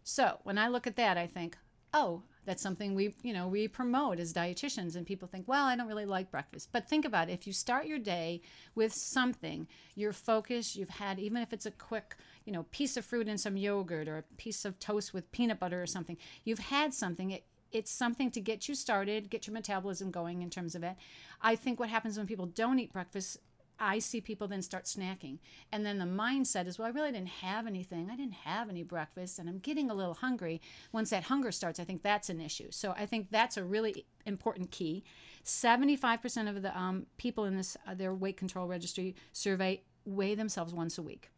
So 0.05 0.25
when 0.45 0.59
I 0.59 0.69
look 0.69 0.87
at 0.87 0.97
that, 0.97 1.16
I 1.16 1.27
think, 1.27 1.57
oh, 1.92 2.22
that's 2.46 2.62
something 2.62 2.94
we, 2.94 3.14
you 3.22 3.33
know, 3.33 3.48
we 3.48 3.68
promote 3.68 4.18
as 4.18 4.33
dietitians, 4.33 4.96
and 4.96 5.07
people 5.07 5.29
think, 5.29 5.46
well, 5.46 5.66
I 5.66 5.76
don't 5.76 5.87
really 5.87 6.07
like 6.07 6.31
breakfast. 6.31 6.70
But 6.72 6.88
think 6.88 7.05
about 7.05 7.29
it: 7.29 7.33
if 7.33 7.46
you 7.46 7.53
start 7.53 7.87
your 7.87 7.98
day 7.98 8.40
with 8.74 8.92
something, 8.92 9.68
you're 9.94 10.12
focused. 10.12 10.76
You've 10.76 10.90
had, 10.90 11.18
even 11.18 11.42
if 11.42 11.53
it's 11.53 11.66
a 11.66 11.70
quick, 11.70 12.16
you 12.44 12.53
know, 12.53 12.64
piece 12.70 12.96
of 12.96 13.05
fruit 13.05 13.29
and 13.29 13.40
some 13.40 13.57
yogurt, 13.57 14.09
or 14.09 14.18
a 14.18 14.22
piece 14.37 14.64
of 14.64 14.79
toast 14.79 15.12
with 15.12 15.31
peanut 15.33 15.61
butter 15.61 15.83
or 15.83 15.87
something. 15.87 16.16
You've 16.44 16.59
had 16.59 16.94
something. 16.94 17.33
It, 17.33 17.44
it's 17.72 17.92
something 17.92 18.33
to 18.33 18.40
get 18.40 18.68
you 18.68 18.74
started, 18.74 19.31
get 19.31 19.46
your 19.46 19.55
metabolism 19.55 20.11
going 20.11 20.42
in 20.42 20.50
terms 20.50 20.74
of 20.74 20.83
it. 20.83 20.96
I 21.40 21.55
think 21.55 21.79
what 21.79 21.88
happens 21.88 22.18
when 22.18 22.26
people 22.26 22.46
don't 22.46 22.81
eat 22.81 22.92
breakfast 22.92 23.38
I 23.81 23.99
see 23.99 24.21
people 24.21 24.47
then 24.47 24.62
start 24.62 24.85
snacking. 24.85 25.38
And 25.73 25.85
then 25.85 25.99
the 25.99 26.05
mindset 26.05 26.66
is, 26.66 26.79
well, 26.79 26.87
I 26.87 26.90
really 26.90 27.11
didn't 27.11 27.29
have 27.29 27.66
anything. 27.66 28.11
I 28.12 28.16
didn't 28.16 28.35
have 28.35 28.69
any 28.69 28.83
breakfast 28.83 29.38
and 29.38 29.49
I'm 29.49 29.59
getting 29.59 29.90
a 29.90 29.95
little 29.95 30.14
hungry. 30.14 30.61
Once 30.93 31.11
that 31.11 31.25
hunger 31.25 31.51
starts, 31.51 31.81
I 31.81 31.85
think 31.85 32.03
that's 32.03 32.29
an 32.29 32.40
issue. 32.40 32.69
So 32.71 32.93
I 32.97 33.07
think 33.07 33.29
that's 33.31 33.57
a 33.57 33.64
really 33.64 34.07
important 34.27 34.71
key. 34.71 35.03
75% 35.45 36.49
of 36.49 36.62
the 36.62 36.79
um, 36.79 37.07
people 37.16 37.47
in 37.47 37.57
this 37.57 37.77
uh, 37.88 37.95
their 37.95 38.14
weight 38.14 38.37
control 38.37 38.69
registry 38.69 39.16
survey 39.33 39.83
weigh 40.05 40.35
themselves 40.35 40.75
once 40.75 40.99
a 40.99 41.03
week. 41.03 41.31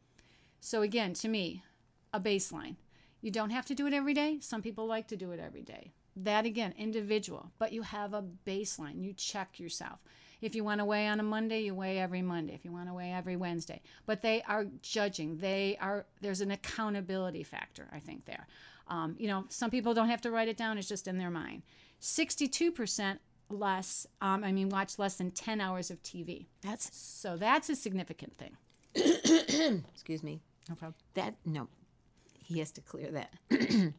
So 0.60 0.82
again, 0.82 1.14
to 1.14 1.28
me, 1.28 1.62
a 2.12 2.20
baseline. 2.20 2.76
You 3.20 3.30
don't 3.30 3.50
have 3.50 3.66
to 3.66 3.74
do 3.74 3.86
it 3.86 3.94
every 3.94 4.14
day. 4.14 4.38
Some 4.40 4.62
people 4.62 4.86
like 4.86 5.06
to 5.08 5.16
do 5.16 5.30
it 5.30 5.40
every 5.40 5.62
day. 5.62 5.92
That 6.16 6.44
again, 6.44 6.74
individual, 6.76 7.52
but 7.58 7.72
you 7.72 7.82
have 7.82 8.12
a 8.12 8.24
baseline. 8.46 9.02
You 9.02 9.12
check 9.12 9.58
yourself. 9.58 10.00
If 10.42 10.56
you 10.56 10.64
want 10.64 10.80
to 10.80 10.84
weigh 10.84 11.06
on 11.06 11.20
a 11.20 11.22
Monday, 11.22 11.60
you 11.60 11.74
weigh 11.74 11.98
every 11.98 12.20
Monday. 12.20 12.54
If 12.54 12.64
you 12.64 12.72
want 12.72 12.88
to 12.88 12.94
weigh 12.94 13.12
every 13.12 13.36
Wednesday, 13.36 13.80
but 14.06 14.22
they 14.22 14.42
are 14.42 14.66
judging. 14.82 15.38
They 15.38 15.78
are 15.80 16.04
there's 16.20 16.40
an 16.40 16.50
accountability 16.50 17.44
factor. 17.44 17.88
I 17.92 18.00
think 18.00 18.24
there. 18.26 18.46
Um, 18.88 19.14
you 19.18 19.28
know, 19.28 19.44
some 19.48 19.70
people 19.70 19.94
don't 19.94 20.08
have 20.08 20.20
to 20.22 20.30
write 20.30 20.48
it 20.48 20.56
down. 20.56 20.76
It's 20.78 20.88
just 20.88 21.06
in 21.06 21.16
their 21.16 21.30
mind. 21.30 21.62
Sixty-two 22.00 22.72
percent 22.72 23.20
less. 23.48 24.06
Um, 24.20 24.42
I 24.42 24.50
mean, 24.50 24.68
watch 24.68 24.98
less 24.98 25.14
than 25.14 25.30
ten 25.30 25.60
hours 25.60 25.90
of 25.90 26.02
TV. 26.02 26.46
That's 26.60 26.90
So 26.96 27.36
that's 27.36 27.70
a 27.70 27.76
significant 27.76 28.36
thing. 28.36 28.56
excuse 29.94 30.22
me. 30.22 30.42
No 30.68 30.74
problem. 30.74 30.94
That 31.14 31.36
no, 31.46 31.68
he 32.42 32.58
has 32.58 32.72
to 32.72 32.80
clear 32.80 33.10
that. 33.12 33.92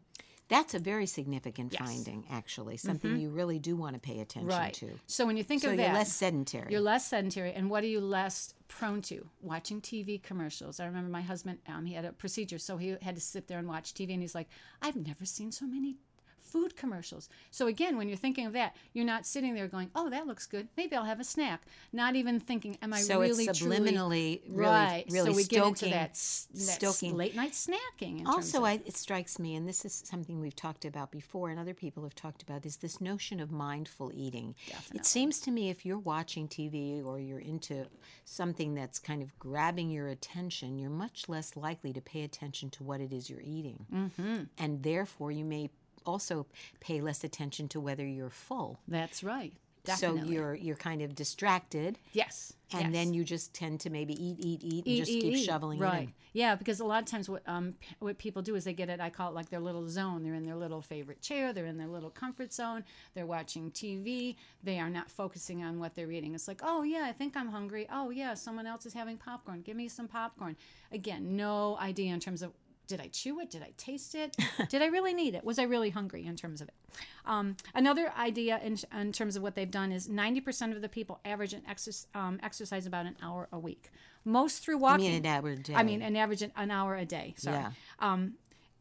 That's 0.53 0.75
a 0.75 0.79
very 0.79 1.07
significant 1.07 1.73
Yes. 1.73 1.81
finding, 1.81 2.25
actually. 2.29 2.77
Something 2.77 3.17
you 3.19 3.31
really 3.31 3.57
do 3.57 3.75
want 3.75 3.95
to 3.95 3.99
pay 3.99 4.19
attention 4.19 4.47
Right. 4.47 4.73
to. 4.75 4.99
So 5.07 5.25
when 5.25 5.35
you 5.35 5.43
think 5.43 5.63
So 5.63 5.71
of 5.71 5.77
that, 5.77 5.83
you're 5.83 5.93
less 5.93 6.13
sedentary. 6.13 6.71
You're 6.71 6.79
less 6.79 7.07
sedentary, 7.07 7.53
and 7.53 7.71
what 7.71 7.83
are 7.83 7.87
you 7.87 7.99
less 7.99 8.53
prone 8.67 9.01
to? 9.03 9.27
Watching 9.41 9.81
TV 9.81 10.21
commercials. 10.21 10.79
I 10.79 10.85
remember 10.85 11.09
my 11.09 11.21
husband; 11.23 11.57
um, 11.67 11.85
he 11.85 11.95
had 11.95 12.05
a 12.05 12.13
procedure, 12.13 12.59
so 12.59 12.77
he 12.77 12.95
had 13.01 13.15
to 13.15 13.21
sit 13.21 13.47
there 13.47 13.57
and 13.57 13.67
watch 13.67 13.95
TV, 13.95 14.13
and 14.13 14.21
he's 14.21 14.35
like, 14.35 14.47
"I've 14.79 14.95
never 14.95 15.25
seen 15.25 15.51
so 15.51 15.65
many 15.65 15.97
food 16.53 16.71
commercials." 16.77 17.25
So 17.51 17.67
again, 17.67 17.97
when 17.97 18.07
you're 18.07 18.23
thinking 18.25 18.45
of 18.45 18.53
that, 18.53 18.75
you're 18.93 19.11
not 19.13 19.25
sitting 19.25 19.53
there 19.55 19.67
going, 19.67 19.89
"Oh, 19.95 20.07
that 20.09 20.27
looks 20.27 20.45
good. 20.45 20.65
Maybe 20.77 20.95
I'll 20.95 21.11
have 21.13 21.19
a 21.19 21.29
snack." 21.35 21.59
Not 21.91 22.15
even 22.15 22.39
thinking, 22.39 22.77
"Am 22.81 22.93
I 22.93 23.01
so 23.01 23.19
really 23.19 23.45
it's 23.45 23.59
truly-" 23.59 23.91
really, 23.91 24.43
right?" 24.47 25.05
really 25.09 25.31
so 25.31 25.35
we 25.35 25.43
stoking, 25.43 25.73
get 25.73 25.81
into 25.81 25.89
that, 25.97 26.15
stoking. 26.15 27.17
late 27.17 27.35
night 27.35 27.51
snacking. 27.51 28.19
In 28.19 28.25
terms 28.25 28.35
Also, 28.35 28.63
I, 28.65 28.73
it 28.85 28.95
strikes 28.95 29.39
me, 29.39 29.55
and 29.55 29.67
this 29.67 29.85
is 29.85 30.03
something 30.05 30.39
we've 30.39 30.55
talked 30.55 30.85
about 30.85 31.11
before, 31.11 31.49
and 31.49 31.59
other 31.59 31.73
people 31.73 32.03
have 32.03 32.15
talked 32.15 32.41
about, 32.43 32.65
is 32.65 32.77
this 32.77 33.01
notion 33.01 33.39
of 33.39 33.51
mindful 33.51 34.11
eating. 34.13 34.55
It 34.93 35.05
seems 35.05 35.39
to 35.41 35.51
me 35.51 35.69
if 35.69 35.85
you're 35.85 35.99
watching 35.99 36.47
TV 36.47 37.03
or 37.03 37.19
you're 37.19 37.39
into 37.39 37.87
something 38.25 38.75
that's 38.75 38.99
kind 38.99 39.21
of 39.21 39.37
grabbing 39.39 39.89
your 39.89 40.07
attention, 40.07 40.77
you're 40.77 40.89
much 40.89 41.27
less 41.27 41.55
likely 41.55 41.93
to 41.93 42.01
pay 42.01 42.23
attention 42.23 42.69
to 42.71 42.83
what 42.83 43.01
it 43.01 43.11
is 43.11 43.29
you're 43.29 43.41
eating. 43.41 43.85
Mm-hmm. 43.93 44.43
And 44.57 44.83
therefore, 44.83 45.31
you 45.31 45.45
may 45.45 45.69
also 46.05 46.45
pay 46.79 47.01
less 47.01 47.23
attention 47.23 47.67
to 47.69 47.79
whether 47.79 48.05
you're 48.05 48.29
full. 48.29 48.79
that's 48.87 49.23
right. 49.23 49.53
Definitely. 49.85 50.21
So 50.21 50.27
you're 50.27 50.55
you're 50.55 50.75
kind 50.77 51.01
of 51.01 51.13
distracted, 51.13 51.99
yes, 52.13 52.53
and 52.71 52.83
yes. 52.83 52.91
then 52.93 53.13
you 53.13 53.25
just 53.25 53.53
tend 53.53 53.81
to 53.81 53.89
maybe 53.89 54.13
eat, 54.13 54.39
eat, 54.39 54.63
eat, 54.63 54.85
and 54.85 54.87
eat, 54.87 54.99
just 54.99 55.11
eat, 55.11 55.21
keep 55.21 55.33
eat. 55.33 55.43
shoveling 55.43 55.79
it 55.79 55.83
right. 55.83 56.03
in. 56.03 56.13
Yeah, 56.31 56.55
because 56.55 56.79
a 56.79 56.85
lot 56.85 57.03
of 57.03 57.09
times 57.09 57.29
what 57.29 57.43
um 57.47 57.75
what 57.99 58.17
people 58.17 58.41
do 58.41 58.55
is 58.55 58.63
they 58.63 58.71
get 58.71 58.87
it. 58.87 59.01
I 59.01 59.09
call 59.09 59.29
it 59.29 59.35
like 59.35 59.49
their 59.49 59.59
little 59.59 59.89
zone. 59.89 60.23
They're 60.23 60.35
in 60.35 60.45
their 60.45 60.55
little 60.55 60.81
favorite 60.81 61.21
chair. 61.21 61.51
They're 61.51 61.65
in 61.65 61.77
their 61.77 61.87
little 61.87 62.09
comfort 62.09 62.53
zone. 62.53 62.85
They're 63.13 63.25
watching 63.25 63.71
TV. 63.71 64.37
They 64.63 64.79
are 64.79 64.89
not 64.89 65.11
focusing 65.11 65.65
on 65.65 65.79
what 65.79 65.95
they're 65.95 66.11
eating. 66.11 66.33
It's 66.33 66.47
like, 66.47 66.61
oh 66.63 66.83
yeah, 66.83 67.05
I 67.05 67.11
think 67.11 67.35
I'm 67.35 67.49
hungry. 67.49 67.85
Oh 67.91 68.09
yeah, 68.09 68.35
someone 68.35 68.65
else 68.65 68.85
is 68.85 68.93
having 68.93 69.17
popcorn. 69.17 69.63
Give 69.63 69.75
me 69.75 69.89
some 69.89 70.07
popcorn. 70.07 70.55
Again, 70.93 71.35
no 71.35 71.77
idea 71.77 72.13
in 72.13 72.21
terms 72.21 72.41
of. 72.41 72.53
Did 72.87 72.99
I 72.99 73.07
chew 73.07 73.39
it? 73.39 73.49
Did 73.49 73.63
I 73.63 73.71
taste 73.77 74.13
it? 74.15 74.35
Did 74.69 74.81
I 74.81 74.87
really 74.87 75.13
need 75.13 75.35
it? 75.35 75.43
Was 75.43 75.57
I 75.59 75.63
really 75.63 75.89
hungry 75.89 76.25
in 76.25 76.35
terms 76.35 76.61
of 76.61 76.67
it? 76.67 76.73
Um, 77.25 77.55
another 77.73 78.11
idea 78.17 78.59
in, 78.63 78.77
in 78.99 79.11
terms 79.11 79.35
of 79.35 79.43
what 79.43 79.55
they've 79.55 79.71
done 79.71 79.91
is 79.91 80.07
90% 80.07 80.75
of 80.75 80.81
the 80.81 80.89
people 80.89 81.19
average 81.25 81.53
an 81.53 81.63
exercise, 81.67 82.07
um, 82.13 82.39
exercise 82.43 82.85
about 82.85 83.05
an 83.05 83.15
hour 83.21 83.47
a 83.51 83.59
week. 83.59 83.89
Most 84.25 84.63
through 84.63 84.77
I 84.77 84.79
walking. 84.79 85.05
mean, 85.05 85.15
an 85.15 85.25
average 85.25 85.63
day. 85.63 85.75
I 85.75 85.83
mean, 85.83 86.01
an 86.01 86.15
average 86.15 86.41
an 86.43 86.71
hour 86.71 86.95
a 86.95 87.05
day. 87.05 87.35
Sorry. 87.37 87.57
Yeah. 87.57 87.71
Um, 87.99 88.35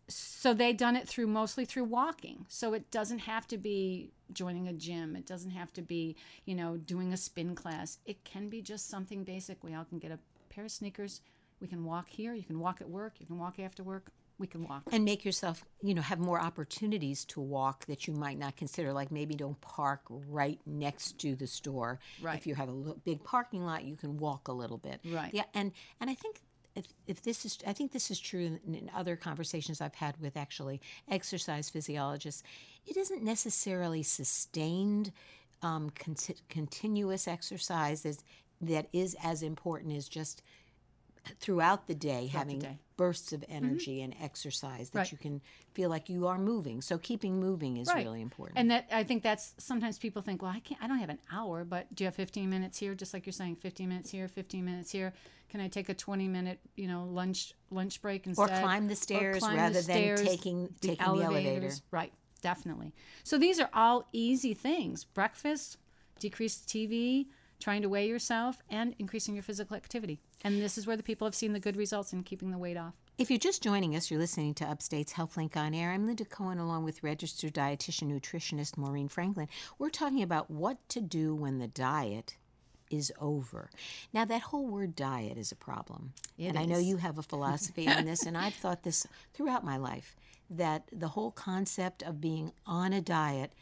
so 0.09 0.53
they 0.53 0.73
done 0.73 0.97
it 0.97 1.09
through 1.09 1.27
mostly 1.27 1.65
through 1.65 1.85
walking. 1.85 2.45
So 2.49 2.75
it 2.75 2.91
doesn't 2.91 3.21
have 3.21 3.47
to 3.49 3.57
be 3.59 4.13
joining 4.33 4.69
a 4.69 4.73
gym. 4.73 5.17
It 5.17 5.27
doesn't 5.27 5.53
have 5.53 5.73
to 5.75 5.83
be, 5.83 6.17
you 6.45 6.55
know, 6.55 6.77
doing 6.77 7.13
a 7.13 7.17
spin 7.17 7.55
class. 7.55 7.99
It 8.05 8.25
can 8.25 8.49
be 8.49 8.63
just 8.63 8.89
something 8.89 9.25
basic. 9.25 9.63
We 9.65 9.75
all 9.75 9.85
can 9.85 9.99
get 9.99 10.11
a 10.11 10.19
pair 10.51 10.65
of 10.65 10.71
sneakers. 10.71 11.21
We 11.63 11.69
can 11.69 11.85
walk 11.85 12.09
here. 12.11 12.35
You 12.35 12.43
can 12.43 12.59
walk 12.59 12.81
at 12.81 12.91
work. 12.91 13.15
You 13.21 13.27
can 13.27 13.39
walk 13.39 13.59
after 13.61 13.83
work. 13.85 14.11
We 14.39 14.49
can 14.49 14.67
walk. 14.67 14.83
and 14.91 15.05
make 15.05 15.25
yourself 15.25 15.65
you 15.83 15.95
know 15.95 16.03
have 16.03 16.19
more 16.19 16.41
opportunities 16.41 17.25
to 17.27 17.41
walk 17.41 17.87
that 17.87 18.09
you 18.09 18.13
might 18.15 18.39
not 18.39 18.57
consider 18.57 18.93
like 18.93 19.13
maybe 19.13 19.37
don't 19.37 19.61
park 19.61 20.01
right 20.09 20.59
next 20.67 21.19
to 21.21 21.37
the 21.37 21.47
store 21.47 22.01
Right. 22.21 22.37
if 22.39 22.47
you 22.49 22.57
have 22.57 22.69
a 22.69 22.73
big 23.05 23.23
parking 23.23 23.65
lot 23.65 23.85
you 23.85 23.95
can 23.95 24.17
walk 24.17 24.49
a 24.49 24.53
little 24.53 24.79
bit 24.79 24.99
Right. 25.05 25.33
yeah 25.33 25.45
and 25.55 25.71
and 26.01 26.11
i 26.11 26.15
think 26.15 26.41
if, 26.75 26.87
if 27.07 27.23
this 27.23 27.45
is 27.45 27.59
i 27.69 27.73
think 27.73 27.93
this 27.93 28.11
is 28.11 28.19
true 28.19 28.59
in, 28.67 28.75
in 28.75 28.91
other 28.97 29.15
conversations 29.15 29.81
i've 29.81 29.95
had 29.95 30.17
with 30.21 30.37
actually 30.37 30.81
exercise 31.09 31.71
physiologists 31.71 32.43
it 32.87 32.97
isn't 32.97 33.23
necessarily 33.23 34.03
sustained 34.03 35.13
um, 35.63 35.91
conti- 35.91 36.35
continuous 36.49 37.29
exercise 37.29 38.05
as, 38.05 38.25
that 38.61 38.89
is 38.93 39.15
as 39.23 39.43
important 39.45 39.95
as 39.97 40.09
just 40.09 40.43
throughout 41.41 41.87
the 41.87 41.95
day 41.95 42.27
having 42.27 42.59
day. 42.59 42.79
bursts 42.97 43.33
of 43.33 43.41
mm-hmm. 43.41 43.53
energy 43.65 44.03
and 44.03 44.15
exercise 44.21 44.91
that 44.91 44.99
Right. 44.99 45.13
you 45.13 45.19
can 45.19 45.41
feel 45.73 45.89
like 45.89 46.09
you 46.09 46.27
are 46.27 46.39
moving. 46.39 46.81
So 46.83 46.99
keeping 46.99 47.41
moving 47.41 47.77
is 47.77 47.89
Right. 47.89 48.05
really 48.05 48.21
important. 48.21 48.59
And 48.59 48.71
that 48.71 48.87
I 48.91 49.05
think 49.05 49.23
that's 49.23 49.55
sometimes 49.59 49.99
people 49.99 50.23
think, 50.23 50.43
well, 50.43 50.51
I 50.51 50.61
can't, 50.61 50.83
I 50.83 50.87
don't 50.87 50.99
have 50.99 51.11
an 51.11 51.21
hour, 51.33 51.65
but 51.65 51.95
do 51.95 52.05
you 52.05 52.07
have 52.07 52.15
15 52.15 52.49
minutes 52.51 52.79
here? 52.79 52.95
Just 52.95 53.15
like 53.15 53.27
you're 53.27 53.33
saying, 53.33 53.57
15 53.57 53.89
minutes 53.89 54.11
here, 54.11 54.29
15 54.29 54.65
minutes 54.65 54.91
here. 54.91 55.13
Can 55.49 55.61
I 55.61 55.69
take 55.69 55.89
a 55.89 55.95
20 55.95 56.29
minute, 56.29 56.61
you 56.77 56.89
know, 56.89 57.05
lunch 57.05 57.53
lunch 57.71 58.01
break 58.01 58.27
instead 58.27 58.51
or 58.51 58.61
climb 58.61 58.89
the 58.89 58.97
stairs 58.97 59.39
climb 59.41 59.57
the 59.57 59.63
rather 59.63 59.75
than 59.75 59.83
stairs, 59.83 60.23
taking 60.23 60.75
taking 60.81 60.97
the 60.97 61.23
elevator. 61.25 61.71
Right, 61.91 62.13
definitely. 62.41 62.95
So 63.23 63.37
these 63.39 63.61
are 63.61 63.69
all 63.75 64.09
easy 64.13 64.55
things: 64.55 65.05
breakfast, 65.05 65.77
decreased 66.19 66.69
TV, 66.69 67.27
trying 67.63 67.83
to 67.83 67.89
weigh 67.89 68.09
yourself, 68.09 68.59
and 68.69 68.95
increasing 68.99 69.35
your 69.35 69.43
physical 69.43 69.77
activity. 69.77 70.21
And 70.43 70.61
this 70.61 70.77
is 70.77 70.87
where 70.87 70.97
the 70.97 71.03
people 71.03 71.27
have 71.27 71.35
seen 71.35 71.53
the 71.53 71.61
good 71.61 71.77
results 71.77 72.13
in 72.13 72.23
keeping 72.25 72.51
the 72.51 72.59
weight 72.59 72.77
off. 72.77 72.95
If 73.19 73.31
you're 73.31 73.39
just 73.39 73.63
joining 73.63 73.95
us, 73.95 74.11
you're 74.11 74.21
listening 74.21 74.55
to 74.55 74.65
Upstate's 74.65 75.13
HealthLink 75.13 75.57
on 75.57 75.75
Air. 75.75 75.93
I'm 75.93 76.07
Linda 76.07 76.25
Cohen, 76.25 76.59
along 76.59 76.85
with 76.85 77.03
registered 77.03 77.55
dietitian 77.55 78.11
nutritionist 78.11 78.77
Maureen 78.77 79.09
Franklin. 79.09 79.49
We're 79.79 79.91
talking 79.91 80.23
about 80.23 80.51
what 80.51 80.89
to 80.89 81.01
do 81.01 81.35
when 81.35 81.59
the 81.59 81.69
diet 81.69 82.37
is 82.91 83.13
over. 83.21 83.71
Now, 84.13 84.25
that 84.25 84.43
whole 84.43 84.67
word 84.67 84.97
diet 84.97 85.39
is 85.39 85.53
a 85.53 85.57
problem. 85.57 86.13
and 86.39 86.59
I 86.59 86.65
know 86.65 86.79
you 86.79 86.97
have 86.99 87.19
a 87.19 87.23
philosophy 87.23 87.89
on 87.89 88.05
this, 88.05 88.27
and 88.27 88.37
I've 88.37 88.55
thought 88.55 88.83
this 88.83 89.07
throughout 89.35 89.65
my 89.65 89.77
life 89.77 90.17
that 90.51 90.89
the 90.93 91.09
whole 91.09 91.31
concept 91.31 92.03
of 92.03 92.21
being 92.21 92.53
on 92.67 92.93
a 92.93 93.01
diet 93.01 93.53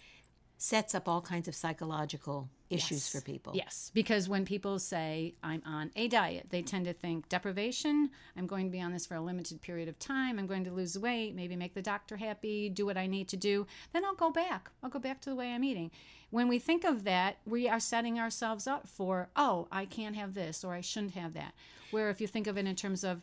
sets 0.58 0.94
up 0.94 1.08
all 1.08 1.20
kinds 1.20 1.48
of 1.48 1.54
psychological 1.54 2.48
issues 2.70 2.98
Yes. 2.98 3.10
for 3.12 3.20
people. 3.20 3.52
Yes, 3.54 3.90
because 3.92 4.28
when 4.28 4.44
people 4.44 4.78
say 4.78 5.34
I'm 5.42 5.60
on 5.66 5.90
a 5.96 6.08
diet, 6.08 6.46
they 6.50 6.62
tend 6.62 6.84
to 6.86 6.92
think 6.92 7.28
deprivation. 7.28 8.10
I'm 8.36 8.46
going 8.46 8.66
to 8.66 8.70
be 8.70 8.80
on 8.80 8.92
this 8.92 9.06
for 9.06 9.16
a 9.16 9.20
limited 9.20 9.60
period 9.60 9.88
of 9.88 9.98
time. 9.98 10.38
I'm 10.38 10.46
going 10.46 10.64
to 10.64 10.70
lose 10.70 10.96
weight, 10.98 11.34
maybe 11.34 11.56
make 11.56 11.74
the 11.74 11.82
doctor 11.82 12.16
happy, 12.16 12.68
do 12.68 12.86
what 12.86 12.96
I 12.96 13.06
need 13.06 13.28
to 13.28 13.36
do. 13.36 13.66
Then 13.92 14.04
I'll 14.04 14.14
go 14.14 14.30
back. 14.30 14.70
I'll 14.82 14.90
go 14.90 15.00
back 15.00 15.20
to 15.22 15.30
the 15.30 15.36
way 15.36 15.52
I'm 15.52 15.64
eating. 15.64 15.90
When 16.30 16.46
we 16.46 16.60
think 16.60 16.84
of 16.84 17.02
that, 17.04 17.38
we 17.44 17.68
are 17.68 17.80
setting 17.80 18.20
ourselves 18.20 18.68
up 18.68 18.86
for, 18.88 19.30
oh, 19.34 19.66
I 19.72 19.84
can't 19.84 20.14
have 20.14 20.34
this 20.34 20.62
or 20.62 20.72
I 20.74 20.80
shouldn't 20.80 21.14
have 21.14 21.34
that. 21.34 21.54
Where 21.90 22.08
if 22.08 22.20
you 22.20 22.28
think 22.28 22.46
of 22.46 22.56
it 22.56 22.66
in 22.66 22.76
terms 22.76 23.02
of 23.02 23.22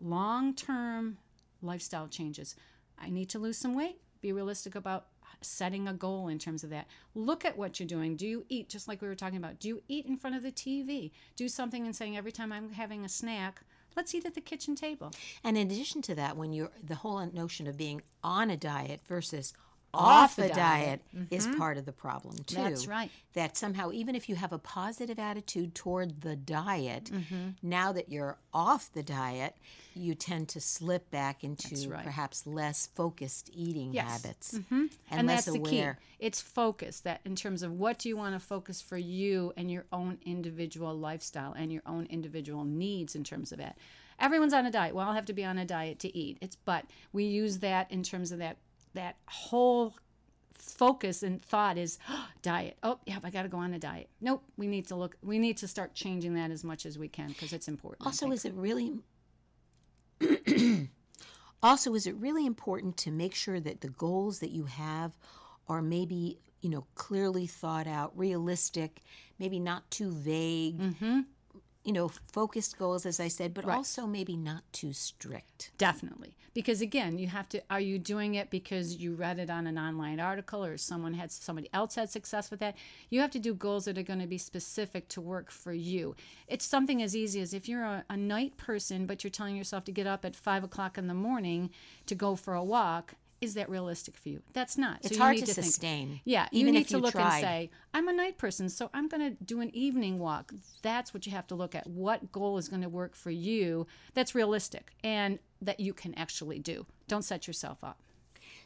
long 0.00 0.54
term 0.54 1.18
lifestyle 1.62 2.08
changes, 2.08 2.56
I 3.00 3.10
need 3.10 3.28
to 3.30 3.38
lose 3.38 3.58
some 3.58 3.74
weight, 3.76 4.00
be 4.20 4.32
realistic 4.32 4.74
about 4.74 5.06
setting 5.40 5.86
a 5.88 5.92
goal 5.92 6.28
in 6.28 6.38
terms 6.38 6.64
of 6.64 6.70
that. 6.70 6.86
Look 7.14 7.44
at 7.44 7.56
what 7.56 7.78
you're 7.78 7.86
doing. 7.86 8.16
Do 8.16 8.26
you 8.26 8.44
eat, 8.48 8.68
just 8.68 8.88
like 8.88 9.00
we 9.00 9.08
were 9.08 9.14
talking 9.14 9.38
about, 9.38 9.60
do 9.60 9.68
you 9.68 9.82
eat 9.88 10.06
in 10.06 10.16
front 10.16 10.36
of 10.36 10.42
the 10.42 10.52
TV? 10.52 11.10
Do 11.36 11.48
something 11.48 11.84
and 11.84 11.94
saying, 11.94 12.16
every 12.16 12.32
time 12.32 12.52
I'm 12.52 12.72
having 12.72 13.04
a 13.04 13.08
snack, 13.08 13.62
let's 13.96 14.14
eat 14.14 14.26
at 14.26 14.34
the 14.34 14.40
kitchen 14.40 14.74
table. 14.74 15.12
And 15.42 15.56
in 15.56 15.70
addition 15.70 16.02
to 16.02 16.14
that, 16.16 16.36
when 16.36 16.52
you're 16.52 16.70
the 16.82 16.96
whole 16.96 17.24
notion 17.26 17.66
of 17.66 17.76
being 17.76 18.02
on 18.22 18.50
a 18.50 18.56
diet 18.56 19.00
versus 19.06 19.52
Off 19.94 20.38
a 20.38 20.42
a 20.42 20.48
diet. 20.48 21.00
diet, 21.12 21.26
is 21.30 21.46
part 21.56 21.78
of 21.78 21.86
the 21.86 21.92
problem 21.92 22.36
too. 22.46 22.56
That's 22.56 22.86
right. 22.86 23.10
That 23.32 23.56
somehow, 23.56 23.90
even 23.92 24.14
if 24.14 24.28
you 24.28 24.36
have 24.36 24.52
a 24.52 24.58
positive 24.58 25.18
attitude 25.18 25.74
toward 25.74 26.20
the 26.20 26.36
diet, 26.36 27.04
Mm-hmm. 27.12 27.48
now 27.62 27.92
that 27.92 28.10
you're 28.10 28.36
off 28.52 28.92
the 28.92 29.02
diet, 29.02 29.56
you 29.94 30.14
tend 30.14 30.48
to 30.50 30.60
slip 30.60 31.10
back 31.10 31.42
into 31.42 31.88
right. 31.88 32.04
perhaps 32.04 32.46
less 32.46 32.86
focused 32.94 33.50
eating 33.54 33.92
Yes. 33.92 34.06
habits 34.22 34.52
and, 34.70 34.90
and, 35.10 35.26
less 35.26 35.46
that's 35.46 35.56
aware. 35.56 35.62
the 35.62 35.70
key. 35.70 36.26
It's 36.26 36.40
focus 36.40 37.00
that 37.00 37.20
in 37.24 37.34
terms 37.34 37.62
of 37.62 37.72
what 37.72 37.98
do 37.98 38.08
you 38.08 38.16
want 38.16 38.34
to 38.34 38.40
focus 38.40 38.80
for 38.82 38.98
you 38.98 39.52
and 39.56 39.70
your 39.70 39.86
own 39.92 40.18
individual 40.24 40.94
lifestyle 40.94 41.52
and 41.54 41.72
your 41.72 41.82
own 41.86 42.06
individual 42.10 42.64
needs 42.64 43.14
in 43.16 43.24
terms 43.24 43.52
of 43.52 43.58
that. 43.58 43.78
Everyone's 44.20 44.52
on 44.52 44.66
a 44.66 44.70
diet. 44.70 44.94
Well, 44.94 45.06
I'll 45.08 45.14
have 45.14 45.26
to 45.26 45.32
be 45.32 45.44
on 45.44 45.58
a 45.58 45.64
diet 45.64 45.98
to 46.00 46.16
eat. 46.16 46.38
It's 46.40 46.56
but 46.56 46.84
we 47.12 47.24
use 47.24 47.58
that 47.60 47.90
in 47.90 48.02
terms 48.02 48.32
of 48.32 48.38
that 48.40 48.56
that 48.94 49.16
whole 49.26 49.94
focus 50.54 51.22
and 51.22 51.42
thought 51.42 51.78
is 51.78 51.98
diet. 52.42 52.76
Oh, 52.82 52.98
yeah, 53.06 53.18
I 53.22 53.30
got 53.30 53.42
to 53.42 53.48
go 53.48 53.58
on 53.58 53.74
a 53.74 53.78
diet. 53.78 54.08
Nope, 54.20 54.42
we 54.56 54.66
need 54.66 54.86
to 54.88 54.96
look 54.96 55.16
we 55.22 55.38
need 55.38 55.56
to 55.58 55.68
start 55.68 55.94
changing 55.94 56.34
that 56.34 56.50
as 56.50 56.64
much 56.64 56.86
as 56.86 56.98
we 56.98 57.08
can 57.08 57.28
because 57.28 57.52
it's 57.52 57.68
important. 57.68 58.06
Also, 58.06 58.30
is 58.30 58.44
it 58.44 58.54
really 58.54 58.94
also 61.62 61.94
is 61.94 62.06
it 62.06 62.14
really 62.16 62.46
important 62.46 62.96
to 62.98 63.10
make 63.10 63.34
sure 63.34 63.60
that 63.60 63.80
the 63.80 63.88
goals 63.88 64.40
that 64.40 64.50
you 64.50 64.64
have 64.64 65.16
are 65.68 65.82
maybe 65.82 66.38
you 66.60 66.70
know 66.70 66.86
clearly 66.94 67.46
thought 67.46 67.86
out, 67.86 68.16
realistic, 68.16 69.02
maybe 69.38 69.58
not 69.58 69.90
too 69.90 70.10
vague. 70.10 70.78
Mm-hmm. 70.78 71.20
You 71.88 71.94
know, 71.94 72.08
focused 72.08 72.76
goals, 72.76 73.06
as 73.06 73.18
I 73.18 73.28
said, 73.28 73.54
but 73.54 73.64
Right. 73.64 73.74
also 73.74 74.06
maybe 74.06 74.36
not 74.36 74.62
too 74.74 74.92
strict. 74.92 75.70
Definitely. 75.78 76.36
Because 76.52 76.82
again, 76.82 77.16
you 77.18 77.28
have 77.28 77.48
to 77.48 77.62
are 77.70 77.80
you 77.80 77.98
doing 77.98 78.34
it 78.34 78.50
because 78.50 78.96
you 78.96 79.14
read 79.14 79.38
it 79.38 79.48
on 79.48 79.66
an 79.66 79.78
online 79.78 80.20
article 80.20 80.62
or 80.62 80.76
someone 80.76 81.14
had 81.14 81.32
somebody 81.32 81.70
else 81.72 81.94
had 81.94 82.10
success 82.10 82.50
with 82.50 82.60
that? 82.60 82.76
You 83.08 83.22
have 83.22 83.30
to 83.30 83.38
do 83.38 83.54
goals 83.54 83.86
that 83.86 83.96
are 83.96 84.02
going 84.02 84.20
to 84.20 84.26
be 84.26 84.36
specific 84.36 85.08
to 85.08 85.22
work 85.22 85.50
for 85.50 85.72
you. 85.72 86.14
It's 86.46 86.66
something 86.66 87.00
as 87.02 87.16
easy 87.16 87.40
as 87.40 87.54
if 87.54 87.70
you're 87.70 87.84
a, 87.84 88.04
a 88.10 88.18
night 88.18 88.58
person 88.58 89.06
but 89.06 89.24
you're 89.24 89.30
telling 89.30 89.56
yourself 89.56 89.84
to 89.86 89.92
get 89.92 90.06
up 90.06 90.26
at 90.26 90.36
five 90.36 90.64
o'clock 90.64 90.98
in 90.98 91.06
the 91.06 91.14
morning 91.14 91.70
to 92.04 92.14
go 92.14 92.36
for 92.36 92.52
a 92.52 92.62
walk. 92.62 93.14
Is 93.40 93.54
that 93.54 93.68
realistic 93.70 94.16
for 94.16 94.28
you? 94.30 94.42
That's 94.52 94.76
not. 94.76 94.98
It's 95.02 95.12
you 95.12 95.18
hard 95.18 95.36
need 95.36 95.46
to 95.46 95.54
think- 95.54 95.64
sustain, 95.66 96.20
yeah, 96.24 96.48
even 96.50 96.66
you 96.68 96.72
need 96.72 96.80
if 96.82 96.88
to 96.88 96.96
you 96.96 97.02
look 97.02 97.12
tried. 97.12 97.34
and 97.34 97.40
say, 97.40 97.70
I'm 97.94 98.08
a 98.08 98.12
night 98.12 98.36
person, 98.36 98.68
so 98.68 98.90
I'm 98.92 99.06
going 99.08 99.30
to 99.36 99.44
do 99.44 99.60
an 99.60 99.70
evening 99.74 100.18
walk. 100.18 100.52
That's 100.82 101.14
what 101.14 101.24
you 101.24 101.30
have 101.32 101.46
to 101.48 101.54
look 101.54 101.74
at. 101.76 101.86
What 101.86 102.32
goal 102.32 102.58
is 102.58 102.68
going 102.68 102.82
to 102.82 102.88
work 102.88 103.14
for 103.14 103.30
you 103.30 103.86
that's 104.14 104.34
realistic 104.34 104.92
and 105.04 105.38
that 105.62 105.78
you 105.78 105.92
can 105.92 106.14
actually 106.14 106.58
do. 106.58 106.84
Don't 107.06 107.22
set 107.22 107.46
yourself 107.46 107.84
up. 107.84 107.98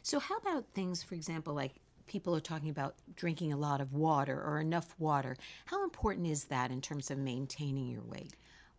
So, 0.01 0.19
how 0.19 0.37
about 0.37 0.65
things, 0.73 1.03
for 1.03 1.13
example, 1.15 1.53
like 1.53 1.75
people 2.07 2.35
are 2.35 2.39
talking 2.41 2.69
about 2.69 2.95
drinking 3.15 3.53
a 3.53 3.57
lot 3.57 3.79
of 3.79 3.93
water 3.93 4.41
or 4.43 4.59
enough 4.59 4.95
water? 4.97 5.37
How 5.67 5.83
important 5.83 6.27
is 6.27 6.45
that 6.45 6.71
in 6.71 6.81
terms 6.81 7.11
of 7.11 7.17
maintaining 7.19 7.87
your 7.87 8.01
weight? 8.03 8.33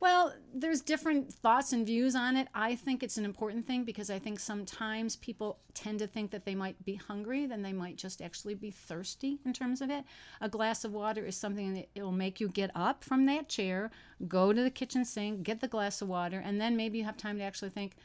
Well, 0.05 0.35
there's 0.53 0.83
different 0.83 1.33
thoughts 1.33 1.73
and 1.73 1.87
views 1.87 2.15
on 2.15 2.37
it. 2.37 2.49
I 2.55 2.75
think 2.75 3.03
it's 3.03 3.17
an 3.17 3.25
important 3.25 3.67
thing 3.67 3.85
because 3.85 4.11
I 4.11 4.19
think 4.19 4.39
sometimes 4.39 5.17
people 5.17 5.61
tend 5.73 6.01
to 6.01 6.07
think 6.07 6.31
that 6.33 6.45
they 6.45 6.55
might 6.55 6.85
be 6.85 6.97
hungry, 6.97 7.47
then 7.47 7.63
they 7.63 7.73
might 7.73 7.97
just 7.97 8.21
actually 8.21 8.55
be 8.55 8.71
thirsty 8.71 9.39
in 9.47 9.55
terms 9.55 9.81
of 9.81 9.89
it. 9.89 10.05
A 10.43 10.49
glass 10.51 10.85
of 10.85 10.93
water 10.93 11.25
is 11.25 11.39
something 11.39 11.73
that 11.73 11.89
it'll 11.95 12.13
make 12.13 12.39
you 12.39 12.49
get 12.49 12.71
up 12.75 13.03
from 13.03 13.25
that 13.25 13.49
chair, 13.49 13.91
go 14.29 14.53
to 14.53 14.63
the 14.63 14.69
kitchen 14.69 15.07
sink, 15.07 15.43
get 15.43 15.63
the 15.63 15.69
glass 15.69 16.03
of 16.03 16.09
water, 16.09 16.39
and 16.39 16.61
then 16.61 16.77
maybe 16.77 16.99
you 16.99 17.05
have 17.05 17.17
time 17.17 17.39
to 17.39 17.45
actually 17.45 17.71
think, 17.71 17.97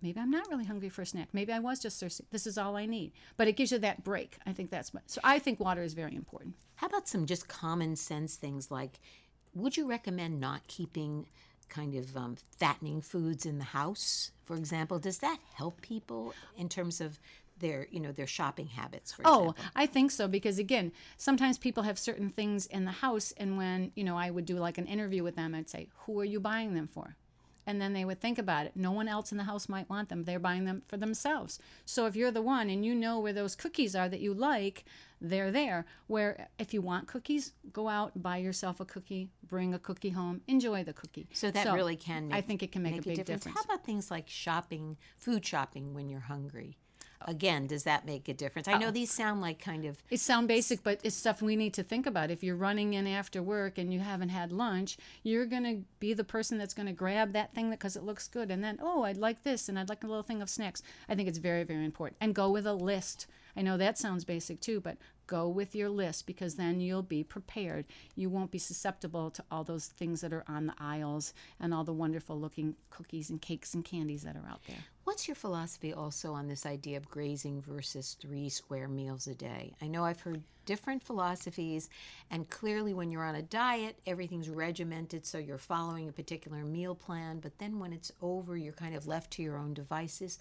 maybe 0.00 0.18
I'm 0.18 0.30
not 0.30 0.48
really 0.48 0.64
hungry 0.64 0.88
for 0.88 1.02
a 1.02 1.06
snack. 1.06 1.28
Maybe 1.34 1.52
I 1.52 1.58
was 1.58 1.78
just 1.78 2.00
thirsty. 2.00 2.24
This 2.30 2.46
is 2.46 2.56
all 2.56 2.74
I 2.74 2.86
need. 2.86 3.12
But 3.36 3.48
it 3.48 3.56
gives 3.58 3.70
you 3.70 3.78
that 3.80 4.02
break. 4.02 4.38
I 4.46 4.54
think 4.54 4.70
that's 4.70 4.94
what. 4.94 5.02
So 5.10 5.20
I 5.22 5.38
think 5.40 5.60
water 5.60 5.82
is 5.82 5.92
very 5.92 6.14
important. 6.14 6.54
How 6.76 6.86
about 6.86 7.06
some 7.06 7.26
just 7.26 7.48
common 7.48 7.96
sense 7.96 8.36
things 8.36 8.70
like 8.70 8.98
would 9.54 9.76
you 9.76 9.86
recommend 9.88 10.40
not 10.40 10.66
keeping 10.66 11.26
kind 11.68 11.94
of 11.94 12.16
um, 12.16 12.36
fattening 12.58 13.00
foods 13.00 13.46
in 13.46 13.58
the 13.58 13.64
house, 13.64 14.30
for 14.44 14.56
example? 14.56 14.98
Does 14.98 15.18
that 15.18 15.38
help 15.54 15.80
people 15.80 16.34
in 16.56 16.68
terms 16.68 17.00
of 17.00 17.18
their, 17.58 17.86
you 17.90 18.00
know, 18.00 18.12
their 18.12 18.26
shopping 18.26 18.66
habits, 18.66 19.12
for 19.12 19.22
Oh, 19.24 19.50
example? 19.50 19.64
I 19.76 19.86
think 19.86 20.10
so 20.10 20.26
because 20.28 20.58
again, 20.58 20.92
sometimes 21.16 21.56
people 21.58 21.84
have 21.84 21.98
certain 21.98 22.28
things 22.30 22.66
in 22.66 22.84
the 22.84 22.90
house, 22.90 23.32
and 23.36 23.56
when 23.56 23.92
you 23.94 24.04
know 24.04 24.16
I 24.16 24.30
would 24.30 24.44
do 24.44 24.56
like 24.56 24.76
an 24.78 24.86
interview 24.86 25.22
with 25.22 25.36
them, 25.36 25.54
I'd 25.54 25.70
say, 25.70 25.88
"Who 26.00 26.20
are 26.20 26.24
you 26.24 26.40
buying 26.40 26.74
them 26.74 26.88
for?" 26.88 27.16
And 27.66 27.80
then 27.80 27.92
they 27.94 28.04
would 28.04 28.20
think 28.20 28.38
about 28.38 28.66
it. 28.66 28.72
No 28.74 28.92
one 28.92 29.08
else 29.08 29.32
in 29.32 29.38
the 29.38 29.44
house 29.44 29.68
might 29.68 29.88
want 29.88 30.08
them. 30.08 30.24
They're 30.24 30.38
buying 30.38 30.64
them 30.64 30.82
for 30.86 30.96
themselves. 30.96 31.58
So 31.84 32.06
if 32.06 32.14
you're 32.14 32.30
the 32.30 32.42
one 32.42 32.68
and 32.68 32.84
you 32.84 32.94
know 32.94 33.18
where 33.20 33.32
those 33.32 33.56
cookies 33.56 33.96
are 33.96 34.08
that 34.08 34.20
you 34.20 34.34
like, 34.34 34.84
they're 35.20 35.50
there. 35.50 35.86
Where 36.06 36.48
if 36.58 36.74
you 36.74 36.82
want 36.82 37.08
cookies, 37.08 37.52
go 37.72 37.88
out, 37.88 38.22
buy 38.22 38.36
yourself 38.36 38.80
a 38.80 38.84
cookie, 38.84 39.30
bring 39.46 39.72
a 39.72 39.78
cookie 39.78 40.10
home, 40.10 40.42
enjoy 40.46 40.84
the 40.84 40.92
cookie. 40.92 41.26
So 41.32 41.50
that 41.50 41.72
really 41.72 41.96
can 41.96 42.28
make, 42.28 42.36
I 42.36 42.40
think 42.42 42.62
it 42.62 42.70
can 42.70 42.82
make, 42.82 42.98
a 42.98 43.02
big 43.02 43.24
difference. 43.24 43.56
How 43.56 43.62
about 43.62 43.84
things 43.84 44.10
like 44.10 44.28
shopping, 44.28 44.98
food 45.16 45.46
shopping 45.46 45.94
when 45.94 46.08
you're 46.08 46.20
hungry? 46.20 46.76
Again, 47.26 47.66
does 47.66 47.84
that 47.84 48.04
make 48.04 48.28
a 48.28 48.34
difference? 48.34 48.68
I 48.68 48.78
know 48.78 48.88
oh. 48.88 48.90
these 48.90 49.10
sound 49.10 49.40
like 49.40 49.58
kind 49.58 49.84
of 49.84 49.98
It 50.10 50.20
sound 50.20 50.48
basic, 50.48 50.82
but 50.82 51.00
it's 51.02 51.16
stuff 51.16 51.40
we 51.40 51.56
need 51.56 51.74
to 51.74 51.82
think 51.82 52.06
about. 52.06 52.30
If 52.30 52.42
you're 52.42 52.56
running 52.56 52.94
in 52.94 53.06
after 53.06 53.42
work 53.42 53.78
and 53.78 53.92
you 53.92 54.00
haven't 54.00 54.28
had 54.28 54.52
lunch, 54.52 54.96
you're 55.22 55.46
going 55.46 55.64
to 55.64 55.84
be 56.00 56.14
the 56.14 56.24
person 56.24 56.58
that's 56.58 56.74
going 56.74 56.86
to 56.86 56.92
grab 56.92 57.32
that 57.32 57.54
thing 57.54 57.70
because 57.70 57.96
it 57.96 58.02
looks 58.02 58.28
good. 58.28 58.50
And 58.50 58.62
then, 58.62 58.78
oh, 58.82 59.04
I'd 59.04 59.16
like 59.16 59.42
this 59.42 59.68
and 59.68 59.78
I'd 59.78 59.88
like 59.88 60.04
a 60.04 60.06
little 60.06 60.22
thing 60.22 60.42
of 60.42 60.50
snacks. 60.50 60.82
I 61.08 61.14
think 61.14 61.28
it's 61.28 61.38
very, 61.38 61.64
very 61.64 61.84
important. 61.84 62.18
And 62.20 62.34
go 62.34 62.50
with 62.50 62.66
a 62.66 62.74
list. 62.74 63.26
I 63.56 63.62
know 63.62 63.76
that 63.76 63.98
sounds 63.98 64.24
basic 64.24 64.60
too, 64.60 64.80
but 64.80 64.96
go 65.26 65.48
with 65.48 65.74
your 65.74 65.88
list 65.88 66.26
because 66.26 66.54
then 66.54 66.80
you'll 66.80 67.02
be 67.02 67.24
prepared. 67.24 67.86
You 68.14 68.28
won't 68.28 68.50
be 68.50 68.58
susceptible 68.58 69.30
to 69.30 69.44
all 69.50 69.64
those 69.64 69.86
things 69.86 70.20
that 70.20 70.32
are 70.32 70.44
on 70.48 70.66
the 70.66 70.74
aisles 70.78 71.32
and 71.60 71.72
all 71.72 71.84
the 71.84 71.92
wonderful 71.92 72.38
looking 72.38 72.76
cookies 72.90 73.30
and 73.30 73.40
cakes 73.40 73.74
and 73.74 73.84
candies 73.84 74.22
that 74.22 74.36
are 74.36 74.48
out 74.48 74.60
there. 74.66 74.76
What's 75.04 75.28
your 75.28 75.34
philosophy 75.34 75.92
also 75.92 76.32
on 76.32 76.48
this 76.48 76.64
idea 76.64 76.96
of 76.96 77.10
grazing 77.10 77.60
versus 77.60 78.16
three 78.18 78.48
square 78.48 78.88
meals 78.88 79.26
a 79.26 79.34
day? 79.34 79.74
I 79.82 79.86
know 79.86 80.04
I've 80.04 80.22
heard 80.22 80.42
different 80.64 81.02
philosophies, 81.02 81.90
and 82.30 82.48
clearly, 82.48 82.94
when 82.94 83.10
you're 83.10 83.24
on 83.24 83.34
a 83.34 83.42
diet, 83.42 83.98
everything's 84.06 84.48
regimented, 84.48 85.26
so 85.26 85.36
you're 85.36 85.58
following 85.58 86.08
a 86.08 86.12
particular 86.12 86.64
meal 86.64 86.94
plan, 86.94 87.38
but 87.40 87.58
then 87.58 87.78
when 87.78 87.92
it's 87.92 88.12
over, 88.22 88.56
you're 88.56 88.72
kind 88.72 88.96
of 88.96 89.06
left 89.06 89.30
to 89.32 89.42
your 89.42 89.58
own 89.58 89.74
devices. 89.74 90.38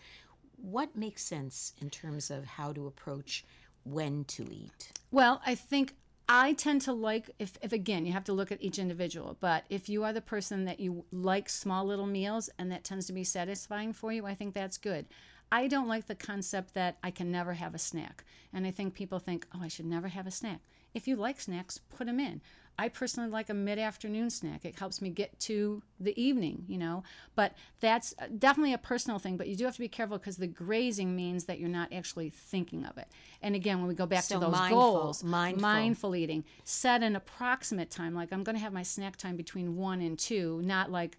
What 0.56 0.96
makes 0.96 1.26
sense 1.26 1.74
in 1.82 1.90
terms 1.90 2.32
of 2.32 2.46
how 2.46 2.72
to 2.72 2.88
approach 2.88 3.44
when 3.84 4.26
to 4.26 4.44
eat? 4.52 4.92
Well, 5.12 5.42
I 5.46 5.56
think 5.56 5.94
I 6.28 6.54
tend 6.54 6.82
to 6.84 6.94
like 6.94 7.30
if, 7.38 7.58
if 7.62 7.74
again 7.74 8.06
you 8.06 8.14
have 8.14 8.24
to 8.26 8.34
look 8.34 8.52
at 8.52 8.62
each 8.64 8.80
individual, 8.80 9.38
but 9.40 9.66
if 9.70 9.90
you 9.90 10.04
are 10.04 10.14
the 10.14 10.22
person 10.22 10.66
that 10.66 10.80
you 10.80 11.06
like 11.12 11.50
small 11.50 11.86
little 11.86 12.08
meals 12.08 12.50
and 12.58 12.72
that 12.72 12.84
tends 12.84 13.08
to 13.08 13.14
be 13.14 13.24
satisfying 13.24 13.94
for 13.94 14.12
you, 14.12 14.26
I 14.26 14.34
think 14.34 14.54
that's 14.54 14.78
good. 14.78 15.06
I 15.52 15.68
don't 15.68 15.88
like 15.88 16.08
the 16.08 16.16
concept 16.16 16.74
that 16.74 16.98
I 17.04 17.12
can 17.12 17.32
never 17.32 17.54
have 17.54 17.76
a 17.76 17.80
snack. 17.80 18.24
And 18.52 18.66
I 18.66 18.72
think 18.72 18.94
people 18.94 19.20
think, 19.20 19.46
"Oh, 19.54 19.62
I 19.62 19.68
should 19.68 19.86
never 19.86 20.08
have 20.08 20.26
a 20.26 20.32
snack." 20.32 20.62
If 20.94 21.08
you 21.08 21.16
like 21.16 21.42
snacks, 21.42 21.78
put 21.78 22.08
them 22.08 22.20
in. 22.20 22.42
I 22.78 22.90
personally 22.90 23.30
like 23.30 23.50
a 23.50 23.54
mid-afternoon 23.54 24.30
snack. 24.32 24.66
It 24.66 24.78
helps 24.78 25.02
me 25.02 25.10
get 25.10 25.40
to 25.42 25.84
the 26.00 26.20
evening, 26.20 26.66
you 26.68 26.78
know. 26.78 27.04
But 27.36 27.54
that's 27.80 28.16
uh, 28.20 28.26
definitely 28.40 28.74
a 28.74 28.80
personal 28.80 29.20
thing. 29.20 29.38
But 29.38 29.48
you 29.48 29.56
do 29.56 29.66
have 29.66 29.76
to 29.76 29.80
be 29.80 29.88
careful 29.88 30.18
because 30.18 30.38
the 30.38 30.48
grazing 30.48 31.16
means 31.16 31.46
that 31.46 31.60
you're 31.60 31.70
not 31.70 31.94
actually 31.94 32.30
thinking 32.30 32.84
of 32.86 32.98
it. 32.98 33.08
And 33.42 33.56
again, 33.56 33.80
when 33.80 33.88
we 33.88 33.94
go 33.94 34.06
back 34.08 34.24
So 34.24 34.36
to 34.36 34.46
those 34.46 34.52
mindful, 34.54 34.80
goals, 34.80 35.24
mindful. 35.24 35.62
mindful 35.62 36.16
eating, 36.16 36.44
set 36.64 37.04
an 37.04 37.16
approximate 37.16 37.92
time. 37.92 38.16
Like 38.16 38.34
I'm 38.34 38.44
going 38.44 38.56
to 38.56 38.62
have 38.64 38.74
my 38.74 38.84
snack 38.84 39.18
time 39.18 39.36
between 39.36 39.76
one 39.78 40.02
and 40.02 40.18
two, 40.18 40.62
not 40.64 40.92
like 40.92 41.18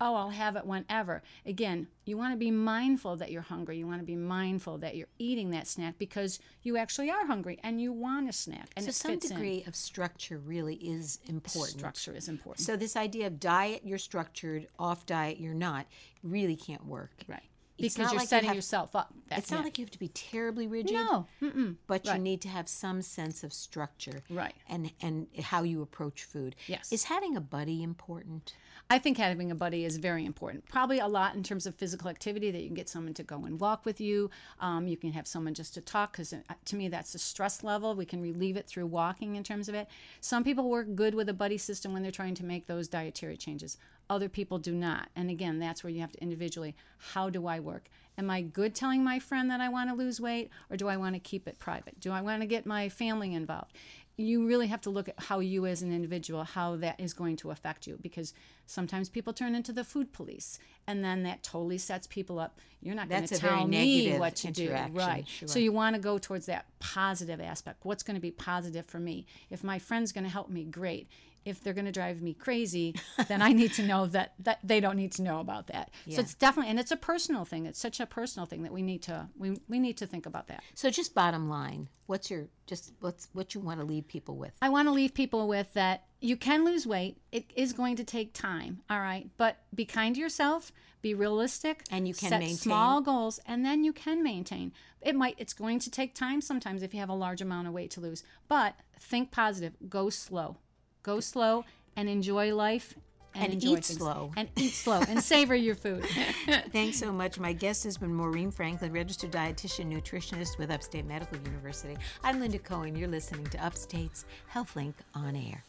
oh, 0.00 0.14
I'll 0.14 0.30
have 0.30 0.56
it 0.56 0.64
whenever. 0.64 1.22
Again, 1.44 1.88
you 2.04 2.16
want 2.16 2.32
to 2.32 2.38
be 2.38 2.50
mindful 2.50 3.16
that 3.16 3.30
you're 3.30 3.42
hungry. 3.42 3.78
You 3.78 3.86
want 3.86 4.00
to 4.00 4.06
be 4.06 4.16
mindful 4.16 4.78
that 4.78 4.96
you're 4.96 5.08
eating 5.18 5.50
that 5.50 5.66
snack 5.66 5.96
because 5.98 6.40
you 6.62 6.76
actually 6.76 7.10
are 7.10 7.26
hungry 7.26 7.58
and 7.62 7.80
you 7.80 7.92
want 7.92 8.28
a 8.28 8.32
snack. 8.32 8.70
And 8.76 8.86
so 8.86 8.90
some 8.92 9.18
degree 9.18 9.62
of 9.66 9.76
structure 9.76 10.38
really 10.38 10.76
is 10.76 11.18
important. 11.26 11.78
Structure 11.78 12.14
is 12.14 12.28
important. 12.28 12.64
So 12.64 12.76
this 12.76 12.96
idea 12.96 13.26
of 13.26 13.38
diet, 13.38 13.82
you're 13.84 13.98
structured, 13.98 14.68
off 14.78 15.04
diet, 15.06 15.38
you're 15.38 15.54
not, 15.54 15.86
really 16.22 16.56
can't 16.56 16.86
work. 16.86 17.10
right. 17.28 17.49
Because 17.80 17.98
you're 17.98 18.06
like 18.06 18.20
you 18.22 18.26
setting 18.26 18.48
have- 18.48 18.56
yourself 18.56 18.94
up. 18.94 19.12
It's 19.30 19.50
not 19.50 19.64
like 19.64 19.78
you 19.78 19.84
have 19.84 19.92
to 19.92 19.98
be 19.98 20.08
terribly 20.08 20.66
rigid. 20.66 20.94
No. 20.94 21.26
Mm-mm. 21.40 21.76
But 21.86 22.06
you 22.06 22.18
need 22.18 22.40
to 22.42 22.48
have 22.48 22.68
some 22.68 23.02
sense 23.02 23.44
of 23.44 23.52
structure. 23.52 24.22
Right. 24.28 24.54
And 24.68 24.92
and 25.00 25.28
how 25.40 25.62
you 25.62 25.82
approach 25.82 26.24
food. 26.24 26.56
Yes. 26.66 26.92
Is 26.92 27.04
having 27.04 27.36
a 27.36 27.40
buddy 27.40 27.82
important? 27.82 28.54
I 28.92 28.98
think 28.98 29.18
having 29.18 29.52
a 29.52 29.54
buddy 29.54 29.84
is 29.84 29.98
very 29.98 30.24
important. 30.24 30.66
Probably 30.68 30.98
a 30.98 31.06
lot 31.06 31.36
in 31.36 31.44
terms 31.44 31.64
of 31.64 31.76
physical 31.76 32.10
activity 32.10 32.50
that 32.50 32.60
you 32.60 32.66
can 32.66 32.74
get 32.74 32.88
someone 32.88 33.14
to 33.14 33.22
go 33.22 33.44
and 33.44 33.60
walk 33.60 33.84
with 33.86 34.00
you. 34.00 34.30
Um, 34.58 34.88
you 34.88 34.96
can 34.96 35.12
have 35.12 35.28
someone 35.28 35.54
just 35.54 35.74
to 35.74 35.80
talk 35.80 36.10
because 36.12 36.34
to 36.64 36.76
me 36.76 36.88
that's 36.88 37.14
a 37.14 37.18
stress 37.18 37.62
level. 37.62 37.94
We 37.94 38.04
can 38.04 38.20
relieve 38.20 38.56
it 38.56 38.66
through 38.66 38.86
walking 38.86 39.36
in 39.36 39.44
terms 39.44 39.68
of 39.68 39.76
it. 39.76 39.86
Some 40.20 40.42
people 40.42 40.68
work 40.68 40.96
good 40.96 41.14
with 41.14 41.28
a 41.28 41.32
buddy 41.34 41.56
system 41.56 41.92
when 41.92 42.02
they're 42.02 42.10
trying 42.10 42.34
to 42.34 42.44
make 42.44 42.66
those 42.66 42.88
dietary 42.88 43.36
changes. 43.36 43.78
Other 44.10 44.28
people 44.28 44.58
do 44.58 44.74
not. 44.74 45.08
And 45.16 45.30
again, 45.30 45.58
that's 45.58 45.82
where 45.82 45.90
you 45.90 46.00
have 46.00 46.12
to 46.12 46.20
individually, 46.20 46.74
how 46.98 47.30
do 47.30 47.46
I 47.46 47.60
work? 47.60 47.88
Am 48.18 48.28
I 48.28 48.42
good 48.42 48.74
telling 48.74 49.02
my 49.02 49.18
friend 49.18 49.50
that 49.50 49.60
I 49.60 49.70
want 49.70 49.88
to 49.88 49.96
lose 49.96 50.20
weight 50.20 50.50
or 50.68 50.76
do 50.76 50.88
I 50.88 50.98
want 50.98 51.14
to 51.14 51.20
keep 51.20 51.48
it 51.48 51.58
private? 51.58 51.98
Do 52.00 52.10
I 52.10 52.20
want 52.20 52.42
to 52.42 52.46
get 52.46 52.66
my 52.66 52.88
family 52.88 53.32
involved? 53.32 53.72
you 54.20 54.46
really 54.46 54.66
have 54.66 54.80
to 54.82 54.90
look 54.90 55.08
at 55.08 55.14
how 55.18 55.40
you 55.40 55.66
as 55.66 55.82
an 55.82 55.92
individual 55.92 56.44
how 56.44 56.76
that 56.76 57.00
is 57.00 57.12
going 57.12 57.36
to 57.36 57.50
affect 57.50 57.86
you 57.86 57.98
because 58.02 58.34
sometimes 58.66 59.08
people 59.08 59.32
turn 59.32 59.54
into 59.54 59.72
the 59.72 59.84
food 59.84 60.12
police 60.12 60.58
and 60.86 61.04
then 61.04 61.22
that 61.22 61.42
totally 61.42 61.78
sets 61.78 62.06
people 62.06 62.38
up 62.38 62.58
you're 62.80 62.94
not 62.94 63.08
going 63.08 63.26
to 63.26 63.38
tell 63.38 63.66
me 63.66 64.18
what 64.18 64.36
to 64.36 64.50
do 64.50 64.70
right 64.92 65.26
sure. 65.26 65.48
so 65.48 65.58
you 65.58 65.72
want 65.72 65.94
to 65.96 66.00
go 66.00 66.18
towards 66.18 66.46
that 66.46 66.66
positive 66.78 67.40
aspect 67.40 67.78
what's 67.84 68.02
going 68.02 68.14
to 68.14 68.20
be 68.20 68.30
positive 68.30 68.84
for 68.86 68.98
me 68.98 69.26
if 69.48 69.64
my 69.64 69.78
friend's 69.78 70.12
going 70.12 70.24
to 70.24 70.30
help 70.30 70.50
me 70.50 70.64
great 70.64 71.08
if 71.44 71.62
they're 71.62 71.72
going 71.72 71.84
to 71.86 71.92
drive 71.92 72.20
me 72.20 72.34
crazy 72.34 72.94
then 73.28 73.40
i 73.42 73.52
need 73.52 73.72
to 73.72 73.82
know 73.82 74.06
that 74.06 74.34
that 74.38 74.58
they 74.62 74.80
don't 74.80 74.96
need 74.96 75.12
to 75.12 75.22
know 75.22 75.40
about 75.40 75.66
that 75.68 75.90
Yeah. 76.06 76.16
so 76.16 76.20
it's 76.22 76.34
definitely 76.34 76.70
and 76.70 76.78
it's 76.80 76.90
a 76.90 76.96
personal 76.96 77.44
thing 77.44 77.66
it's 77.66 77.78
such 77.80 78.00
a 78.00 78.06
personal 78.06 78.46
thing 78.46 78.62
that 78.62 78.72
we 78.72 78.82
need 78.82 79.02
to 79.02 79.28
we, 79.36 79.58
we 79.68 79.78
need 79.78 79.96
to 79.98 80.06
think 80.06 80.26
about 80.26 80.48
that 80.48 80.62
So 80.74 80.90
just 80.90 81.14
bottom 81.14 81.48
line, 81.48 81.88
what's 82.06 82.30
your 82.30 82.46
just 82.66 82.92
what's 83.00 83.28
what 83.32 83.54
you 83.54 83.60
want 83.60 83.80
to 83.80 83.86
leave 83.86 84.06
people 84.06 84.36
with? 84.36 84.52
I 84.62 84.68
want 84.68 84.86
to 84.88 84.92
leave 84.92 85.12
people 85.14 85.48
with 85.48 85.72
that 85.74 86.04
you 86.20 86.36
can 86.36 86.64
lose 86.64 86.86
weight. 86.86 87.16
It 87.32 87.50
is 87.56 87.72
going 87.72 87.96
to 87.96 88.04
take 88.04 88.32
time, 88.34 88.80
all 88.90 89.00
right? 89.00 89.28
But 89.38 89.56
be 89.74 89.84
kind 89.86 90.14
to 90.14 90.20
yourself, 90.20 90.70
be 91.02 91.14
realistic, 91.14 91.82
And 91.90 92.06
you 92.06 92.12
can 92.14 92.28
set 92.28 92.38
maintain. 92.40 92.56
small 92.58 93.00
goals 93.00 93.40
and 93.46 93.64
then 93.64 93.82
you 93.84 93.92
can 93.92 94.22
maintain. 94.22 94.72
It 95.00 95.14
might 95.16 95.34
it's 95.38 95.54
going 95.54 95.78
to 95.80 95.90
take 95.90 96.14
time 96.14 96.40
sometimes 96.40 96.82
if 96.82 96.92
you 96.94 97.00
have 97.00 97.08
a 97.08 97.14
large 97.14 97.40
amount 97.40 97.66
of 97.68 97.72
weight 97.74 97.90
to 97.92 98.00
lose. 98.00 98.22
But 98.48 98.74
think 98.98 99.30
positive, 99.30 99.72
go 99.88 100.10
slow. 100.10 100.58
Go 101.02 101.20
slow 101.20 101.64
and 101.96 102.08
enjoy 102.08 102.54
life 102.54 102.94
and, 103.34 103.52
And 103.52 103.62
eat 103.62 103.74
things. 103.74 103.86
slow. 103.86 104.32
And 104.36 104.48
eat 104.56 104.72
slow 104.72 105.00
and 105.08 105.22
savor 105.22 105.54
your 105.54 105.74
food. 105.76 106.04
Thanks 106.72 106.98
so 106.98 107.12
much. 107.12 107.38
My 107.38 107.52
guest 107.52 107.84
has 107.84 107.96
been 107.96 108.12
Maureen 108.12 108.50
Franklin, 108.50 108.92
registered 108.92 109.30
dietitian 109.30 109.92
nutritionist 109.92 110.58
with 110.58 110.70
Upstate 110.70 111.06
Medical 111.06 111.38
University. 111.38 111.96
I'm 112.24 112.40
Linda 112.40 112.58
Cohen. 112.58 112.96
You're 112.96 113.08
listening 113.08 113.46
to 113.46 113.64
Upstate's 113.64 114.24
HealthLink 114.52 114.94
on 115.14 115.36
air. 115.36 115.62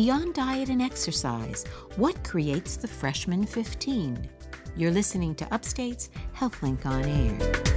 Beyond 0.00 0.32
diet 0.32 0.70
and 0.70 0.80
exercise, 0.80 1.66
what 1.96 2.24
creates 2.24 2.74
the 2.74 2.88
freshman 2.88 3.44
15? 3.44 4.30
You're 4.74 4.90
listening 4.90 5.34
to 5.34 5.44
Upstate's 5.52 6.08
HealthLink 6.34 6.86
on 6.86 7.04
air. 7.04 7.69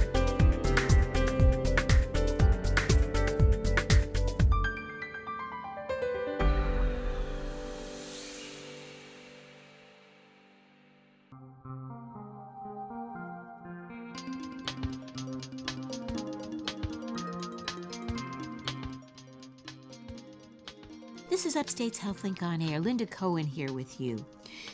Is 21.84 21.98
HealthLink 21.98 22.42
on 22.42 22.62
Air. 22.62 22.80
Linda 22.80 23.04
Cohen 23.04 23.44
here 23.44 23.70
with 23.70 24.00
you. 24.00 24.24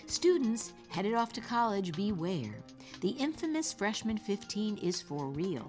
Students 0.06 0.72
headed 0.90 1.12
off 1.12 1.32
to 1.32 1.40
college, 1.40 1.92
beware. 1.96 2.54
The 3.00 3.08
infamous 3.08 3.72
freshman 3.72 4.16
15 4.16 4.78
is 4.78 5.02
for 5.02 5.26
real. 5.26 5.66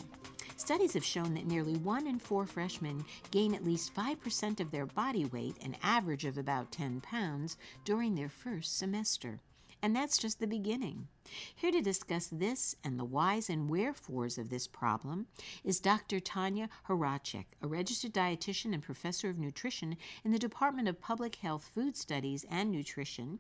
Studies 0.58 0.94
have 0.94 1.04
shown 1.04 1.34
that 1.34 1.48
nearly 1.48 1.78
one 1.78 2.06
in 2.06 2.20
four 2.20 2.46
freshmen 2.46 3.04
gain 3.32 3.56
at 3.56 3.66
least 3.66 3.96
5% 3.96 4.60
of 4.60 4.70
their 4.70 4.86
body 4.86 5.26
weight, 5.26 5.56
an 5.64 5.76
average 5.82 6.26
of 6.26 6.38
about 6.38 6.72
10 6.72 7.02
pounds, 7.02 7.58
during 7.86 8.14
their 8.14 8.30
first 8.30 8.78
semester. 8.78 9.40
And 9.84 9.96
that's 9.96 10.20
just 10.20 10.40
the 10.40 10.48
beginning. 10.48 11.08
Here 11.56 11.72
to 11.72 11.82
discuss 11.82 12.28
this 12.28 12.76
and 12.84 13.00
the 13.00 13.06
whys 13.06 13.50
and 13.50 13.68
wherefores 13.68 14.38
of 14.38 14.50
this 14.50 14.68
problem 14.68 15.26
is 15.64 15.80
Dr. 15.80 16.20
Tanya 16.20 16.70
Horacek, 16.88 17.46
a 17.64 17.68
registered 17.68 18.14
dietitian 18.14 18.74
and 18.74 18.84
professor 18.84 19.30
of 19.30 19.40
nutrition 19.40 19.98
in 20.24 20.32
the 20.32 20.38
Department 20.38 20.88
of 20.88 21.02
Public 21.02 21.36
Health, 21.36 21.72
Food 21.74 21.98
Studies, 21.98 22.46
and 22.52 22.72
Nutrition 22.72 23.40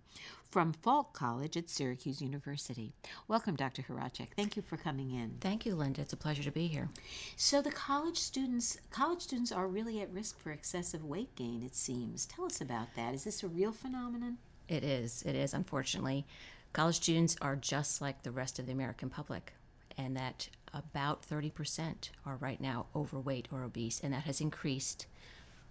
from 0.49 0.73
Falk 0.73 1.13
College 1.13 1.55
at 1.57 1.69
Syracuse 1.69 2.21
University. 2.21 2.93
Welcome, 3.27 3.55
Dr. 3.55 3.83
Horacek. 3.83 4.29
Thank 4.35 4.55
you 4.55 4.63
for 4.63 4.77
coming 4.77 5.11
in. 5.11 5.37
Thank 5.41 5.65
you, 5.65 5.75
Linda. 5.75 6.01
It's 6.01 6.13
a 6.13 6.17
pleasure 6.17 6.43
to 6.43 6.51
be 6.51 6.67
here. 6.67 6.89
So 7.35 7.61
the 7.61 7.71
college 7.71 8.17
students, 8.17 8.79
college 8.89 9.21
students 9.21 9.51
are 9.51 9.67
really 9.67 10.01
at 10.01 10.11
risk 10.11 10.39
for 10.39 10.51
excessive 10.51 11.05
weight 11.05 11.35
gain. 11.35 11.61
It 11.63 11.75
seems. 11.75 12.25
Tell 12.25 12.45
us 12.45 12.61
about 12.61 12.95
that. 12.95 13.13
Is 13.13 13.25
this 13.25 13.43
a 13.43 13.47
real 13.47 13.71
phenomenon? 13.71 14.37
It 14.71 14.85
is. 14.85 15.21
It 15.23 15.35
is, 15.35 15.53
unfortunately. 15.53 16.25
College 16.71 16.95
students 16.95 17.35
are 17.41 17.57
just 17.57 18.01
like 18.01 18.23
the 18.23 18.31
rest 18.31 18.57
of 18.57 18.67
the 18.67 18.71
American 18.71 19.09
public, 19.09 19.51
and 19.97 20.15
that 20.15 20.47
about 20.73 21.27
30% 21.27 22.09
are 22.25 22.37
right 22.37 22.61
now 22.61 22.85
overweight 22.95 23.49
or 23.51 23.63
obese, 23.63 23.99
and 24.01 24.13
that 24.13 24.23
has 24.23 24.39
increased 24.39 25.07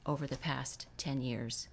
over 0.05 0.27
the 0.27 0.37
past 0.37 0.87
10 0.99 1.23
years. 1.23 1.69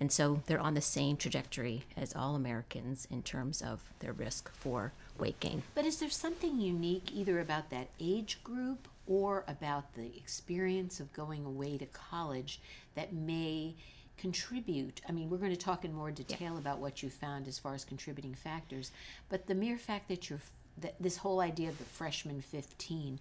And 0.00 0.10
so 0.10 0.42
they're 0.46 0.58
on 0.58 0.74
the 0.74 0.80
same 0.80 1.16
trajectory 1.16 1.84
as 1.96 2.16
all 2.16 2.34
Americans 2.34 3.06
in 3.08 3.22
terms 3.22 3.62
of 3.62 3.92
their 4.00 4.12
risk 4.12 4.52
for 4.52 4.92
weight 5.16 5.38
gain. 5.38 5.62
But 5.76 5.86
is 5.86 6.00
there 6.00 6.10
something 6.10 6.60
unique 6.60 7.12
either 7.14 7.38
about 7.38 7.70
that 7.70 7.90
age 8.00 8.42
group 8.42 8.88
or 9.06 9.44
about 9.46 9.94
the 9.94 10.16
experience 10.16 10.98
of 10.98 11.12
going 11.12 11.44
away 11.44 11.78
to 11.78 11.86
college 11.86 12.60
that 12.96 13.12
may 13.12 13.76
contribute? 14.16 15.00
I 15.08 15.12
mean, 15.12 15.30
we're 15.30 15.38
going 15.38 15.50
to 15.50 15.56
talk 15.56 15.84
in 15.84 15.92
more 15.92 16.10
detail 16.10 16.56
about 16.56 16.78
what 16.78 17.02
you 17.02 17.10
found 17.10 17.48
as 17.48 17.58
far 17.58 17.74
as 17.74 17.84
contributing 17.84 18.34
factors, 18.34 18.92
but 19.28 19.46
the 19.46 19.54
mere 19.54 19.78
fact 19.78 20.08
that 20.08 20.30
you're 20.30 20.40
that 20.78 20.94
this 20.98 21.18
whole 21.18 21.40
idea 21.40 21.68
of 21.68 21.78
the 21.78 21.84
freshman 21.84 22.40
15, 22.40 23.20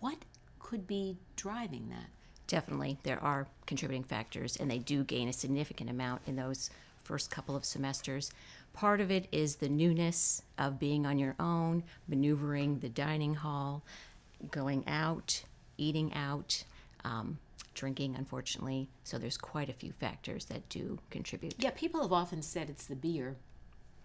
what 0.00 0.18
could 0.58 0.86
be 0.86 1.16
driving 1.36 1.88
that? 1.90 2.08
Definitely, 2.48 2.98
there 3.02 3.22
are 3.22 3.46
contributing 3.66 4.04
factors, 4.04 4.56
and 4.56 4.70
they 4.70 4.78
do 4.78 5.04
gain 5.04 5.28
a 5.28 5.32
significant 5.32 5.90
amount 5.90 6.22
in 6.26 6.36
those 6.36 6.70
first 7.02 7.30
couple 7.30 7.56
of 7.56 7.64
semesters. 7.64 8.32
Part 8.72 9.00
of 9.00 9.10
it 9.10 9.26
is 9.32 9.56
the 9.56 9.68
newness 9.68 10.42
of 10.58 10.78
being 10.78 11.06
on 11.06 11.18
your 11.18 11.34
own, 11.40 11.82
maneuvering 12.08 12.80
the 12.80 12.88
dining 12.88 13.34
hall, 13.34 13.82
going 14.50 14.84
out, 14.86 15.42
eating 15.78 16.12
out, 16.14 16.64
um, 17.04 17.38
drinking, 17.76 18.16
unfortunately. 18.16 18.88
So 19.04 19.18
there's 19.18 19.38
quite 19.38 19.68
a 19.68 19.72
few 19.72 19.92
factors 19.92 20.46
that 20.46 20.68
do 20.68 20.98
contribute. 21.10 21.54
Yeah, 21.58 21.70
people 21.70 22.02
have 22.02 22.12
often 22.12 22.42
said 22.42 22.68
it's 22.68 22.86
the 22.86 22.96
beer. 22.96 23.36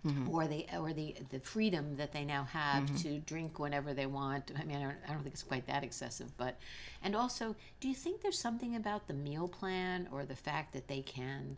Mm-hmm. 0.05 0.29
Or 0.29 0.47
the 0.47 0.65
or 0.75 0.93
the 0.93 1.15
the 1.29 1.39
freedom 1.39 1.95
that 1.97 2.11
they 2.11 2.25
now 2.25 2.45
have 2.45 2.85
mm-hmm. 2.85 2.95
to 2.95 3.19
drink 3.19 3.59
whenever 3.59 3.93
they 3.93 4.07
want. 4.07 4.51
I 4.59 4.63
mean, 4.63 4.77
I 4.77 4.81
don't, 4.81 4.95
I 5.07 5.13
don't 5.13 5.21
think 5.21 5.35
it's 5.35 5.43
quite 5.43 5.67
that 5.67 5.83
excessive, 5.83 6.35
but 6.37 6.57
and 7.03 7.15
also, 7.15 7.55
do 7.79 7.87
you 7.87 7.93
think 7.93 8.21
there's 8.23 8.39
something 8.39 8.75
about 8.75 9.07
the 9.07 9.13
meal 9.13 9.47
plan 9.47 10.07
or 10.11 10.25
the 10.25 10.35
fact 10.35 10.73
that 10.73 10.87
they 10.87 11.01
can 11.01 11.55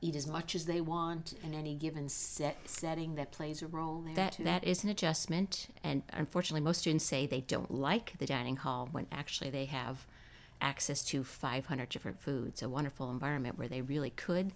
eat 0.00 0.14
as 0.14 0.28
much 0.28 0.54
as 0.54 0.66
they 0.66 0.80
want 0.80 1.34
in 1.42 1.52
any 1.52 1.74
given 1.74 2.08
set 2.08 2.56
setting 2.66 3.16
that 3.16 3.32
plays 3.32 3.60
a 3.60 3.66
role 3.66 4.02
there 4.06 4.14
That 4.14 4.32
too? 4.34 4.44
that 4.44 4.62
is 4.62 4.84
an 4.84 4.90
adjustment, 4.90 5.66
and 5.82 6.04
unfortunately, 6.12 6.60
most 6.60 6.82
students 6.82 7.04
say 7.04 7.26
they 7.26 7.40
don't 7.40 7.72
like 7.74 8.12
the 8.18 8.26
dining 8.26 8.54
hall 8.56 8.88
when 8.92 9.08
actually 9.10 9.50
they 9.50 9.64
have 9.64 10.06
access 10.60 11.02
to 11.04 11.24
500 11.24 11.88
different 11.88 12.20
foods, 12.20 12.62
a 12.62 12.68
wonderful 12.68 13.10
environment 13.10 13.58
where 13.58 13.68
they 13.68 13.82
really 13.82 14.10
could 14.10 14.52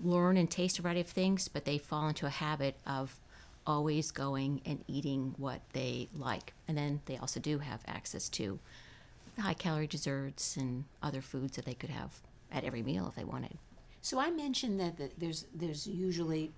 learn 0.00 0.36
and 0.36 0.50
taste 0.50 0.78
a 0.78 0.82
variety 0.82 1.00
of 1.00 1.06
things, 1.06 1.48
but 1.48 1.64
they 1.64 1.78
fall 1.78 2.08
into 2.08 2.26
a 2.26 2.30
habit 2.30 2.76
of 2.86 3.18
always 3.66 4.10
going 4.10 4.60
and 4.64 4.84
eating 4.86 5.34
what 5.38 5.60
they 5.72 6.08
like. 6.14 6.52
And 6.68 6.76
then 6.76 7.00
they 7.06 7.16
also 7.16 7.40
do 7.40 7.58
have 7.58 7.80
access 7.86 8.28
to 8.30 8.58
high 9.38 9.54
calorie 9.54 9.86
desserts 9.86 10.56
and 10.56 10.84
other 11.02 11.20
foods 11.20 11.56
that 11.56 11.64
they 11.64 11.74
could 11.74 11.90
have 11.90 12.20
at 12.52 12.64
every 12.64 12.82
meal 12.82 13.06
if 13.08 13.14
they 13.16 13.24
wanted. 13.24 13.58
So 14.02 14.20
I 14.20 14.30
mentioned 14.30 14.78
that 14.80 14.96
the, 14.96 15.10
there's 15.18 15.46
there's 15.52 15.86
usually 15.86 16.52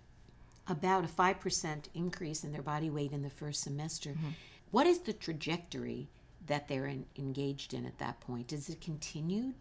about 0.69 1.05
a 1.05 1.09
five 1.09 1.41
percent 1.41 1.89
increase 1.95 2.45
in 2.45 2.53
their 2.53 2.63
body 2.63 2.91
weight 2.91 3.13
in 3.13 3.23
the 3.23 3.31
first 3.31 3.63
semester. 3.63 4.11
Mm-hmm. 4.11 4.29
What 4.71 4.87
is 4.87 5.01
the 5.01 5.15
trajectory 5.15 6.09
that 6.49 6.69
they're 6.69 6.87
in, 6.87 7.07
engaged 7.17 7.73
in 7.75 7.87
at 7.87 7.99
that 7.99 8.21
point? 8.21 8.49
Does 8.49 8.69
it 8.69 8.81
continue? 8.81 9.53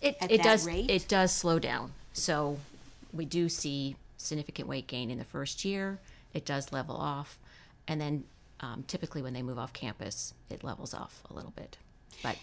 It, 0.00 0.16
At 0.20 0.30
it 0.30 0.42
does 0.42 0.66
rate? 0.66 0.90
it 0.90 1.08
does 1.08 1.32
slow 1.32 1.58
down. 1.58 1.92
So 2.12 2.58
we 3.12 3.24
do 3.24 3.48
see 3.48 3.96
significant 4.16 4.68
weight 4.68 4.86
gain 4.86 5.10
in 5.10 5.18
the 5.18 5.24
first 5.24 5.64
year. 5.64 5.98
It 6.34 6.44
does 6.44 6.72
level 6.72 6.96
off, 6.96 7.38
and 7.88 8.00
then 8.00 8.24
um, 8.60 8.84
typically 8.86 9.22
when 9.22 9.32
they 9.32 9.42
move 9.42 9.58
off 9.58 9.72
campus, 9.72 10.34
it 10.50 10.62
levels 10.64 10.92
off 10.94 11.22
a 11.30 11.34
little 11.34 11.52
bit. 11.56 11.78
But 12.22 12.36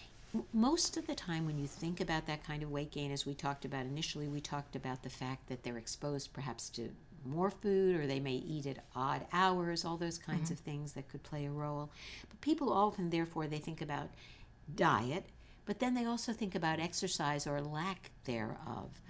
Most 0.52 0.96
of 0.96 1.06
the 1.06 1.14
time, 1.14 1.46
when 1.46 1.58
you 1.58 1.66
think 1.68 2.00
about 2.00 2.26
that 2.26 2.42
kind 2.44 2.62
of 2.64 2.70
weight 2.70 2.90
gain, 2.90 3.12
as 3.12 3.24
we 3.24 3.34
talked 3.34 3.64
about 3.64 3.86
initially, 3.86 4.26
we 4.26 4.40
talked 4.40 4.74
about 4.74 5.02
the 5.04 5.10
fact 5.10 5.48
that 5.48 5.62
they're 5.62 5.78
exposed 5.78 6.32
perhaps 6.32 6.68
to 6.70 6.90
more 7.24 7.50
food 7.50 7.96
or 7.96 8.06
they 8.06 8.20
may 8.20 8.34
eat 8.34 8.66
at 8.66 8.84
odd 8.94 9.26
hours, 9.32 9.84
all 9.84 9.96
those 9.96 10.18
kinds 10.18 10.44
mm-hmm. 10.44 10.54
of 10.54 10.58
things 10.60 10.92
that 10.92 11.08
could 11.08 11.22
play 11.22 11.46
a 11.46 11.50
role. 11.50 11.90
But 12.28 12.40
people 12.40 12.72
often, 12.72 13.10
therefore, 13.10 13.46
they 13.46 13.58
think 13.58 13.80
about 13.80 14.10
diet, 14.74 15.24
but 15.66 15.78
then 15.78 15.94
they 15.94 16.04
also 16.04 16.32
think 16.32 16.54
about 16.54 16.80
exercise 16.80 17.46
or 17.46 17.60
lack 17.60 18.10
thereof. 18.24 19.00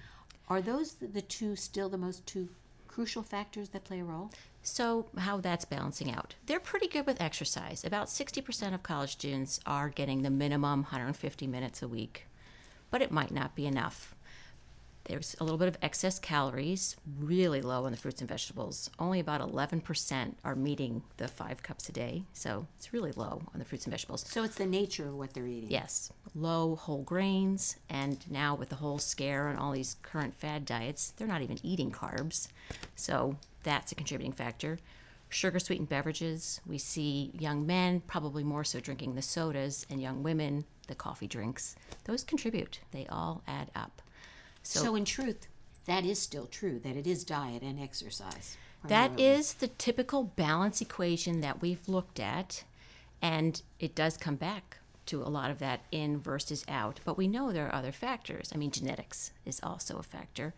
Are 0.48 0.60
those 0.60 0.94
the 0.94 1.06
the 1.06 1.22
two 1.22 1.56
still 1.56 1.88
the 1.88 1.98
most 1.98 2.26
two 2.26 2.48
crucial 2.86 3.22
factors 3.22 3.70
that 3.70 3.84
play 3.84 4.00
a 4.00 4.04
role? 4.04 4.30
So, 4.62 5.06
how 5.18 5.38
that's 5.38 5.64
balancing 5.64 6.10
out. 6.10 6.36
They're 6.46 6.60
pretty 6.60 6.88
good 6.88 7.06
with 7.06 7.20
exercise. 7.20 7.84
About 7.84 8.06
60% 8.06 8.72
of 8.72 8.82
college 8.82 9.12
students 9.12 9.60
are 9.66 9.90
getting 9.90 10.22
the 10.22 10.30
minimum 10.30 10.84
150 10.84 11.46
minutes 11.46 11.82
a 11.82 11.88
week, 11.88 12.26
but 12.90 13.02
it 13.02 13.10
might 13.10 13.30
not 13.30 13.54
be 13.54 13.66
enough. 13.66 14.13
There's 15.05 15.36
a 15.38 15.44
little 15.44 15.59
bit 15.59 15.68
of 15.68 15.76
excess 15.82 16.18
calories, 16.18 16.96
really 17.18 17.61
low 17.61 17.84
on 17.84 17.90
the 17.90 17.98
fruits 17.98 18.22
and 18.22 18.28
vegetables. 18.28 18.90
Only 18.98 19.20
about 19.20 19.42
11% 19.42 20.34
are 20.44 20.55
meeting 20.55 21.02
the 21.18 21.28
five 21.28 21.62
cups 21.62 21.90
a 21.90 21.92
day, 21.92 22.24
so 22.32 22.66
it's 22.78 22.94
really 22.94 23.12
low 23.12 23.42
on 23.52 23.59
the 23.59 23.66
fruits 23.66 23.84
and 23.84 23.92
vegetables. 23.92 24.24
So 24.26 24.44
it's 24.44 24.55
the 24.57 24.64
nature 24.64 25.07
of 25.07 25.14
what 25.14 25.34
they're 25.34 25.46
eating. 25.46 25.70
Yes, 25.70 26.11
low 26.34 26.76
whole 26.76 27.02
grains, 27.02 27.76
and 27.90 28.18
now 28.30 28.55
with 28.55 28.70
the 28.70 28.76
whole 28.76 28.98
scare 28.98 29.48
and 29.48 29.59
all 29.59 29.72
these 29.72 29.96
current 30.00 30.34
fad 30.34 30.64
diets, 30.64 31.12
they're 31.16 31.28
not 31.28 31.42
even 31.42 31.59
eating 31.62 31.90
carbs. 31.90 32.48
So 32.96 33.36
that's 33.62 33.92
a 33.92 33.96
contributing 33.96 34.32
factor. 34.32 34.78
Sugar 35.28 35.59
sweetened 35.59 35.88
beverages, 35.88 36.61
we 36.66 36.78
see 36.78 37.30
young 37.38 37.66
men 37.66 38.00
probably 38.07 38.44
more 38.44 38.64
so 38.64 38.80
drinking 38.80 39.16
the 39.16 39.22
sodas, 39.22 39.84
and 39.90 40.00
young 40.00 40.22
women 40.22 40.64
the 40.86 40.94
coffee 40.94 41.26
drinks. 41.26 41.76
Those 42.05 42.24
contribute, 42.24 42.80
they 42.90 43.07
all 43.09 43.42
add 43.46 43.70
up. 43.74 44.00
So, 44.64 44.96
in 44.96 45.04
truth, 45.04 45.46
that 45.86 46.04
is 46.04 46.18
still 46.18 46.46
true 46.46 46.80
that 46.80 46.96
it 46.96 47.06
is 47.06 47.24
diet 47.24 47.62
and 47.62 47.80
exercise. 47.80 48.56
That 48.86 49.12
primarily. 49.16 49.24
is 49.24 49.54
the 49.54 49.68
typical 49.68 50.24
balance 50.24 50.80
equation 50.80 51.40
that 51.40 51.62
we've 51.62 51.88
looked 51.88 52.18
at, 52.20 52.64
and 53.22 53.60
it 53.78 53.94
does 53.94 54.16
come 54.16 54.36
back 54.36 54.78
to 55.06 55.22
a 55.22 55.28
lot 55.28 55.50
of 55.50 55.58
that 55.58 55.80
in 55.92 56.18
versus 56.18 56.64
out. 56.68 57.00
But 57.04 57.16
we 57.16 57.28
know 57.28 57.52
there 57.52 57.66
are 57.68 57.74
other 57.74 57.92
factors. 57.92 58.50
I 58.54 58.56
mean, 58.58 58.70
genetics 58.70 59.30
is 59.44 59.60
also 59.62 59.98
a 59.98 60.02
factor, 60.02 60.54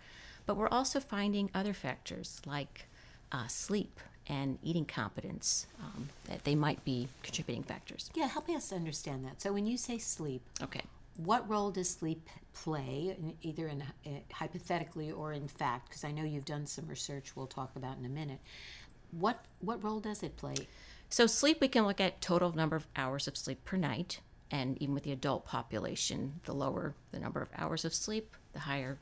but 0.46 0.57
we're 0.57 0.68
also 0.68 1.00
finding 1.00 1.50
other 1.54 1.72
factors 1.72 2.40
like 2.46 2.86
uh, 3.32 3.48
sleep 3.48 4.00
and 4.28 4.59
eating 4.62 4.84
competence 4.84 5.66
um, 5.80 6.09
that 6.28 6.44
they 6.44 6.54
might 6.54 6.84
be 6.84 7.09
contributing 7.22 7.62
factors. 7.62 8.11
Yeah, 8.14 8.26
help 8.26 8.48
us 8.48 8.72
understand 8.72 9.24
that. 9.24 9.40
So 9.40 9.52
when 9.52 9.66
you 9.66 9.76
say 9.76 9.98
sleep, 9.98 10.42
Okay. 10.62 10.82
What 11.17 11.49
role 11.49 11.71
does 11.71 11.89
sleep 11.89 12.29
play, 12.53 13.17
in, 13.19 13.35
either 13.43 13.69
in 13.69 13.83
uh, 13.83 14.11
hypothetically 14.33 15.11
or 15.11 15.33
in 15.33 15.49
fact? 15.49 15.89
Because 15.89 16.05
I 16.05 16.12
know 16.12 16.25
you've 16.25 16.45
done 16.45 16.67
some 16.67 16.87
research. 16.87 17.35
We'll 17.35 17.47
talk 17.47 17.75
about 17.77 17.99
in 17.99 18.05
a 18.05 18.11
minute. 18.11 18.41
What 19.11 19.45
what 19.61 19.83
role 19.83 20.01
does 20.01 20.23
it 20.23 20.37
play? 20.37 20.55
So 21.09 21.27
sleep, 21.27 21.61
we 21.61 21.69
can 21.69 21.87
look 21.87 22.01
at 22.01 22.21
total 22.21 22.53
number 22.53 22.77
of 22.77 22.87
hours 22.97 23.29
of 23.29 23.37
sleep 23.37 23.64
per 23.64 23.77
night, 23.77 24.21
and 24.51 24.81
even 24.83 24.95
with 24.95 25.05
the 25.05 25.12
adult 25.12 25.47
population, 25.47 26.41
the 26.45 26.53
lower 26.53 26.95
the 27.12 27.21
number 27.21 27.41
of 27.41 27.49
hours 27.57 27.85
of 27.85 27.95
sleep, 27.95 28.37
the 28.53 28.61
higher 28.61 28.99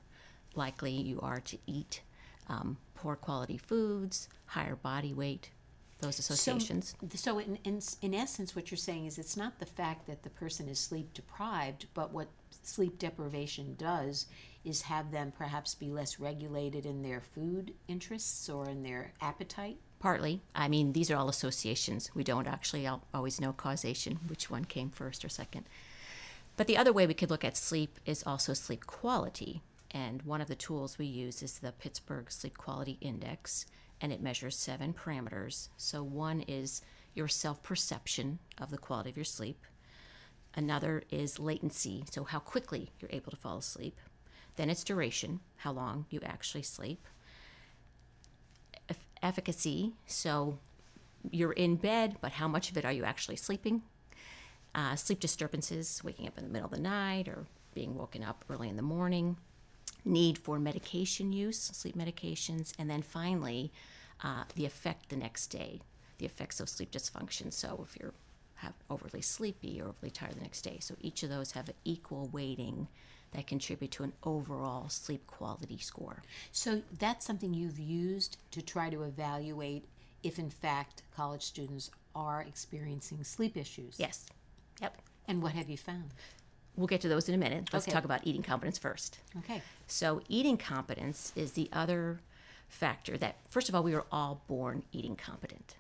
likely 0.55 0.93
you 0.93 1.21
are 1.21 1.41
to 1.41 1.59
eat 1.67 2.03
um, 2.49 2.77
poor 2.95 3.17
quality 3.17 3.59
foods, 3.59 4.29
higher 4.47 4.77
body 4.77 5.12
weight, 5.12 5.51
those 6.01 6.18
associations. 6.18 6.95
So, 7.01 7.16
so 7.16 7.38
in, 7.38 7.59
in 7.64 7.80
in 8.03 8.14
essence, 8.14 8.55
what 8.55 8.70
you're 8.70 8.78
saying 8.78 9.07
is 9.07 9.18
it's 9.18 9.36
not 9.36 9.59
the 9.59 9.66
fact 9.66 10.07
that 10.07 10.22
the 10.22 10.30
person 10.30 10.68
is 10.68 10.78
sleep 10.78 11.14
deprived, 11.14 11.86
but 11.95 12.12
what 12.12 12.28
sleep 12.62 12.99
deprivation 12.99 13.74
does 13.78 14.26
is 14.64 14.82
have 14.82 15.11
them 15.11 15.32
perhaps 15.36 15.74
be 15.74 15.90
less 15.90 16.18
regulated 16.18 16.86
in 16.86 17.03
their 17.03 17.20
food 17.20 17.74
interests 17.86 18.49
or 18.49 18.68
in 18.68 18.82
their 18.82 19.12
appetite. 19.20 19.76
Partly. 20.01 20.40
I 20.55 20.68
mean, 20.68 20.92
these 20.92 21.11
are 21.11 21.16
all 21.16 21.28
associations. 21.28 22.11
We 22.14 22.24
don't 22.24 22.47
actually 22.47 22.88
always 23.12 23.40
know 23.40 23.53
causation, 23.53 24.20
which 24.26 24.51
one 24.51 24.64
came 24.64 24.90
first 24.90 25.24
or 25.24 25.28
second. 25.28 25.66
But 26.57 26.66
the 26.66 26.76
other 26.76 26.92
way 26.92 27.07
we 27.07 27.14
could 27.14 27.30
look 27.30 27.45
at 27.45 27.57
sleep 27.57 27.99
is 28.07 28.22
also 28.26 28.55
sleep 28.55 28.86
quality. 28.86 29.62
And 29.90 30.22
one 30.22 30.40
of 30.40 30.49
the 30.49 30.55
tools 30.55 30.99
we 30.99 31.07
use 31.07 31.42
is 31.42 31.59
the 31.59 31.72
Pittsburgh 31.72 32.30
Sleep 32.30 32.59
Quality 32.59 32.99
Index, 33.01 33.66
and 34.01 34.12
it 34.12 34.22
measures 34.22 34.57
seven 34.57 34.92
parameters. 34.92 35.68
So, 35.76 36.03
one 36.03 36.40
is 36.42 36.82
your 37.14 37.28
self 37.28 37.62
perception 37.62 38.38
of 38.59 38.70
the 38.70 38.78
quality 38.78 39.11
of 39.11 39.16
your 39.16 39.24
sleep, 39.24 39.64
another 40.55 41.03
is 41.11 41.38
latency, 41.38 42.05
so 42.11 42.24
how 42.24 42.38
quickly 42.38 42.90
you're 43.01 43.11
able 43.12 43.30
to 43.30 43.36
fall 43.36 43.59
asleep. 43.59 43.99
Then 44.57 44.70
it's 44.70 44.84
duration, 44.84 45.40
how 45.57 45.72
long 45.72 46.07
you 46.11 46.20
actually 46.22 46.62
sleep 46.62 47.07
eff- 48.88 49.07
efficacy. 49.22 49.95
So 50.07 50.59
you're 51.30 51.53
in 51.53 51.76
bed, 51.76 52.16
but 52.20 52.32
how 52.32 52.49
much 52.49 52.70
of 52.70 52.76
it 52.76 52.84
are 52.84 52.92
you 52.92 53.05
actually 53.05 53.36
sleeping? 53.36 53.82
Uh, 54.74 54.97
sleep 54.97 55.20
disturbances, 55.20 56.03
waking 56.05 56.26
up 56.26 56.36
in 56.36 56.45
the 56.45 56.51
middle 56.51 56.66
of 56.66 56.72
the 56.72 56.80
night 56.80 57.28
or 57.28 57.47
being 57.74 57.97
woken 57.97 58.22
up 58.22 58.45
early 58.51 58.68
in 58.68 58.76
the 58.76 58.82
morning. 58.82 59.36
Need 60.05 60.38
for 60.38 60.59
medication 60.59 61.32
use, 61.32 61.59
sleep 61.59 61.96
medications. 61.96 62.72
And 62.78 62.90
then 62.90 63.02
finally, 63.02 63.72
uh, 64.22 64.44
the 64.55 64.66
effect 64.66 65.09
the 65.09 65.16
next 65.16 65.48
day, 65.48 65.80
the 66.18 66.26
effects 66.26 66.61
of 66.61 66.68
sleep 66.68 66.90
dysfunction. 66.90 67.52
So 67.52 67.84
if 67.88 67.96
you're 68.00 68.14
have 68.57 68.74
overly 68.90 69.20
sleepy 69.20 69.80
or 69.80 69.88
overly 69.88 70.11
tired 70.11 70.34
the 70.34 70.40
next 70.40 70.62
day. 70.62 70.78
So 70.80 70.94
each 71.00 71.22
of 71.22 71.30
those 71.30 71.52
have 71.52 71.68
an 71.68 71.74
equal 71.84 72.28
weighting 72.32 72.88
that 73.32 73.46
contribute 73.46 73.90
to 73.92 74.05
an 74.05 74.12
overall 74.22 74.88
sleep 74.88 75.26
quality 75.26 75.78
score. 75.78 76.22
So 76.52 76.82
that's 76.98 77.26
something 77.26 77.52
you've 77.52 77.78
used 77.78 78.38
to 78.52 78.62
try 78.62 78.90
to 78.90 79.02
evaluate 79.02 79.86
if, 80.22 80.38
in 80.38 80.50
fact, 80.50 81.02
college 81.14 81.42
students 81.42 81.90
are 82.14 82.42
experiencing 82.42 83.22
sleep 83.24 83.57
issues. 83.57 83.96
Yes. 83.98 84.26
Yep. 84.80 84.96
And 85.28 85.42
what 85.42 85.52
have 85.52 85.68
you 85.68 85.76
found? 85.76 86.11
We'll 86.77 86.87
get 86.89 87.01
to 87.03 87.09
those 87.09 87.29
in 87.29 87.35
a 87.35 87.39
minute. 87.39 87.68
Let's 87.72 87.87
Okay. 87.87 87.93
talk 87.93 88.05
about 88.05 88.27
eating 88.27 88.43
competence 88.43 88.79
first. 88.79 89.18
Okay. 89.39 89.62
So, 89.87 90.22
eating 90.29 90.57
competence 90.57 91.33
is 91.37 91.53
the 91.53 91.68
other 91.72 92.20
factor 92.68 93.16
that, 93.18 93.37
first 93.51 93.68
of 93.68 93.75
all, 93.75 93.83
we 93.83 93.95
are 93.95 94.05
all 94.11 94.43
born 94.49 94.83
eating 94.93 95.14
competent. 95.16 95.77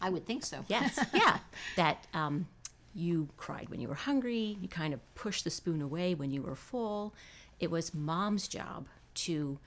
I 0.00 0.10
would 0.10 0.26
think 0.26 0.44
so. 0.44 0.64
Yes, 0.68 0.98
yeah. 1.14 1.38
That 1.76 2.06
um, 2.12 2.48
you 2.94 3.28
cried 3.36 3.68
when 3.68 3.80
you 3.80 3.88
were 3.88 3.94
hungry, 3.94 4.58
you 4.60 4.68
kind 4.68 4.92
of 4.92 5.00
pushed 5.14 5.44
the 5.44 5.50
spoon 5.50 5.80
away 5.80 6.14
when 6.14 6.30
you 6.32 6.42
were 6.42 6.56
full. 6.56 7.14
It 7.60 7.70
was 7.70 7.94
mom's 7.94 8.48
job 8.48 8.88
to 9.14 9.58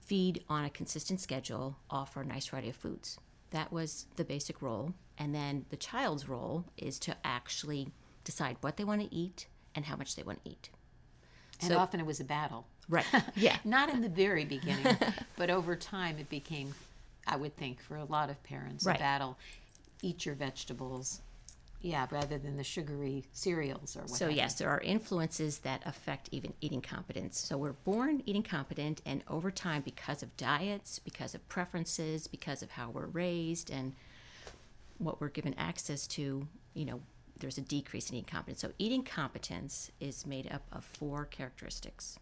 feed 0.00 0.44
on 0.48 0.64
a 0.64 0.70
consistent 0.70 1.20
schedule, 1.20 1.76
offer 1.88 2.20
a 2.20 2.24
nice 2.24 2.46
variety 2.48 2.68
of 2.68 2.76
foods. 2.76 3.18
That 3.50 3.72
was 3.72 4.06
the 4.16 4.24
basic 4.24 4.60
role. 4.62 4.92
And 5.18 5.34
then 5.34 5.64
the 5.70 5.76
child's 5.76 6.28
role 6.28 6.64
is 6.76 6.98
to 7.00 7.16
actually 7.24 7.88
decide 8.24 8.56
what 8.60 8.76
they 8.76 8.84
want 8.84 9.00
to 9.02 9.14
eat 9.14 9.46
and 9.74 9.84
how 9.84 9.96
much 9.96 10.16
they 10.16 10.22
want 10.22 10.42
to 10.44 10.50
eat. 10.50 10.70
And 11.60 11.70
So- 11.70 11.78
often 11.78 12.00
it 12.00 12.06
was 12.06 12.20
a 12.20 12.24
battle. 12.24 12.66
Right. 12.88 13.06
Yeah. 13.36 13.56
Not 13.64 13.90
in 13.90 14.00
the 14.02 14.08
very 14.08 14.44
beginning, 14.44 14.96
but 15.36 15.48
over 15.50 15.76
time 15.76 16.18
it 16.18 16.28
became, 16.28 16.74
I 17.26 17.36
would 17.36 17.56
think, 17.56 17.80
for 17.82 17.96
a 17.96 18.04
lot 18.04 18.30
of 18.30 18.42
parents, 18.42 18.84
Right. 18.84 18.96
a 18.96 18.98
battle. 18.98 19.38
Eat 20.02 20.24
your 20.26 20.34
vegetables, 20.34 21.20
yeah, 21.82 22.06
rather 22.10 22.36
than 22.38 22.56
the 22.56 22.64
sugary 22.64 23.24
cereals 23.32 23.96
or 23.96 24.00
what. 24.00 24.10
So 24.10 24.28
yes, 24.28 24.54
there 24.54 24.70
are 24.70 24.80
influences 24.80 25.58
that 25.58 25.82
affect 25.86 26.28
even 26.32 26.52
eating 26.60 26.80
competence. 26.80 27.38
So 27.38 27.56
we're 27.58 27.72
born 27.74 28.22
eating 28.26 28.42
competent, 28.42 29.02
and 29.06 29.22
over 29.28 29.50
time, 29.50 29.82
because 29.82 30.22
of 30.22 30.36
diets, 30.36 30.98
because 30.98 31.34
of 31.34 31.46
preferences, 31.48 32.26
because 32.26 32.62
of 32.62 32.70
how 32.72 32.90
we're 32.90 33.06
raised, 33.06 33.70
and 33.70 33.94
what 34.98 35.20
we're 35.20 35.28
given 35.28 35.54
access 35.54 36.06
to, 36.08 36.48
you 36.74 36.84
know, 36.86 37.00
there's 37.40 37.58
a 37.58 37.62
decrease 37.62 38.10
in 38.10 38.16
eating 38.16 38.30
competence. 38.30 38.60
So 38.60 38.72
eating 38.78 39.02
competence 39.02 39.90
is 40.00 40.26
made 40.26 40.50
up 40.52 40.62
of 40.72 40.84
four 40.84 41.24
characteristics, 41.24 42.18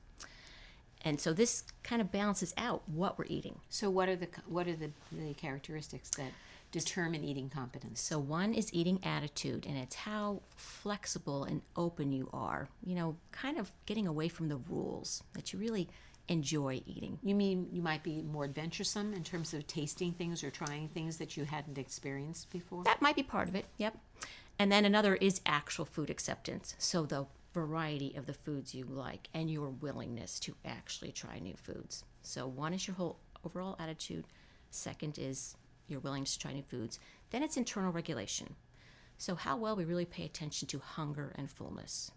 And 1.04 1.20
so 1.20 1.32
this 1.32 1.64
kind 1.82 2.00
of 2.00 2.10
balances 2.10 2.54
out 2.58 2.82
what 2.88 3.18
we're 3.18 3.26
eating. 3.28 3.60
So 3.68 3.90
what 3.90 4.08
are 4.08 4.16
the 4.16 4.28
what 4.46 4.66
are 4.66 4.76
the, 4.76 4.90
the 5.12 5.34
characteristics 5.34 6.10
that 6.10 6.32
determine 6.72 7.24
eating 7.24 7.48
competence? 7.48 8.00
So 8.00 8.18
one 8.18 8.52
is 8.52 8.72
eating 8.74 9.00
attitude, 9.04 9.66
and 9.66 9.76
it's 9.76 9.94
how 9.94 10.42
flexible 10.56 11.44
and 11.44 11.62
open 11.76 12.12
you 12.12 12.28
are. 12.32 12.68
You 12.84 12.94
know, 12.96 13.16
kind 13.32 13.58
of 13.58 13.72
getting 13.86 14.06
away 14.06 14.28
from 14.28 14.48
the 14.48 14.56
rules 14.68 15.22
that 15.34 15.52
you 15.52 15.58
really 15.58 15.88
enjoy 16.28 16.82
eating. 16.84 17.18
You 17.22 17.34
mean 17.34 17.68
you 17.72 17.80
might 17.80 18.02
be 18.02 18.20
more 18.20 18.44
adventuresome 18.44 19.14
in 19.14 19.22
terms 19.24 19.54
of 19.54 19.66
tasting 19.66 20.12
things 20.12 20.44
or 20.44 20.50
trying 20.50 20.88
things 20.88 21.16
that 21.18 21.36
you 21.36 21.44
hadn't 21.44 21.78
experienced 21.78 22.50
before? 22.50 22.84
That 22.84 23.00
might 23.00 23.16
be 23.16 23.22
part 23.22 23.48
of 23.48 23.54
it. 23.54 23.64
Yep. 23.78 23.96
And 24.58 24.72
then 24.72 24.84
another 24.84 25.14
is 25.14 25.40
actual 25.46 25.84
food 25.84 26.10
acceptance. 26.10 26.74
So 26.78 27.04
the 27.04 27.26
variety 27.54 28.14
of 28.16 28.26
the 28.26 28.34
foods 28.34 28.74
you 28.74 28.84
like 28.84 29.28
and 29.32 29.50
your 29.50 29.70
willingness 29.70 30.40
to 30.40 30.54
actually 30.64 31.12
try 31.12 31.38
new 31.38 31.54
foods. 31.56 32.04
So 32.22 32.46
one 32.46 32.74
is 32.74 32.86
your 32.86 32.96
whole 32.96 33.20
overall 33.44 33.76
attitude. 33.78 34.26
Second 34.70 35.18
is 35.18 35.56
your 35.86 36.00
willingness 36.00 36.34
to 36.34 36.40
try 36.40 36.52
new 36.52 36.62
foods. 36.62 36.98
Then 37.30 37.42
it's 37.42 37.56
internal 37.56 37.92
regulation. 37.92 38.56
So 39.16 39.34
how 39.34 39.56
well 39.56 39.76
we 39.76 39.84
really 39.84 40.04
pay 40.04 40.24
attention 40.24 40.68
to 40.68 40.78
hunger 40.78 41.32
and 41.36 41.50
fullness. 41.50 42.10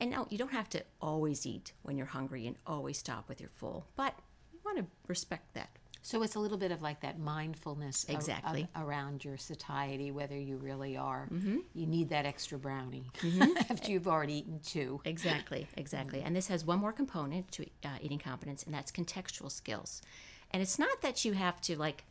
And 0.00 0.10
now 0.10 0.26
you 0.30 0.38
don't 0.38 0.52
have 0.52 0.68
to 0.70 0.82
always 1.00 1.46
eat 1.46 1.72
when 1.82 1.96
you're 1.96 2.06
hungry 2.06 2.46
and 2.46 2.56
always 2.66 2.98
stop 2.98 3.28
with 3.28 3.40
your 3.40 3.50
full, 3.50 3.86
but 3.94 4.18
you 4.52 4.58
want 4.64 4.78
to 4.78 4.86
respect 5.06 5.54
that. 5.54 5.70
So 6.04 6.22
it's 6.24 6.34
a 6.34 6.40
little 6.40 6.58
bit 6.58 6.72
of 6.72 6.82
like 6.82 7.00
that 7.00 7.18
mindfulness 7.18 8.04
Exactly. 8.08 8.66
of- 8.74 8.82
around 8.82 9.24
your 9.24 9.36
satiety, 9.36 10.10
whether 10.10 10.36
you 10.36 10.56
really 10.56 10.96
are. 10.96 11.28
Mm-hmm. 11.32 11.58
You 11.74 11.86
need 11.86 12.08
that 12.08 12.26
extra 12.26 12.58
brownie 12.58 13.04
after 13.70 13.92
you've 13.92 14.08
already 14.08 14.38
eaten 14.38 14.58
two. 14.64 15.00
Exactly, 15.04 15.68
exactly. 15.76 16.20
And 16.20 16.34
this 16.34 16.48
has 16.48 16.64
one 16.64 16.80
more 16.80 16.92
component 16.92 17.50
to 17.52 17.66
uh, 17.84 17.88
eating 18.00 18.18
competence, 18.18 18.64
and 18.64 18.74
that's 18.74 18.90
contextual 18.90 19.50
skills. 19.50 20.02
And 20.50 20.60
it's 20.60 20.78
not 20.78 21.00
that 21.02 21.24
you 21.24 21.32
have 21.34 21.60
to 21.62 21.78
like 21.78 22.04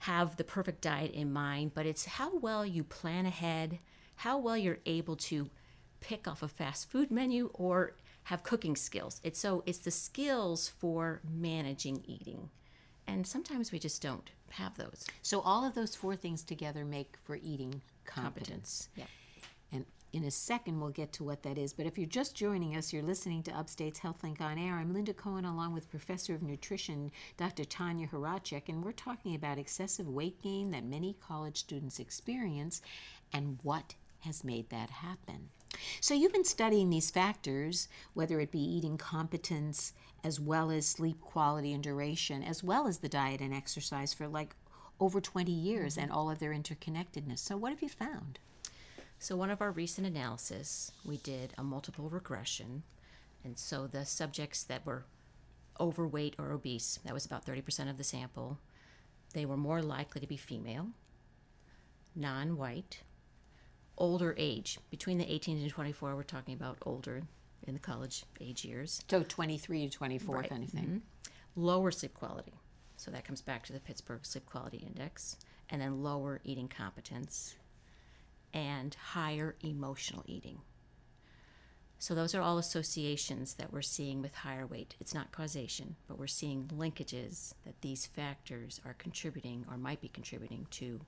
have 0.00 0.36
the 0.36 0.44
perfect 0.44 0.80
diet 0.80 1.12
in 1.12 1.32
mind, 1.32 1.72
but 1.74 1.86
it's 1.86 2.04
how 2.04 2.36
well 2.38 2.66
you 2.66 2.82
plan 2.84 3.24
ahead, 3.24 3.78
how 4.16 4.38
well 4.38 4.56
you're 4.56 4.78
able 4.84 5.16
to 5.16 5.48
pick 6.00 6.28
off 6.28 6.42
a 6.42 6.48
fast 6.48 6.90
food 6.90 7.10
menu 7.10 7.50
or 7.54 7.94
have 8.24 8.42
cooking 8.42 8.76
skills. 8.76 9.20
It's 9.24 9.38
so 9.38 9.62
it's 9.64 9.78
the 9.78 9.90
skills 9.90 10.68
for 10.68 11.20
managing 11.28 12.02
eating. 12.04 12.50
And 13.08 13.26
sometimes 13.26 13.72
we 13.72 13.78
just 13.78 14.02
don't 14.02 14.30
have 14.50 14.76
those. 14.76 15.06
So 15.22 15.40
all 15.40 15.64
of 15.64 15.74
those 15.74 15.96
four 15.96 16.14
things 16.14 16.42
together 16.42 16.84
make 16.84 17.16
for 17.20 17.36
eating 17.42 17.80
competence. 18.04 18.90
Yeah. 18.94 19.04
And 19.72 19.86
in 20.12 20.24
a 20.24 20.30
second, 20.30 20.78
we'll 20.78 20.90
get 20.90 21.12
to 21.14 21.24
what 21.24 21.42
that 21.42 21.56
is. 21.56 21.72
But 21.72 21.86
if 21.86 21.96
you're 21.96 22.06
just 22.06 22.36
joining 22.36 22.76
us, 22.76 22.92
you're 22.92 23.02
listening 23.02 23.42
to 23.44 23.50
Upstate's 23.52 24.00
HealthLink 24.00 24.42
on 24.42 24.58
Air. 24.58 24.74
I'm 24.74 24.92
Linda 24.92 25.14
Cohen, 25.14 25.46
along 25.46 25.72
with 25.72 25.90
Professor 25.90 26.34
of 26.34 26.42
Nutrition, 26.42 27.10
Dr. 27.38 27.64
Tanya 27.64 28.06
Horacek, 28.08 28.68
and 28.68 28.84
we're 28.84 28.92
talking 28.92 29.34
about 29.34 29.58
excessive 29.58 30.08
weight 30.08 30.42
gain 30.42 30.70
that 30.72 30.84
many 30.84 31.16
college 31.26 31.56
students 31.56 31.98
experience 31.98 32.82
and 33.32 33.58
what 33.62 33.94
has 34.20 34.44
made 34.44 34.68
that 34.68 34.90
happen. 34.90 35.48
So, 36.00 36.14
you've 36.14 36.32
been 36.32 36.44
studying 36.44 36.90
these 36.90 37.10
factors, 37.10 37.88
whether 38.14 38.40
it 38.40 38.50
be 38.50 38.60
eating 38.60 38.96
competence, 38.96 39.92
as 40.24 40.40
well 40.40 40.70
as 40.70 40.86
sleep 40.86 41.20
quality 41.20 41.72
and 41.72 41.82
duration, 41.82 42.42
as 42.42 42.64
well 42.64 42.86
as 42.86 42.98
the 42.98 43.08
diet 43.08 43.40
and 43.40 43.54
exercise 43.54 44.12
for 44.12 44.26
like 44.26 44.56
over 45.00 45.20
20 45.20 45.52
years 45.52 45.94
mm-hmm. 45.94 46.04
and 46.04 46.12
all 46.12 46.30
of 46.30 46.38
their 46.38 46.52
interconnectedness. 46.52 47.38
So, 47.38 47.56
what 47.56 47.70
have 47.70 47.82
you 47.82 47.88
found? 47.88 48.38
So, 49.18 49.36
one 49.36 49.50
of 49.50 49.60
our 49.60 49.70
recent 49.70 50.06
analysis, 50.06 50.92
we 51.04 51.18
did 51.18 51.52
a 51.58 51.62
multiple 51.62 52.08
regression. 52.08 52.82
And 53.44 53.58
so 53.58 53.86
the 53.86 54.04
subjects 54.04 54.62
that 54.64 54.84
were 54.84 55.04
overweight 55.80 56.34
or 56.38 56.52
obese, 56.52 56.98
that 57.04 57.14
was 57.14 57.24
about 57.24 57.46
30% 57.46 57.88
of 57.88 57.98
the 57.98 58.04
sample, 58.04 58.58
they 59.32 59.46
were 59.46 59.56
more 59.56 59.82
likely 59.82 60.20
to 60.20 60.26
be 60.26 60.36
female, 60.36 60.88
non 62.14 62.56
white, 62.56 63.02
older 63.98 64.34
age. 64.38 64.78
Between 64.90 65.18
the 65.18 65.30
18 65.30 65.58
and 65.58 65.70
24, 65.70 66.16
we're 66.16 66.22
talking 66.22 66.54
about 66.54 66.78
older 66.82 67.22
in 67.66 67.74
the 67.74 67.80
college 67.80 68.24
age 68.40 68.64
years. 68.64 69.02
So 69.10 69.22
23 69.22 69.88
to 69.88 69.96
24 69.96 70.36
Right. 70.36 70.48
kind 70.48 70.64
of 70.64 70.70
thing. 70.70 70.84
Mm-hmm. 70.84 71.62
Lower 71.62 71.90
sleep 71.90 72.14
quality. 72.14 72.54
So 72.96 73.10
that 73.10 73.24
comes 73.24 73.42
back 73.42 73.64
to 73.66 73.72
the 73.72 73.80
Pittsburgh 73.80 74.24
Sleep 74.24 74.46
Quality 74.46 74.78
Index. 74.78 75.36
And 75.70 75.82
then 75.82 76.02
lower 76.02 76.40
eating 76.44 76.68
competence 76.68 77.54
and 78.54 78.94
higher 78.94 79.54
emotional 79.62 80.22
eating. 80.26 80.60
So 81.98 82.14
those 82.14 82.34
are 82.34 82.40
all 82.40 82.56
associations 82.58 83.54
that 83.54 83.70
we're 83.72 83.82
seeing 83.82 84.22
with 84.22 84.34
higher 84.34 84.66
weight. 84.66 84.94
It's 85.00 85.12
not 85.12 85.32
causation, 85.32 85.96
but 86.06 86.18
we're 86.18 86.26
seeing 86.28 86.70
linkages 86.74 87.52
that 87.66 87.80
these 87.82 88.06
factors 88.06 88.80
are 88.86 88.94
contributing 88.94 89.66
or 89.70 89.76
might 89.76 90.00
be 90.00 90.08
contributing 90.08 90.66
to 90.70 91.00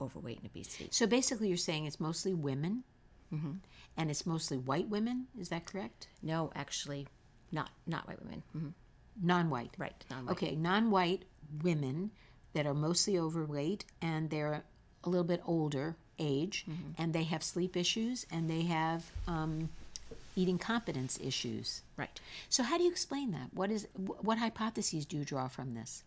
overweight 0.00 0.38
and 0.38 0.46
obesity. 0.46 0.88
So 0.90 1.06
basically, 1.06 1.48
you're 1.48 1.56
saying 1.56 1.86
it's 1.86 2.00
mostly 2.00 2.34
women, 2.34 2.84
and 3.96 4.10
it's 4.10 4.24
mostly 4.26 4.56
white 4.56 4.88
women. 4.88 5.26
Is 5.38 5.48
that 5.50 5.66
correct? 5.66 6.08
No, 6.22 6.50
actually, 6.54 7.06
not 7.52 7.70
not 7.86 8.06
white 8.08 8.22
women. 8.22 8.42
hmm 8.52 8.68
Non-white. 9.22 9.70
Right, 9.78 10.04
non-white. 10.10 10.32
Okay, 10.32 10.54
non-white 10.56 11.24
women 11.62 12.10
that 12.52 12.66
are 12.66 12.74
mostly 12.74 13.18
overweight 13.18 13.84
and 14.02 14.28
they're 14.30 14.62
a 15.04 15.08
little 15.08 15.24
bit 15.24 15.40
older 15.46 15.96
age, 16.18 16.66
and 16.98 17.12
they 17.12 17.24
have 17.24 17.42
sleep 17.42 17.76
issues 17.76 18.26
and 18.30 18.48
they 18.48 18.62
have 18.62 19.10
um, 19.26 19.68
eating 20.34 20.58
competence 20.58 21.18
issues. 21.22 21.82
Right. 21.96 22.20
So 22.48 22.62
how 22.62 22.76
do 22.78 22.84
you 22.84 22.90
explain 22.90 23.30
that? 23.32 23.48
What 23.52 23.70
is 23.70 23.86
what 23.96 24.38
hypotheses 24.38 25.04
do 25.06 25.16
you 25.18 25.24
draw 25.24 25.48
from 25.48 25.74
this? 25.74 26.02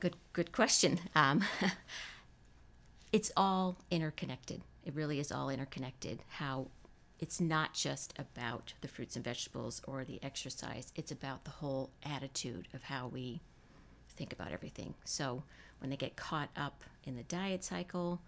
Good, 0.00 0.16
good 0.32 0.52
question. 0.52 1.00
Um, 1.14 1.44
it's 3.12 3.32
all 3.36 3.76
interconnected. 3.90 4.62
It 4.84 4.94
really 4.94 5.18
is 5.18 5.32
all 5.32 5.48
interconnected. 5.48 6.22
How 6.28 6.68
it's 7.18 7.40
not 7.40 7.72
just 7.72 8.12
about 8.18 8.74
the 8.82 8.88
fruits 8.88 9.16
and 9.16 9.24
vegetables 9.24 9.80
or 9.86 10.04
the 10.04 10.22
exercise. 10.22 10.92
It's 10.96 11.12
about 11.12 11.44
the 11.44 11.50
whole 11.50 11.90
attitude 12.04 12.68
of 12.74 12.82
how 12.82 13.08
we 13.08 13.40
think 14.16 14.32
about 14.32 14.52
everything. 14.52 14.94
So 15.04 15.42
when 15.78 15.90
they 15.90 15.96
get 15.96 16.16
caught 16.16 16.50
up 16.56 16.84
in 17.04 17.16
the 17.16 17.22
diet 17.22 17.64
cycle 17.64 18.20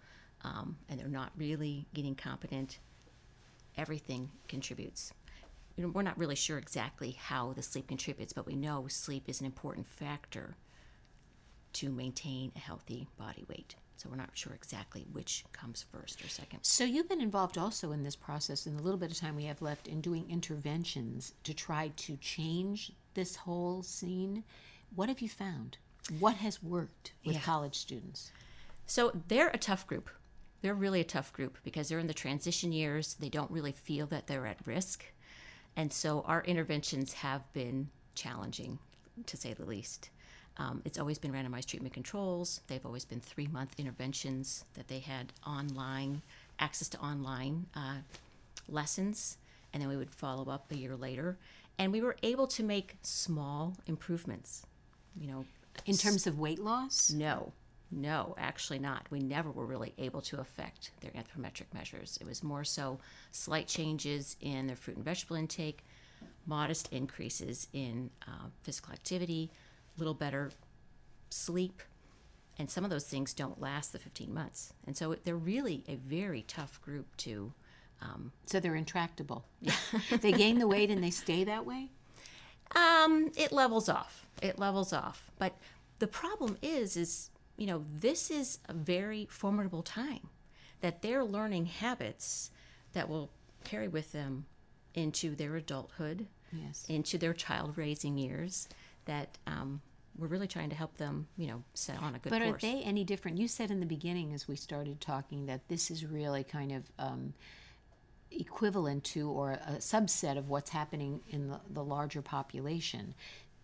um, 0.43 0.77
and 0.87 0.99
they're 0.99 1.07
not 1.07 1.31
really 1.37 1.85
getting 1.93 2.15
competent, 2.15 2.79
everything 3.77 4.29
contributes. 4.47 5.13
You 5.75 5.83
know, 5.83 5.91
we're 5.91 6.01
not 6.01 6.17
really 6.17 6.35
sure 6.35 6.57
exactly 6.57 7.11
how 7.11 7.53
the 7.53 7.61
sleep 7.61 7.87
contributes, 7.87 8.33
but 8.33 8.47
we 8.47 8.55
know 8.55 8.87
sleep 8.87 9.25
is 9.27 9.39
an 9.39 9.45
important 9.45 9.87
factor 9.87 10.55
to 11.73 11.89
maintain 11.89 12.51
a 12.55 12.59
healthy 12.59 13.07
body 13.17 13.45
weight. 13.49 13.75
So 13.97 14.07
we're 14.09 14.15
not 14.15 14.29
sure 14.33 14.53
exactly 14.53 15.05
which 15.11 15.43
comes 15.51 15.85
first 15.91 16.23
or 16.23 16.29
second. 16.29 16.59
So 16.63 16.85
you've 16.85 17.09
been 17.09 17.19
involved 17.19 17.57
also 17.57 17.91
in 17.91 18.03
this 18.03 18.15
process 18.15 18.65
in 18.65 18.77
the 18.77 18.81
little 18.81 18.99
bit 18.99 19.11
of 19.11 19.17
time 19.17 19.35
we 19.35 19.43
have 19.45 19.61
left 19.61 19.87
in 19.89 19.99
doing 19.99 20.25
interventions 20.29 21.33
to 21.43 21.53
try 21.53 21.89
to 21.97 22.15
change 22.17 22.93
this 23.13 23.35
whole 23.35 23.83
scene. 23.83 24.43
What 24.95 25.09
have 25.09 25.19
you 25.19 25.27
found? 25.27 25.77
What 26.17 26.35
has 26.35 26.63
worked 26.63 27.11
with 27.25 27.35
Yeah. 27.35 27.41
college 27.41 27.75
students? 27.75 28.31
So 28.85 29.11
they're 29.27 29.49
a 29.49 29.57
tough 29.57 29.85
group. 29.85 30.09
They're 30.61 30.73
really 30.73 31.01
a 31.01 31.05
tough 31.05 31.31
group 31.33 31.57
because 31.63 31.89
they're 31.89 31.99
in 31.99 32.07
the 32.07 32.13
transition 32.13 32.71
years. 32.71 33.15
They 33.15 33.29
don't 33.29 33.51
really 33.51 33.71
feel 33.73 34.07
that 34.07 34.27
they're 34.27 34.47
at 34.47 34.65
risk. 34.65 35.05
And 35.75 35.91
so 35.93 36.21
our 36.21 36.43
interventions 36.43 37.13
have 37.13 37.51
been 37.53 37.89
challenging, 38.15 38.79
to 39.25 39.37
say 39.37 39.53
the 39.53 39.65
least. 39.65 40.09
Um, 40.59 40.81
it's 40.83 40.99
always 40.99 41.17
been 41.17 41.31
randomized 41.31 41.67
treatment 41.67 41.93
controls. 41.93 42.59
They've 42.67 42.85
always 42.85 43.05
been 43.05 43.21
three 43.21 43.47
month 43.47 43.73
interventions 43.77 44.65
that 44.73 44.89
they 44.89 44.99
had 44.99 45.31
online, 45.47 46.21
access 46.59 46.89
to 46.89 46.99
online 46.99 47.65
uh, 47.75 47.99
lessons, 48.67 49.37
and 49.73 49.81
then 49.81 49.89
we 49.89 49.95
would 49.95 50.11
follow 50.11 50.51
up 50.51 50.69
a 50.71 50.75
year 50.75 50.95
later. 50.97 51.37
And 51.77 51.93
we 51.93 52.01
were 52.01 52.17
able 52.23 52.45
to 52.47 52.63
make 52.63 52.97
small 53.03 53.77
improvements. 53.87 54.65
You 55.17 55.27
know, 55.27 55.45
In 55.85 55.95
terms 55.95 56.27
of 56.27 56.37
weight 56.37 56.59
loss? 56.59 57.09
no, 57.09 57.53
no, 57.89 58.35
actually 58.37 58.79
not. 58.79 59.07
We 59.09 59.19
never 59.19 59.49
were 59.49 59.65
really 59.65 59.93
able 59.97 60.21
to 60.23 60.41
affect 60.41 60.91
their 60.99 61.11
anthropometric 61.11 61.73
measures. 61.73 62.17
It 62.19 62.27
was 62.27 62.43
more 62.43 62.65
so 62.65 62.99
slight 63.31 63.67
changes 63.67 64.35
in 64.41 64.67
their 64.67 64.75
fruit 64.75 64.97
and 64.97 65.05
vegetable 65.05 65.37
intake, 65.37 65.85
modest 66.45 66.91
increases 66.91 67.67
in 67.71 68.09
uh, 68.27 68.47
physical 68.61 68.91
activity, 68.91 69.49
little 69.99 70.15
better 70.15 70.51
sleep, 71.29 71.83
and 72.57 72.69
some 72.69 72.83
of 72.83 72.89
those 72.89 73.05
things 73.05 73.33
don't 73.33 73.61
last 73.61 73.93
the 73.93 73.99
15 73.99 74.33
months. 74.33 74.73
And 74.87 74.97
so 74.97 75.15
they're 75.23 75.35
really 75.35 75.83
a 75.87 75.95
very 75.95 76.43
tough 76.43 76.81
group 76.81 77.15
to. 77.17 77.53
So 78.45 78.59
they're 78.59 78.75
intractable. 78.75 79.45
they 80.21 80.31
gain 80.31 80.59
the 80.59 80.67
weight 80.67 80.89
and 80.89 81.03
they 81.03 81.11
stay 81.11 81.43
that 81.43 81.65
way? 81.65 81.89
Um, 82.75 83.31
it 83.37 83.51
levels 83.51 83.89
off. 83.89 84.25
It 84.41 84.57
levels 84.59 84.93
off. 84.93 85.29
But 85.37 85.57
the 85.99 86.07
problem 86.07 86.57
is, 86.61 86.97
is 86.97 87.29
you 87.57 87.67
know, 87.67 87.85
this 87.93 88.31
is 88.31 88.59
a 88.67 88.73
very 88.73 89.27
formidable 89.29 89.83
time 89.83 90.29
that 90.81 91.01
they're 91.01 91.25
learning 91.25 91.65
habits 91.65 92.51
that 92.93 93.09
will 93.09 93.29
carry 93.63 93.87
with 93.87 94.13
them 94.13 94.45
into 94.95 95.35
their 95.35 95.55
adulthood. 95.55 96.27
Yes. 96.51 96.85
into 96.89 97.19
their 97.19 97.33
child 97.33 97.77
raising 97.77 98.17
years 98.17 98.67
that 99.05 99.37
um, 99.45 99.81
we're 100.19 100.27
really 100.27 100.47
trying 100.47 100.69
to 100.69 100.75
help 100.75 100.97
them, 100.97 101.27
you 101.37 101.47
know, 101.47 101.63
set 101.73 102.01
on 102.01 102.15
a 102.15 102.19
good 102.19 102.29
But 102.29 102.41
course. 102.41 102.63
are 102.63 102.67
they 102.67 102.81
any 102.81 103.03
different? 103.03 103.37
You 103.37 103.47
said 103.47 103.71
in 103.71 103.79
the 103.79 103.85
beginning, 103.85 104.33
as 104.33 104.47
we 104.47 104.55
started 104.55 104.99
talking, 104.99 105.45
that 105.45 105.67
this 105.69 105.89
is 105.89 106.05
really 106.05 106.43
kind 106.43 106.71
of 106.71 106.83
um, 106.99 107.33
equivalent 108.31 109.03
to 109.05 109.29
or 109.29 109.51
a 109.51 109.77
subset 109.77 110.37
of 110.37 110.49
what's 110.49 110.69
happening 110.69 111.21
in 111.29 111.47
the, 111.47 111.59
the 111.69 111.83
larger 111.83 112.21
population. 112.21 113.13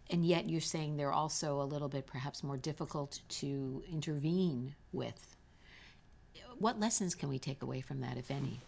And 0.10 0.26
yet 0.26 0.50
you're 0.50 0.62
saying 0.62 0.98
they're 0.98 1.12
also 1.12 1.60
a 1.62 1.64
little 1.64 1.90
bit 1.90 2.06
perhaps 2.06 2.44
more 2.44 2.58
difficult 2.58 3.20
to 3.30 3.84
intervene 3.92 4.76
with. 4.94 5.36
What 6.58 6.80
lessons 6.80 7.16
can 7.16 7.28
we 7.28 7.40
take 7.40 7.62
away 7.62 7.82
from 7.82 8.00
that, 8.02 8.18
if 8.18 8.32
any? 8.32 8.62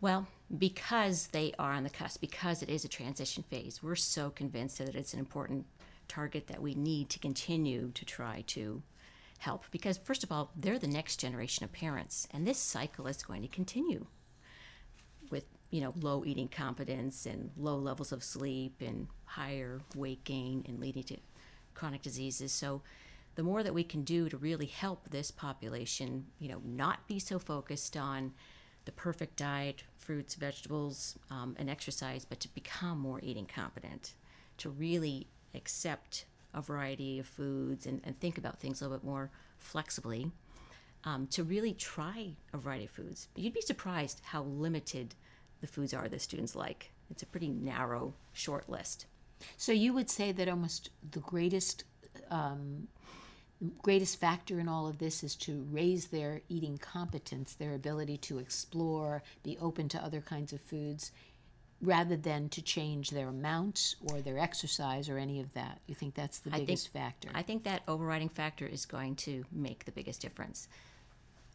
Well, 0.00 0.26
because 0.58 1.28
they 1.28 1.52
are 1.60 1.72
on 1.72 1.84
the 1.84 1.90
cusp, 1.90 2.20
because 2.20 2.60
it 2.60 2.68
is 2.68 2.84
a 2.84 2.88
transition 2.88 3.44
phase, 3.44 3.82
we're 3.82 3.94
so 3.94 4.30
convinced 4.30 4.78
that 4.78 4.96
it's 4.96 5.14
an 5.14 5.20
important 5.20 5.64
target 6.08 6.46
that 6.48 6.62
we 6.62 6.74
need 6.74 7.08
to 7.10 7.18
continue 7.18 7.90
to 7.92 8.04
try 8.04 8.44
to 8.48 8.82
help. 9.38 9.64
Because, 9.70 9.98
first 9.98 10.24
of 10.24 10.32
all, 10.32 10.50
they're 10.56 10.78
the 10.78 10.86
next 10.86 11.16
generation 11.16 11.64
of 11.64 11.72
parents, 11.72 12.28
and 12.30 12.46
this 12.46 12.58
cycle 12.58 13.06
is 13.06 13.22
going 13.22 13.42
to 13.42 13.48
continue 13.48 14.06
with 15.30 15.44
you 15.70 15.80
know 15.80 15.94
low 16.00 16.24
eating 16.24 16.48
competence 16.48 17.26
and 17.26 17.50
low 17.56 17.76
levels 17.76 18.12
of 18.12 18.22
sleep 18.22 18.80
and 18.80 19.08
higher 19.24 19.80
weight 19.96 20.22
gain 20.24 20.64
and 20.68 20.78
leading 20.78 21.02
to 21.04 21.16
chronic 21.74 22.02
diseases. 22.02 22.52
So 22.52 22.82
the 23.34 23.42
more 23.42 23.62
that 23.62 23.74
we 23.74 23.82
can 23.82 24.04
do 24.04 24.28
to 24.28 24.36
really 24.36 24.66
help 24.66 25.08
this 25.08 25.30
population, 25.30 26.26
you 26.38 26.48
know, 26.48 26.60
not 26.64 27.06
be 27.08 27.18
so 27.18 27.38
focused 27.38 27.96
on 27.96 28.32
the 28.84 28.92
perfect 28.92 29.36
diet, 29.36 29.84
fruits, 29.96 30.34
vegetables, 30.34 31.16
um, 31.30 31.56
and 31.58 31.70
exercise, 31.70 32.24
but 32.24 32.40
to 32.40 32.48
become 32.52 32.98
more 32.98 33.20
eating 33.22 33.46
competent, 33.46 34.14
to 34.58 34.68
really 34.68 35.28
accept 35.54 36.24
a 36.54 36.60
variety 36.60 37.18
of 37.18 37.26
foods 37.26 37.86
and, 37.86 38.00
and 38.04 38.18
think 38.20 38.38
about 38.38 38.58
things 38.58 38.80
a 38.80 38.84
little 38.84 38.98
bit 38.98 39.06
more 39.06 39.30
flexibly, 39.58 40.30
um, 41.04 41.26
to 41.28 41.42
really 41.42 41.72
try 41.72 42.32
a 42.52 42.58
variety 42.58 42.84
of 42.84 42.90
foods. 42.90 43.28
You'd 43.34 43.54
be 43.54 43.60
surprised 43.60 44.20
how 44.24 44.42
limited 44.42 45.14
the 45.60 45.66
foods 45.66 45.94
are 45.94 46.08
that 46.08 46.20
students 46.20 46.54
like. 46.54 46.90
It's 47.10 47.22
a 47.22 47.26
pretty 47.26 47.48
narrow, 47.48 48.14
short 48.32 48.68
list. 48.68 49.06
So 49.56 49.72
you 49.72 49.92
would 49.92 50.10
say 50.10 50.32
that 50.32 50.48
almost 50.48 50.90
the 51.10 51.20
greatest 51.20 51.84
um, 52.30 52.88
greatest 53.80 54.18
factor 54.18 54.58
in 54.58 54.68
all 54.68 54.88
of 54.88 54.98
this 54.98 55.22
is 55.22 55.36
to 55.36 55.64
raise 55.70 56.08
their 56.08 56.40
eating 56.48 56.78
competence, 56.78 57.54
their 57.54 57.74
ability 57.74 58.16
to 58.16 58.38
explore, 58.38 59.22
be 59.42 59.56
open 59.58 59.88
to 59.88 60.02
other 60.02 60.20
kinds 60.20 60.52
of 60.52 60.60
foods, 60.60 61.12
rather 61.82 62.16
than 62.16 62.48
to 62.48 62.62
change 62.62 63.10
their 63.10 63.28
amounts 63.28 63.96
or 64.08 64.20
their 64.20 64.38
exercise 64.38 65.08
or 65.08 65.18
any 65.18 65.40
of 65.40 65.52
that. 65.54 65.80
You 65.88 65.94
think 65.96 66.14
that's 66.14 66.38
the 66.38 66.50
I 66.50 66.56
think- 66.56 66.68
biggest 66.68 66.92
factor? 66.92 67.28
I 67.34 67.42
think 67.42 67.64
that 67.64 67.82
overriding 67.88 68.28
factor 68.28 68.66
is 68.66 68.86
going 68.86 69.16
to 69.16 69.44
make 69.50 69.84
the 69.84 69.92
biggest 69.92 70.20
difference. 70.22 70.68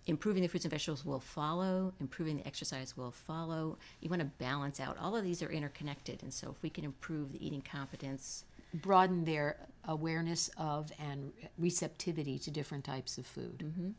Improving 0.06 0.42
the 0.42 0.48
fruits 0.48 0.64
and 0.66 0.72
vegetables 0.72 1.04
will 1.06 1.20
follow, 1.20 1.94
improving 2.00 2.38
the 2.38 2.48
exercise 2.48 2.96
will 2.96 3.12
follow. 3.12 3.78
You 4.00 4.10
want 4.10 4.22
to 4.22 4.26
balance 4.26 4.80
out. 4.80 4.98
All 5.00 5.16
of 5.18 5.24
these 5.24 5.42
are 5.42 5.50
interconnected. 5.52 6.24
And 6.24 6.34
so, 6.34 6.50
if 6.50 6.62
we 6.64 6.70
can 6.70 6.86
improve 6.86 7.34
the 7.34 7.46
eating 7.46 7.62
competence, 7.62 8.46
Broaden 8.74 9.24
their 9.24 9.58
awareness 9.86 10.50
of 10.58 10.92
and 11.00 11.32
receptivity 11.58 12.38
to 12.40 12.52
different 12.52 12.84
types 12.84 13.18
of 13.18 13.26
food. 13.26 13.64
Mm-hmm. 13.66 13.90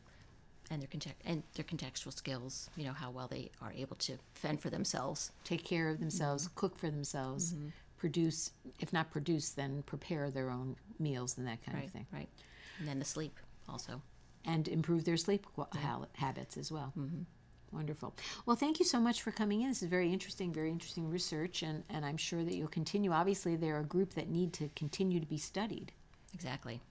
And 0.69 0.81
their, 0.81 0.87
context, 0.87 1.17
and 1.25 1.43
their 1.55 1.65
contextual 1.65 2.13
skills, 2.13 2.69
you 2.75 2.85
know, 2.85 2.93
how 2.93 3.09
well 3.11 3.27
they 3.27 3.49
are 3.61 3.73
able 3.75 3.95
to 3.97 4.17
fend 4.33 4.61
for 4.61 4.69
themselves. 4.69 5.31
Take 5.43 5.63
care 5.63 5.89
of 5.89 5.99
themselves, 5.99 6.49
cook 6.55 6.77
for 6.77 6.89
themselves, 6.89 7.55
produce, 7.97 8.51
if 8.79 8.93
not 8.93 9.09
produce, 9.11 9.49
then 9.49 9.83
prepare 9.83 10.29
their 10.29 10.49
own 10.49 10.75
meals 10.99 11.37
and 11.37 11.47
that 11.47 11.63
kind 11.65 11.77
Right, 11.77 11.85
of 11.87 11.91
thing. 11.91 12.05
right. 12.13 12.29
And 12.79 12.87
then 12.87 12.99
the 12.99 13.05
sleep 13.05 13.37
also. 13.67 14.01
and 14.45 14.67
improve 14.67 15.03
their 15.05 15.17
sleep 15.17 15.45
hal- 15.73 16.07
habits 16.13 16.55
as 16.57 16.71
well. 16.71 16.93
Mm-hmm. 16.97 17.23
Wonderful. 17.71 18.15
Well, 18.47 18.55
thank 18.55 18.79
you 18.79 18.85
so 18.85 18.99
much 18.99 19.21
for 19.21 19.31
coming 19.31 19.61
in. 19.61 19.67
This 19.69 19.83
is 19.83 19.89
very 19.89 20.11
interesting, 20.11 20.51
very 20.51 20.71
interesting 20.71 21.07
research, 21.09 21.61
and, 21.61 21.83
and 21.89 22.03
I'm 22.05 22.17
sure 22.17 22.43
that 22.43 22.55
you'll 22.55 22.67
continue. 22.67 23.11
Obviously, 23.11 23.55
they're 23.57 23.79
a 23.79 23.83
group 23.83 24.13
that 24.15 24.27
need 24.29 24.53
to 24.53 24.69
continue 24.75 25.19
to 25.19 25.25
be 25.27 25.37
studied, 25.37 25.91
Exactly. 26.33 26.81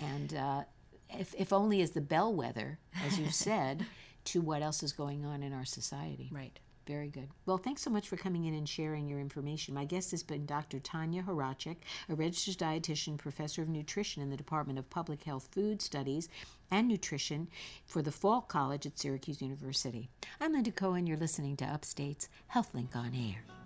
and 0.00 0.34
uh, 0.34 0.62
if, 1.10 1.34
if 1.36 1.52
only 1.52 1.80
as 1.82 1.92
the 1.92 2.00
bellwether, 2.00 2.78
as 3.04 3.18
you 3.18 3.30
said, 3.30 3.86
to 4.24 4.40
what 4.40 4.62
else 4.62 4.82
is 4.82 4.92
going 4.92 5.24
on 5.24 5.42
in 5.42 5.52
our 5.52 5.64
society. 5.64 6.30
Right. 6.32 6.58
Very 6.86 7.08
good. 7.08 7.28
Well, 7.46 7.56
thanks 7.56 7.82
so 7.82 7.88
much 7.88 8.08
for 8.08 8.16
coming 8.16 8.44
in 8.44 8.52
and 8.52 8.68
sharing 8.68 9.08
your 9.08 9.18
information. 9.18 9.74
My 9.74 9.86
guest 9.86 10.10
has 10.10 10.22
been 10.22 10.44
Dr. 10.44 10.80
Tanya 10.80 11.22
Horacek, 11.22 11.76
a 12.10 12.14
registered 12.14 12.58
dietitian, 12.58 13.16
professor 13.16 13.62
of 13.62 13.70
nutrition 13.70 14.22
in 14.22 14.28
the 14.28 14.36
Department 14.36 14.78
of 14.78 14.90
Public 14.90 15.24
Health 15.24 15.48
Food 15.50 15.80
Studies 15.80 16.28
and 16.70 16.86
Nutrition 16.86 17.48
for 17.86 18.02
the 18.02 18.12
Falk 18.12 18.48
College 18.48 18.84
at 18.84 18.98
Syracuse 18.98 19.40
University. 19.40 20.10
I'm 20.40 20.52
Linda 20.52 20.72
Cohen. 20.72 21.06
You're 21.06 21.16
listening 21.16 21.56
to 21.56 21.64
Upstate's 21.64 22.28
HealthLink 22.52 22.94
on 22.94 23.12
Air. 23.14 23.63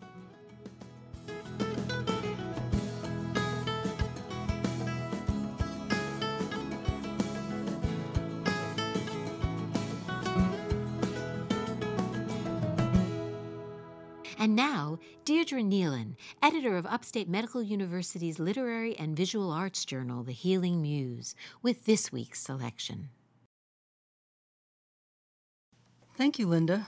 And 14.41 14.55
now, 14.55 15.01
Deirdre 15.25 15.63
Neilen, 15.63 16.15
editor 16.41 16.77
of 16.77 16.87
Upstate 16.87 17.29
Medical 17.29 17.61
University's 17.61 18.39
literary 18.39 18.97
and 18.97 19.17
visual 19.17 19.51
arts 19.51 19.85
journal, 19.85 20.23
The 20.23 20.31
Healing 20.31 20.81
Muse, 20.81 21.35
with 21.61 21.87
this 21.87 22.13
week's 22.13 22.41
selection. 22.41 23.09
Thank 26.17 26.39
you, 26.39 26.47
Linda. 26.47 26.87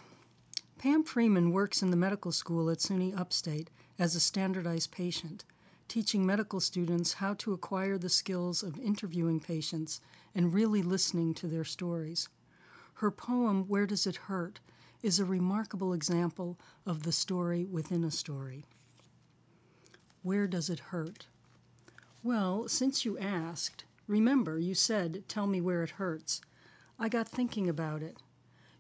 Pam 0.79 1.03
Freeman 1.03 1.51
works 1.51 1.83
in 1.83 1.91
the 1.91 1.97
medical 1.97 2.31
school 2.31 2.71
at 2.71 2.79
SUNY 2.79 3.19
Upstate 3.19 3.69
as 3.99 4.15
a 4.15 4.21
standardized 4.21 4.93
patient, 4.93 5.45
teaching 5.89 6.25
medical 6.25 6.61
students 6.61 7.15
how 7.15 7.35
to 7.35 7.53
acquire 7.53 7.99
the 7.99 8.09
skills 8.09 8.63
of 8.63 8.79
interviewing 8.79 9.41
patients 9.41 10.01
and 10.37 10.55
really 10.55 10.83
listening 10.83 11.35
to 11.35 11.49
their 11.49 11.65
stories. 11.65 12.29
Her 12.95 13.11
poem, 13.11 13.65
Where 13.67 13.87
Does 13.87 14.07
It 14.07 14.17
Hurt? 14.17 14.61
Is 15.03 15.19
a 15.19 15.25
remarkable 15.25 15.93
example 15.93 16.59
of 16.87 17.03
the 17.03 17.13
story 17.13 17.65
within 17.65 18.05
a 18.05 18.11
story. 18.11 18.65
Where 20.23 20.47
does 20.47 20.69
it 20.69 20.81
hurt? 20.91 21.27
Well, 22.23 22.69
since 22.69 23.05
you 23.05 23.19
asked, 23.19 23.85
remember 24.07 24.59
you 24.59 24.75
said, 24.75 25.25
Tell 25.29 25.47
me 25.47 25.61
where 25.61 25.83
it 25.83 25.91
hurts. 25.91 26.43
I 26.99 27.09
got 27.09 27.29
thinking 27.29 27.69
about 27.69 28.03
it. 28.03 28.19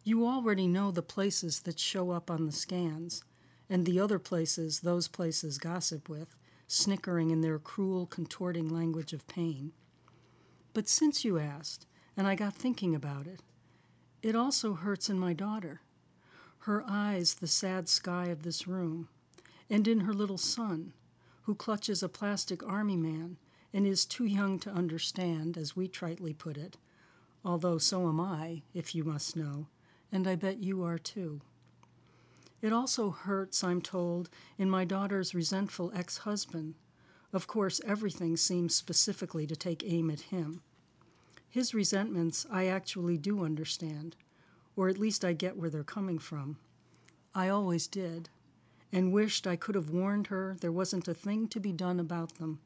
You 0.05 0.27
already 0.27 0.67
know 0.67 0.91
the 0.91 1.03
places 1.03 1.61
that 1.61 1.79
show 1.79 2.11
up 2.11 2.31
on 2.31 2.45
the 2.45 2.53
scans, 2.53 3.25
and 3.69 3.87
the 3.87 3.99
other 3.99 4.19
places 4.19 4.81
those 4.81 5.09
places 5.09 5.57
gossip 5.57 6.09
with, 6.09 6.37
snickering 6.67 7.31
in 7.31 7.41
their 7.41 7.59
cruel, 7.59 8.07
contorting 8.07 8.69
language 8.69 9.13
of 9.13 9.27
pain. 9.27 9.73
But 10.75 10.89
since 10.89 11.25
you 11.25 11.39
asked, 11.39 11.87
and 12.17 12.27
I 12.27 12.35
got 12.35 12.55
thinking 12.55 12.95
about 12.95 13.27
it, 13.27 13.41
it 14.23 14.37
also 14.37 14.75
hurts 14.75 15.09
in 15.09 15.19
my 15.19 15.33
daughter. 15.33 15.81
Her 16.65 16.85
eyes, 16.87 17.35
the 17.35 17.47
sad 17.47 17.89
sky 17.89 18.27
of 18.27 18.43
this 18.43 18.67
room, 18.67 19.09
and 19.71 19.89
in 19.89 20.01
her 20.01 20.13
little 20.13 20.39
son, 20.39 20.93
who 21.43 21.55
clutches 21.55 22.03
a 22.03 22.09
plastic 22.09 22.63
army 22.63 22.97
man 22.97 23.39
and 23.73 23.87
is 23.87 24.05
too 24.05 24.27
young 24.27 24.59
to 24.61 24.71
understand, 24.71 25.57
as 25.57 25.75
we 25.75 25.89
tritely 25.89 26.35
put 26.35 26.59
it, 26.59 26.77
although 27.45 27.79
so 27.79 28.09
am 28.09 28.21
I, 28.21 28.63
if 28.75 28.95
you 28.95 29.05
must 29.05 29.37
know, 29.37 29.69
and 30.13 30.27
I 30.27 30.35
bet 30.35 30.63
you 30.63 30.83
are 30.85 30.99
too. 30.99 31.41
It 32.61 32.75
also 32.75 33.11
hurts, 33.11 33.65
I'm 33.65 33.81
told, 33.81 34.29
in 34.59 34.69
my 34.69 34.85
daughter's 34.85 35.35
resentful 35.35 35.91
ex 35.95 36.19
husband. 36.19 36.75
Of 37.33 37.47
course, 37.47 37.81
everything 37.87 38.37
seems 38.37 38.75
specifically 38.75 39.47
to 39.47 39.57
take 39.57 39.83
aim 39.87 40.11
at 40.11 40.21
him. 40.21 40.61
His 41.49 41.73
resentments 41.73 42.47
I 42.51 42.67
actually 42.67 43.17
do 43.17 43.45
understand, 43.45 44.17
or 44.81 44.89
at 44.89 44.97
least 44.97 45.27
I 45.27 45.35
get 45.35 45.59
where 45.59 45.69
they're 45.69 45.85
coming 45.85 46.19
from. 46.19 46.57
I 47.35 47.51
always 47.51 47.87
did, 47.87 48.31
and 48.91 49.13
wished 49.13 49.47
I 49.47 49.55
could 49.55 49.75
have 49.75 49.91
warned 49.91 50.29
her 50.29 50.57
there 50.59 50.73
wasn't 50.73 51.07
a 51.07 51.13
thing 51.13 51.49
to 51.49 51.61
be 51.61 51.71
done 51.71 52.01
about 52.01 52.37
them. 52.37 52.61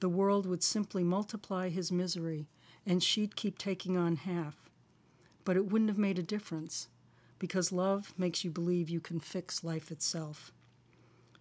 The 0.00 0.10
world 0.10 0.44
would 0.44 0.62
simply 0.62 1.02
multiply 1.02 1.70
his 1.70 1.90
misery, 1.90 2.46
and 2.84 3.02
she'd 3.02 3.36
keep 3.36 3.56
taking 3.56 3.96
on 3.96 4.16
half. 4.16 4.68
But 5.46 5.56
it 5.56 5.72
wouldn't 5.72 5.88
have 5.88 5.96
made 5.96 6.18
a 6.18 6.22
difference, 6.22 6.88
because 7.38 7.72
love 7.72 8.12
makes 8.18 8.44
you 8.44 8.50
believe 8.50 8.90
you 8.90 9.00
can 9.00 9.18
fix 9.18 9.64
life 9.64 9.90
itself. 9.90 10.52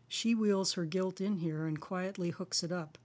She 0.07 0.33
wheels 0.33 0.75
her 0.75 0.85
guilt 0.85 1.19
in 1.19 1.39
here 1.39 1.65
and 1.65 1.77
quietly 1.77 2.29
hooks 2.29 2.63
it 2.63 2.71
up, 2.71 2.97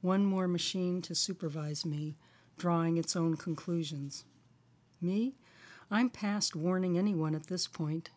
one 0.00 0.26
more 0.26 0.48
machine 0.48 1.00
to 1.02 1.14
supervise 1.14 1.86
me, 1.86 2.16
drawing 2.58 2.96
its 2.96 3.14
own 3.14 3.36
conclusions. 3.36 4.24
Me? 5.00 5.36
I'm 5.90 6.08
past 6.08 6.54
warning 6.54 6.96
anyone 6.96 7.34
at 7.34 7.48
this 7.48 7.66
point. 7.66 8.10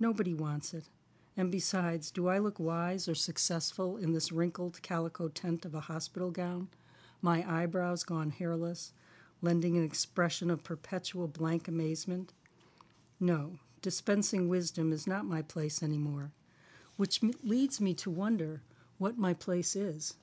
Nobody 0.00 0.34
wants 0.34 0.74
it, 0.74 0.88
And 1.36 1.50
besides, 1.50 2.10
do 2.10 2.28
I 2.28 2.38
look 2.38 2.58
wise 2.58 3.08
or 3.08 3.14
successful 3.14 3.96
in 3.96 4.12
this 4.12 4.32
wrinkled 4.32 4.82
calico 4.82 5.28
tent 5.28 5.64
of 5.64 5.74
a 5.74 5.80
hospital 5.80 6.30
gown, 6.30 6.68
my 7.22 7.44
eyebrows 7.48 8.02
gone 8.04 8.30
hairless, 8.30 8.92
lending 9.40 9.76
an 9.76 9.84
expression 9.84 10.50
of 10.50 10.64
perpetual 10.64 11.28
blank 11.28 11.68
amazement? 11.68 12.32
No, 13.18 13.58
dispensing 13.80 14.48
wisdom 14.48 14.92
is 14.92 15.06
not 15.06 15.24
my 15.24 15.40
place 15.42 15.82
anymore, 15.82 16.32
which 16.96 17.20
leads 17.42 17.80
me 17.80 17.94
to 17.94 18.10
wonder 18.10 18.62
what 18.98 19.16
my 19.16 19.32
place 19.32 19.74
is, 19.74 20.14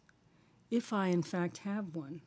if 0.69 0.93
I 0.93 1.07
in 1.07 1.23
fact 1.23 1.59
have 1.59 1.95
one. 1.95 2.21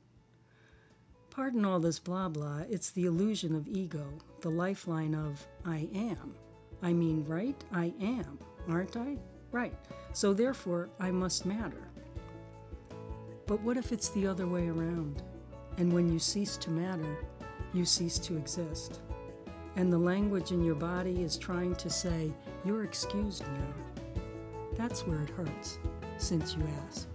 Pardon 1.33 1.65
all 1.65 1.81
this 1.81 1.99
blah 1.99 2.29
blah, 2.29 2.61
it's 2.69 2.91
the 2.91 3.07
illusion 3.07 3.55
of 3.55 3.67
ego, 3.67 4.07
the 4.43 4.51
lifeline 4.51 5.15
of 5.15 5.47
I 5.65 5.89
am. 5.95 6.35
I 6.83 6.93
mean, 6.93 7.25
right? 7.27 7.57
I 7.73 7.95
am, 8.03 8.39
aren't 8.69 8.99
I? 8.99 9.17
Right. 9.51 9.73
So 10.13 10.35
therefore, 10.35 10.91
I 11.01 11.11
must 11.11 11.47
matter. 11.47 11.89
But 13.47 13.63
what 13.63 13.79
if 13.79 13.93
it's 13.93 14.11
the 14.11 14.27
other 14.27 14.47
way 14.47 14.69
around? 14.69 15.23
And 15.79 15.91
when 15.91 16.13
you 16.13 16.19
cease 16.19 16.59
to 16.59 16.71
matter, 16.71 17.17
you 17.73 17.87
cease 17.87 18.19
to 18.19 18.37
exist. 18.37 19.01
And 19.77 19.91
the 19.91 19.99
language 19.99 20.51
in 20.51 20.63
your 20.63 20.75
body 20.75 21.23
is 21.23 21.39
trying 21.39 21.77
to 21.77 21.89
say, 21.89 22.31
You're 22.63 22.85
excused 22.85 23.43
now. 23.43 24.23
That's 24.77 25.07
where 25.07 25.23
it 25.23 25.31
hurts, 25.31 25.79
since 26.19 26.55
you 26.57 26.63
ask. 26.87 27.09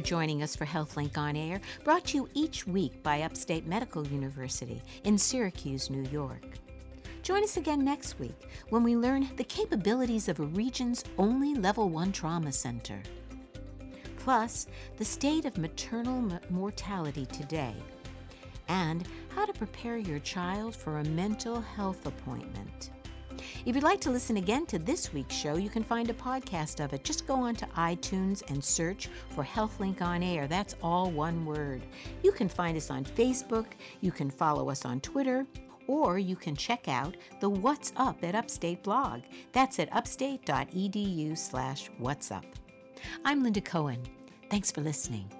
For 0.00 0.06
joining 0.06 0.42
us 0.42 0.56
for 0.56 0.64
HealthLink 0.64 1.18
on 1.18 1.36
Air, 1.36 1.60
brought 1.84 2.06
to 2.06 2.16
you 2.16 2.28
each 2.32 2.66
week 2.66 3.02
by 3.02 3.20
Upstate 3.20 3.66
Medical 3.66 4.06
University 4.06 4.80
in 5.04 5.18
Syracuse, 5.18 5.90
New 5.90 6.08
York. 6.10 6.56
Join 7.22 7.44
us 7.44 7.58
again 7.58 7.84
next 7.84 8.18
week 8.18 8.48
when 8.70 8.82
we 8.82 8.96
learn 8.96 9.28
the 9.36 9.44
capabilities 9.44 10.28
of 10.30 10.40
a 10.40 10.44
region's 10.44 11.04
only 11.18 11.54
Level 11.54 11.90
1 11.90 12.12
trauma 12.12 12.50
center. 12.50 13.02
Plus, 14.16 14.68
the 14.96 15.04
state 15.04 15.44
of 15.44 15.58
maternal 15.58 16.40
mortality 16.48 17.26
today, 17.26 17.74
and 18.68 19.06
how 19.28 19.44
to 19.44 19.52
prepare 19.52 19.98
your 19.98 20.20
child 20.20 20.74
for 20.74 21.00
a 21.00 21.04
mental 21.04 21.60
health 21.60 22.06
appointment. 22.06 22.90
If 23.66 23.74
you'd 23.74 23.84
like 23.84 24.00
to 24.02 24.10
listen 24.10 24.36
again 24.36 24.66
to 24.66 24.78
this 24.78 25.12
week's 25.12 25.34
show, 25.34 25.56
you 25.56 25.68
can 25.68 25.84
find 25.84 26.10
a 26.10 26.14
podcast 26.14 26.84
of 26.84 26.92
it. 26.92 27.04
Just 27.04 27.26
go 27.26 27.34
onto 27.34 27.66
iTunes 27.66 28.42
and 28.50 28.62
search 28.62 29.08
for 29.30 29.44
HealthLink 29.44 30.02
on 30.02 30.22
Air. 30.22 30.46
That's 30.46 30.76
all 30.82 31.10
one 31.10 31.44
word. 31.44 31.82
You 32.22 32.32
can 32.32 32.48
find 32.48 32.76
us 32.76 32.90
on 32.90 33.04
Facebook, 33.04 33.66
you 34.00 34.12
can 34.12 34.30
follow 34.30 34.70
us 34.70 34.84
on 34.84 35.00
Twitter, 35.00 35.46
or 35.86 36.18
you 36.18 36.36
can 36.36 36.54
check 36.54 36.88
out 36.88 37.16
the 37.40 37.50
What's 37.50 37.92
Up 37.96 38.22
at 38.22 38.34
Upstate 38.34 38.82
blog. 38.82 39.22
That's 39.52 39.78
at 39.78 39.92
upstate.edu 39.94 41.36
slash 41.36 41.90
what's 41.98 42.30
up. 42.30 42.46
I'm 43.24 43.42
Linda 43.42 43.60
Cohen. 43.60 44.02
Thanks 44.50 44.70
for 44.70 44.82
listening. 44.82 45.30